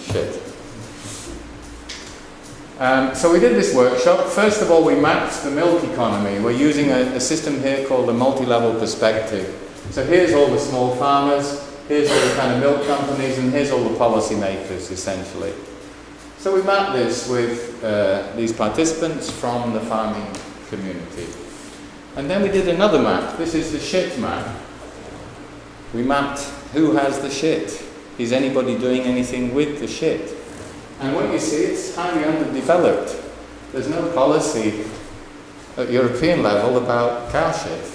shit. 0.00 0.42
Um, 2.80 3.14
so 3.14 3.32
we 3.32 3.38
did 3.38 3.54
this 3.54 3.72
workshop. 3.72 4.26
First 4.26 4.62
of 4.62 4.72
all, 4.72 4.84
we 4.84 4.96
mapped 4.96 5.44
the 5.44 5.50
milk 5.52 5.84
economy. 5.84 6.40
We're 6.40 6.50
using 6.50 6.90
a, 6.90 7.14
a 7.14 7.20
system 7.20 7.60
here 7.60 7.86
called 7.86 8.08
the 8.08 8.12
multi-level 8.12 8.80
perspective. 8.80 9.54
So 9.92 10.04
here's 10.04 10.34
all 10.34 10.48
the 10.48 10.58
small 10.58 10.96
farmers, 10.96 11.64
here's 11.86 12.10
all 12.10 12.20
the 12.28 12.34
kind 12.34 12.52
of 12.52 12.60
milk 12.60 12.84
companies, 12.84 13.38
and 13.38 13.52
here's 13.52 13.70
all 13.70 13.88
the 13.88 13.96
policymakers, 13.96 14.90
essentially. 14.90 15.52
So 16.38 16.52
we 16.52 16.62
mapped 16.62 16.94
this 16.94 17.28
with 17.28 17.82
uh, 17.84 18.32
these 18.34 18.52
participants 18.52 19.30
from 19.30 19.72
the 19.72 19.80
farming 19.80 20.26
community. 20.68 21.26
And 22.16 22.30
then 22.30 22.42
we 22.42 22.48
did 22.48 22.68
another 22.68 23.00
map. 23.00 23.36
This 23.36 23.54
is 23.54 23.72
the 23.72 23.78
shit 23.78 24.18
map. 24.18 24.56
We 25.92 26.02
mapped 26.02 26.40
who 26.72 26.92
has 26.92 27.20
the 27.20 27.30
shit. 27.30 27.82
Is 28.18 28.32
anybody 28.32 28.78
doing 28.78 29.02
anything 29.02 29.54
with 29.54 29.80
the 29.80 29.86
shit? 29.86 30.34
And 31.00 31.14
what 31.14 31.30
you 31.30 31.38
see, 31.38 31.64
it's 31.64 31.94
highly 31.94 32.24
underdeveloped. 32.24 33.14
There's 33.72 33.88
no 33.88 34.10
policy 34.12 34.84
at 35.76 35.90
European 35.90 36.42
level 36.42 36.78
about 36.78 37.30
cow 37.30 37.52
shit. 37.52 37.92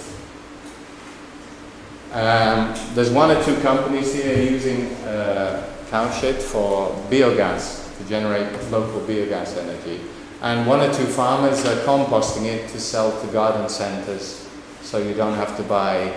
Um, 2.14 2.76
there's 2.94 3.10
one 3.10 3.32
or 3.32 3.44
two 3.44 3.60
companies 3.62 4.14
here 4.14 4.52
using 4.52 4.94
uh, 5.06 5.68
cow 5.90 6.12
shit 6.12 6.42
for 6.42 6.90
biogas 7.10 7.98
to 7.98 8.04
generate 8.08 8.52
local 8.70 9.00
biogas 9.02 9.58
energy. 9.58 10.02
And 10.42 10.66
one 10.66 10.80
or 10.80 10.92
two 10.94 11.06
farmers 11.06 11.64
are 11.66 11.76
composting 11.86 12.46
it 12.46 12.70
to 12.70 12.80
sell 12.80 13.12
to 13.22 13.28
garden 13.28 13.70
centres 13.70 14.50
so 14.82 14.98
you 14.98 15.14
don't 15.14 15.36
have 15.36 15.56
to 15.58 15.64
buy 15.64 16.12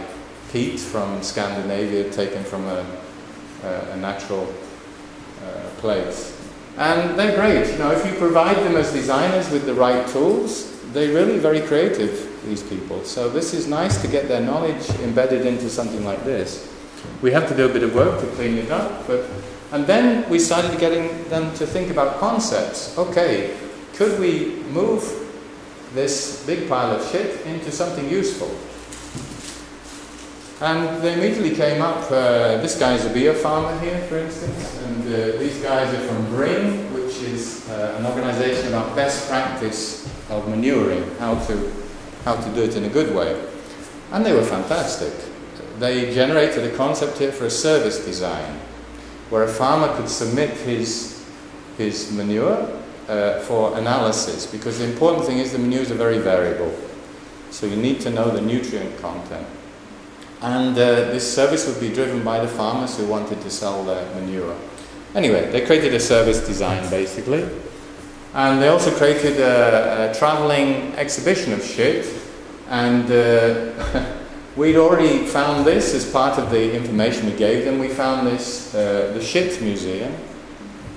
peat 0.51 0.81
from 0.81 1.23
Scandinavia 1.23 2.11
taken 2.11 2.43
from 2.43 2.65
a, 2.65 2.87
a, 3.65 3.91
a 3.93 3.97
natural 3.97 4.53
uh, 5.45 5.69
place. 5.79 6.41
And 6.79 7.19
they're 7.19 7.37
great. 7.37 7.71
You 7.71 7.79
know, 7.79 7.93
if 7.93 8.05
you 8.07 8.19
provide 8.19 8.57
them 8.57 8.77
as 8.77 8.93
designers 8.93 9.51
with 9.51 9.67
the 9.67 9.75
right 9.75 10.07
tools, 10.09 10.81
they're 10.93 11.13
really 11.13 11.39
very 11.39 11.61
creative, 11.61 12.41
these 12.47 12.63
people. 12.63 13.05
So 13.05 13.29
this 13.29 13.53
is 13.53 13.67
nice 13.67 14.01
to 14.01 14.09
get 14.09 14.29
their 14.29 14.41
knowledge 14.41 14.89
embedded 15.01 15.45
into 15.45 15.69
something 15.69 16.05
like 16.05 16.25
this. 16.25 16.73
We 17.21 17.31
have 17.33 17.49
to 17.49 17.57
do 17.57 17.69
a 17.69 17.73
bit 17.73 17.83
of 17.83 17.95
work 17.95 18.21
to 18.21 18.27
clean 18.29 18.57
it 18.57 18.71
up, 18.71 19.07
but 19.07 19.27
and 19.73 19.87
then 19.87 20.29
we 20.31 20.39
started 20.39 20.79
getting 20.79 21.29
them 21.29 21.53
to 21.57 21.67
think 21.67 21.91
about 21.91 22.21
concepts. 22.21 22.97
Okay, 22.97 23.57
could 23.97 24.19
we 24.19 24.57
move 24.73 25.03
this 25.95 26.45
big 26.47 26.69
pile 26.69 26.97
of 26.97 27.11
shit 27.11 27.47
into 27.47 27.71
something 27.71 28.09
useful? 28.11 28.51
And 30.61 31.03
they 31.03 31.15
immediately 31.15 31.55
came 31.55 31.83
up. 31.83 32.11
Uh, 32.11 32.59
this 32.59 32.79
guy's 32.79 33.05
a 33.05 33.11
beer 33.13 33.35
farmer 33.35 33.79
here, 33.81 33.99
for 34.03 34.19
instance, 34.19 34.81
and 34.83 35.03
uh, 35.03 35.39
these 35.39 35.61
guys 35.63 35.93
are 35.95 36.09
from 36.09 36.27
Bring, 36.27 36.93
which 36.95 37.17
is 37.23 37.69
uh, 37.71 37.97
an 37.99 38.07
organization 38.07 38.69
about 38.69 38.97
best 38.97 39.29
practice 39.29 40.07
of 40.31 40.49
manuring, 40.49 41.09
how 41.19 41.35
to, 41.47 41.73
how 42.25 42.37
to 42.37 42.55
do 42.55 42.63
it 42.63 42.77
in 42.77 42.85
a 42.85 42.89
good 42.89 43.15
way. 43.15 43.41
And 44.13 44.25
they 44.25 44.33
were 44.33 44.45
fantastic. 44.45 45.13
They 45.79 46.15
generated 46.15 46.65
a 46.73 46.77
concept 46.77 47.19
here 47.19 47.33
for 47.33 47.47
a 47.47 47.51
service 47.51 48.05
design, 48.05 48.59
where 49.31 49.43
a 49.43 49.49
farmer 49.49 49.95
could 49.97 50.09
submit 50.09 50.51
his, 50.51 51.25
his 51.77 52.13
manure 52.13 52.84
uh, 53.09 53.41
for 53.41 53.77
analysis, 53.79 54.47
because 54.47 54.79
the 54.79 54.85
important 54.85 55.27
thing 55.27 55.39
is 55.39 55.53
the 55.53 55.59
manures 55.59 55.91
are 55.91 55.97
very 55.97 56.19
variable. 56.19 56.75
So 57.51 57.67
you 57.67 57.77
need 57.77 58.01
to 58.01 58.11
know 58.11 58.31
the 58.31 58.41
nutrient 58.41 58.99
content. 59.01 59.47
And 60.41 60.73
uh, 60.73 61.13
this 61.13 61.35
service 61.35 61.67
would 61.67 61.81
be 61.81 61.95
driven 61.95 62.23
by 62.25 62.41
the 62.41 62.49
farmers 62.49 62.99
who 62.99 63.07
wanted 63.07 63.41
to 63.43 63.51
sell 63.51 63.85
their 63.85 64.05
manure. 64.15 64.57
Anyway, 65.15 65.51
they 65.51 65.65
created 65.65 65.95
a 65.95 66.01
service 66.01 66.47
design 66.47 66.89
basically. 66.91 67.49
And 68.35 68.61
they 68.61 68.69
also 68.69 68.91
created 68.91 69.39
a, 69.39 70.11
a 70.11 70.15
traveling 70.15 70.93
exhibition 70.97 71.53
of 71.53 71.65
shit. 71.65 72.07
And 72.69 73.11
uh, 73.11 74.07
we'd 74.57 74.77
already 74.77 75.25
found 75.25 75.65
this 75.65 75.95
as 75.95 76.11
part 76.11 76.39
of 76.39 76.51
the 76.51 76.75
information 76.75 77.27
we 77.27 77.37
gave 77.37 77.65
them. 77.65 77.79
We 77.79 77.89
found 77.89 78.27
this, 78.27 78.75
uh, 78.75 79.13
the 79.15 79.23
Shit 79.23 79.63
Museum 79.63 80.13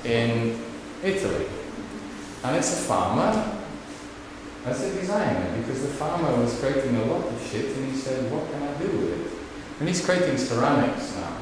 in 0.04 0.60
Italy. 1.04 1.46
And 2.48 2.56
it's 2.56 2.72
a 2.72 2.82
farmer 2.84 3.60
as 4.66 4.82
a 4.82 4.94
designer 4.98 5.58
because 5.60 5.82
the 5.82 5.90
farmer 5.90 6.42
was 6.42 6.58
creating 6.62 6.96
a 6.96 7.04
lot 7.04 7.26
of 7.26 7.46
shit 7.46 7.76
and 7.76 7.92
he 7.92 7.98
said, 7.98 8.32
what 8.32 8.50
can 8.50 8.64
I 8.64 8.74
do 8.80 8.86
with 8.86 9.20
it? 9.20 9.32
And 9.80 9.90
he's 9.90 10.04
creating 10.04 10.38
ceramics 10.38 11.14
now. 11.18 11.36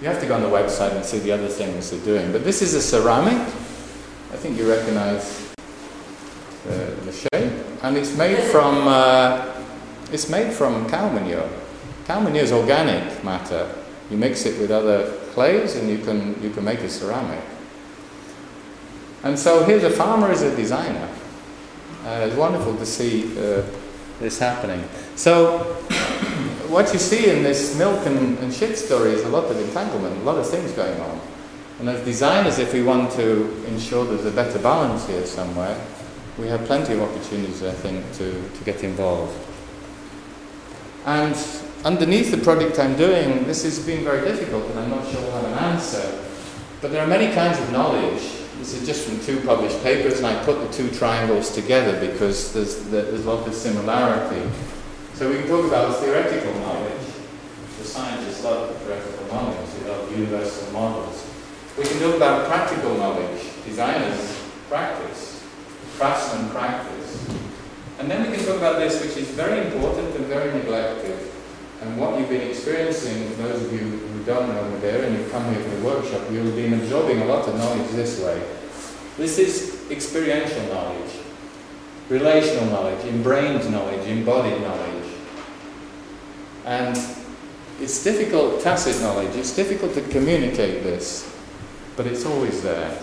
You 0.00 0.08
have 0.08 0.20
to 0.22 0.26
go 0.26 0.34
on 0.34 0.40
the 0.40 0.48
website 0.48 0.96
and 0.96 1.04
see 1.04 1.18
the 1.18 1.32
other 1.32 1.48
things 1.48 1.90
they're 1.90 2.00
doing. 2.06 2.32
But 2.32 2.42
this 2.42 2.62
is 2.62 2.72
a 2.72 2.80
ceramic. 2.80 3.36
I 3.36 4.36
think 4.36 4.56
you 4.56 4.66
recognize 4.66 5.52
the, 6.64 6.96
the 7.04 7.12
shape. 7.12 7.52
And 7.82 7.94
it's 7.98 8.16
made 8.16 8.42
from, 8.44 8.88
uh, 8.88 9.62
it's 10.10 10.30
made 10.30 10.54
from 10.54 10.88
cow 10.88 11.10
manure. 11.10 11.50
Cow 12.06 12.20
manure 12.20 12.44
is 12.44 12.52
organic 12.52 13.22
matter. 13.22 13.70
You 14.10 14.16
mix 14.16 14.46
it 14.46 14.58
with 14.58 14.70
other 14.70 15.18
clays 15.34 15.76
and 15.76 15.90
you 15.90 15.98
can, 15.98 16.42
you 16.42 16.48
can 16.48 16.64
make 16.64 16.78
a 16.78 16.88
ceramic. 16.88 17.44
And 19.24 19.38
so 19.38 19.64
here's 19.64 19.84
a 19.84 19.90
farmer 19.90 20.28
as 20.28 20.42
a 20.42 20.54
designer. 20.54 21.08
Uh, 22.04 22.26
it's 22.28 22.36
wonderful 22.36 22.76
to 22.76 22.84
see 22.84 23.32
uh, 23.38 23.62
this 24.20 24.38
happening. 24.38 24.86
So 25.16 25.60
what 26.68 26.92
you 26.92 26.98
see 26.98 27.30
in 27.30 27.42
this 27.42 27.76
milk 27.78 28.04
and, 28.06 28.38
and, 28.38 28.52
shit 28.52 28.76
story 28.76 29.12
is 29.12 29.24
a 29.24 29.30
lot 29.30 29.44
of 29.44 29.58
entanglement, 29.58 30.18
a 30.18 30.24
lot 30.24 30.36
of 30.36 30.46
things 30.46 30.72
going 30.72 31.00
on. 31.00 31.20
And 31.80 31.88
as 31.88 32.04
designers, 32.04 32.58
if 32.58 32.74
we 32.74 32.82
want 32.82 33.12
to 33.12 33.64
ensure 33.64 34.04
there's 34.04 34.26
a 34.26 34.30
better 34.30 34.58
balance 34.58 35.06
here 35.06 35.24
somewhere, 35.24 35.80
we 36.36 36.46
have 36.48 36.62
plenty 36.66 36.92
of 36.92 37.00
opportunities, 37.00 37.62
I 37.62 37.72
think, 37.72 38.04
to, 38.18 38.30
to 38.30 38.64
get 38.64 38.84
involved. 38.84 39.34
And 41.06 41.34
underneath 41.82 42.30
the 42.30 42.38
project 42.38 42.78
I'm 42.78 42.96
doing, 42.96 43.44
this 43.44 43.62
has 43.64 43.78
been 43.84 44.04
very 44.04 44.22
difficult, 44.30 44.68
and 44.70 44.80
I'm 44.80 44.90
not 44.90 45.10
sure 45.10 45.22
we'll 45.22 45.32
have 45.32 45.44
an 45.44 45.58
answer. 45.72 46.22
But 46.82 46.92
there 46.92 47.02
are 47.02 47.08
many 47.08 47.34
kinds 47.34 47.58
of 47.58 47.72
knowledge 47.72 48.43
this 48.58 48.74
is 48.74 48.86
just 48.86 49.06
from 49.06 49.20
two 49.20 49.40
published 49.46 49.82
papers, 49.82 50.18
and 50.18 50.26
I 50.26 50.42
put 50.44 50.60
the 50.60 50.72
two 50.72 50.90
triangles 50.90 51.54
together 51.54 51.98
because 52.00 52.52
there's, 52.52 52.84
there's 52.90 53.24
a 53.24 53.30
lot 53.30 53.46
of 53.46 53.54
similarity. 53.54 54.50
So 55.14 55.30
we 55.30 55.38
can 55.38 55.48
talk 55.48 55.66
about 55.66 55.96
theoretical 55.98 56.52
knowledge. 56.60 57.06
The 57.78 57.84
scientists 57.84 58.42
love 58.44 58.76
theoretical 58.78 59.26
knowledge, 59.26 59.70
they 59.78 59.88
love 59.90 60.10
universal 60.10 60.72
models. 60.72 61.30
We 61.76 61.84
can 61.84 61.98
talk 62.00 62.16
about 62.16 62.46
practical 62.48 62.94
knowledge. 62.96 63.42
Designers 63.64 64.40
practice, 64.68 65.44
craftsmen 65.96 66.50
practice. 66.50 67.28
And 67.98 68.10
then 68.10 68.28
we 68.28 68.36
can 68.36 68.44
talk 68.44 68.56
about 68.56 68.78
this, 68.78 69.00
which 69.02 69.16
is 69.16 69.28
very 69.30 69.66
important 69.66 70.14
and 70.16 70.26
very 70.26 70.52
neglected. 70.52 71.18
And 71.84 71.98
what 71.98 72.18
you've 72.18 72.30
been 72.30 72.48
experiencing, 72.48 73.36
those 73.36 73.62
of 73.62 73.70
you 73.70 73.78
who 73.78 74.24
don't 74.24 74.48
know 74.48 74.70
Madeira 74.70 75.06
and 75.06 75.18
you've 75.18 75.30
come 75.30 75.52
here 75.52 75.62
for 75.62 75.68
the 75.68 75.84
workshop, 75.84 76.22
you've 76.30 76.56
been 76.56 76.72
absorbing 76.72 77.20
a 77.20 77.26
lot 77.26 77.46
of 77.46 77.54
knowledge 77.56 77.90
this 77.90 78.20
way. 78.20 78.42
This 79.18 79.38
is 79.38 79.90
experiential 79.90 80.62
knowledge, 80.72 81.12
relational 82.08 82.64
knowledge, 82.66 83.04
embrained 83.04 83.70
knowledge, 83.70 84.06
embodied 84.08 84.62
knowledge. 84.62 85.12
And 86.64 86.96
it's 87.82 88.02
difficult, 88.02 88.62
tacit 88.62 89.02
knowledge, 89.02 89.36
it's 89.36 89.54
difficult 89.54 89.92
to 89.92 90.00
communicate 90.08 90.82
this, 90.82 91.30
but 91.96 92.06
it's 92.06 92.24
always 92.24 92.62
there. 92.62 92.98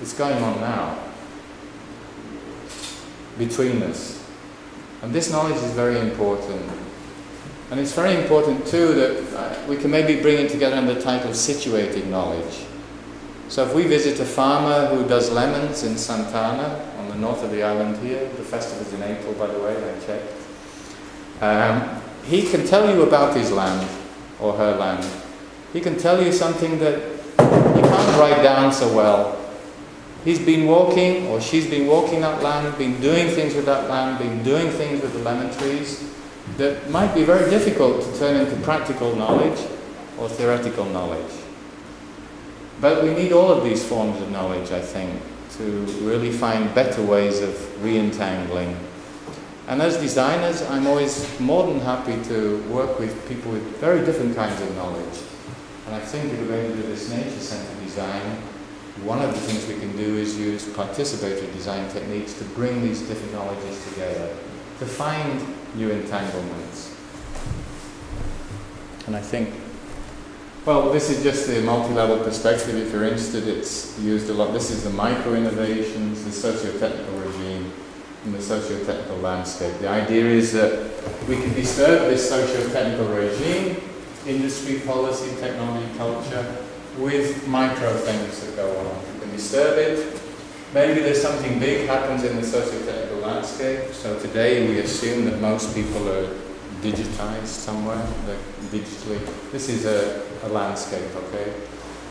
It's 0.00 0.14
going 0.14 0.42
on 0.42 0.58
now 0.60 0.98
between 3.36 3.82
us. 3.82 4.24
And 5.02 5.12
this 5.12 5.30
knowledge 5.30 5.56
is 5.56 5.72
very 5.72 6.00
important. 6.00 6.85
And 7.70 7.80
it's 7.80 7.92
very 7.92 8.14
important 8.14 8.66
too 8.66 8.94
that 8.94 9.36
uh, 9.36 9.66
we 9.68 9.76
can 9.76 9.90
maybe 9.90 10.22
bring 10.22 10.44
it 10.44 10.50
together 10.50 10.76
under 10.76 10.94
the 10.94 11.02
title 11.02 11.30
of 11.30 11.36
situated 11.36 12.06
knowledge. 12.06 12.64
So 13.48 13.64
if 13.64 13.74
we 13.74 13.84
visit 13.84 14.20
a 14.20 14.24
farmer 14.24 14.86
who 14.86 15.08
does 15.08 15.30
lemons 15.30 15.82
in 15.82 15.96
Santana, 15.96 16.92
on 16.98 17.08
the 17.08 17.16
north 17.16 17.42
of 17.42 17.50
the 17.50 17.62
island 17.62 17.96
here, 17.98 18.28
the 18.36 18.42
festival 18.42 18.86
is 18.86 18.92
in 18.92 19.02
April 19.02 19.34
by 19.34 19.48
the 19.48 19.58
way, 19.58 19.76
I 19.76 20.06
checked, 20.06 20.32
um, 21.40 22.02
he 22.24 22.42
can 22.42 22.66
tell 22.66 22.92
you 22.94 23.02
about 23.02 23.36
his 23.36 23.52
land 23.52 23.88
or 24.40 24.52
her 24.54 24.76
land. 24.76 25.06
He 25.72 25.80
can 25.80 25.98
tell 25.98 26.22
you 26.22 26.32
something 26.32 26.78
that 26.78 27.02
you 27.38 27.82
can't 27.82 28.18
write 28.18 28.42
down 28.42 28.72
so 28.72 28.94
well. 28.94 29.38
He's 30.24 30.40
been 30.40 30.66
walking, 30.66 31.28
or 31.28 31.40
she's 31.40 31.68
been 31.68 31.86
walking 31.86 32.20
that 32.22 32.42
land, 32.42 32.76
been 32.78 33.00
doing 33.00 33.28
things 33.28 33.54
with 33.54 33.66
that 33.66 33.88
land, 33.88 34.18
been 34.18 34.42
doing 34.42 34.70
things 34.70 35.02
with 35.02 35.12
the 35.12 35.20
lemon 35.20 35.56
trees, 35.56 36.15
that 36.56 36.90
might 36.90 37.14
be 37.14 37.22
very 37.22 37.50
difficult 37.50 38.02
to 38.02 38.18
turn 38.18 38.36
into 38.36 38.56
practical 38.62 39.14
knowledge 39.14 39.58
or 40.18 40.28
theoretical 40.28 40.84
knowledge. 40.86 41.32
But 42.80 43.02
we 43.04 43.14
need 43.14 43.32
all 43.32 43.50
of 43.50 43.64
these 43.64 43.86
forms 43.86 44.20
of 44.20 44.30
knowledge, 44.30 44.70
I 44.70 44.80
think, 44.80 45.20
to 45.58 45.64
really 46.02 46.30
find 46.30 46.74
better 46.74 47.02
ways 47.02 47.40
of 47.40 47.84
re-entangling. 47.84 48.76
And 49.68 49.82
as 49.82 49.96
designers, 49.96 50.62
I'm 50.62 50.86
always 50.86 51.40
more 51.40 51.66
than 51.66 51.80
happy 51.80 52.22
to 52.24 52.62
work 52.68 52.98
with 52.98 53.28
people 53.28 53.52
with 53.52 53.62
very 53.78 54.04
different 54.04 54.36
kinds 54.36 54.60
of 54.60 54.74
knowledge. 54.76 55.20
And 55.86 55.94
I 55.94 56.00
think 56.00 56.32
if 56.32 56.40
we're 56.40 56.48
going 56.48 56.70
to 56.70 56.76
do 56.76 56.82
this 56.82 57.10
nature-centered 57.10 57.84
design, 57.84 58.22
one 59.04 59.20
of 59.20 59.34
the 59.34 59.40
things 59.40 59.66
we 59.66 59.78
can 59.78 59.94
do 59.96 60.16
is 60.16 60.38
use 60.38 60.64
participatory 60.64 61.52
design 61.52 61.88
techniques 61.90 62.34
to 62.34 62.44
bring 62.44 62.82
these 62.82 63.02
different 63.02 63.32
knowledges 63.32 63.84
together, 63.92 64.34
to 64.78 64.86
find 64.86 65.40
new 65.74 65.90
entanglements. 65.90 66.94
And 69.06 69.16
I 69.16 69.20
think 69.20 69.52
Well, 70.66 70.90
this 70.90 71.10
is 71.10 71.22
just 71.22 71.46
the 71.46 71.60
multi-level 71.60 72.24
perspective. 72.24 72.74
If 72.74 72.92
you're 72.92 73.04
interested, 73.04 73.46
it's 73.46 73.96
used 74.00 74.28
a 74.30 74.34
lot. 74.34 74.52
This 74.52 74.72
is 74.72 74.82
the 74.82 74.90
micro-innovations, 74.90 76.24
the 76.24 76.32
socio-technical 76.32 77.20
regime, 77.20 77.70
and 78.24 78.34
the 78.34 78.42
socio-technical 78.42 79.18
landscape. 79.18 79.78
The 79.78 79.88
idea 79.88 80.24
is 80.24 80.52
that 80.54 80.90
we 81.28 81.36
can 81.36 81.54
disturb 81.54 82.10
this 82.10 82.28
socio-technical 82.28 83.06
regime, 83.14 83.76
industry, 84.26 84.80
policy, 84.80 85.36
technology, 85.38 85.86
culture, 85.96 86.56
with 86.98 87.46
micro 87.46 87.92
things 87.98 88.44
that 88.44 88.56
go 88.56 88.68
on. 88.76 89.14
We 89.14 89.20
can 89.20 89.30
disturb 89.30 89.78
it. 89.78 90.20
Maybe 90.74 91.00
there's 91.00 91.22
something 91.22 91.60
big 91.60 91.86
happens 91.86 92.24
in 92.24 92.34
the 92.34 92.42
socio-technical 92.42 93.15
landscape. 93.26 93.92
So 93.92 94.18
today 94.20 94.68
we 94.68 94.78
assume 94.78 95.24
that 95.26 95.40
most 95.40 95.74
people 95.74 96.08
are 96.08 96.28
digitized 96.82 97.46
somewhere, 97.46 98.04
like 98.26 98.70
digitally. 98.70 99.20
This 99.52 99.68
is 99.68 99.84
a, 99.86 100.22
a 100.44 100.48
landscape, 100.48 101.14
okay? 101.14 101.52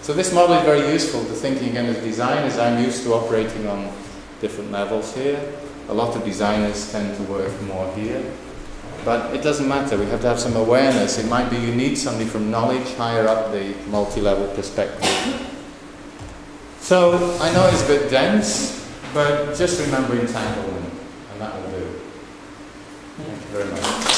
So 0.01 0.13
this 0.13 0.33
model 0.33 0.57
is 0.57 0.65
very 0.65 0.91
useful 0.91 1.21
to 1.25 1.33
thinking 1.33 1.69
again 1.69 1.87
as 1.87 1.97
designers. 2.03 2.57
I'm 2.57 2.83
used 2.83 3.03
to 3.03 3.13
operating 3.13 3.67
on 3.67 3.91
different 4.41 4.71
levels 4.71 5.15
here. 5.15 5.39
A 5.89 5.93
lot 5.93 6.15
of 6.15 6.23
designers 6.23 6.91
tend 6.91 7.15
to 7.17 7.23
work 7.23 7.61
more 7.63 7.91
here. 7.95 8.23
But 9.03 9.35
it 9.35 9.43
doesn't 9.43 9.67
matter, 9.67 9.97
we 9.97 10.05
have 10.07 10.21
to 10.21 10.27
have 10.27 10.39
some 10.39 10.55
awareness. 10.55 11.19
It 11.19 11.27
might 11.27 11.49
be 11.49 11.57
you 11.57 11.75
need 11.75 11.95
somebody 11.95 12.25
from 12.25 12.49
knowledge 12.49 12.91
higher 12.95 13.27
up 13.27 13.51
the 13.51 13.75
multi 13.89 14.19
level 14.19 14.47
perspective. 14.55 15.05
So 16.79 17.37
I 17.39 17.53
know 17.53 17.67
it's 17.67 17.83
a 17.83 17.87
bit 17.87 18.09
dense, 18.09 18.83
but 19.13 19.55
just 19.55 19.79
remember 19.79 20.19
entanglement, 20.19 20.84
and 21.35 21.41
that 21.41 21.53
will 21.61 21.69
do. 21.69 21.99
Thank 23.17 23.41
you 23.41 23.47
very 23.47 23.71
much. 23.71 24.14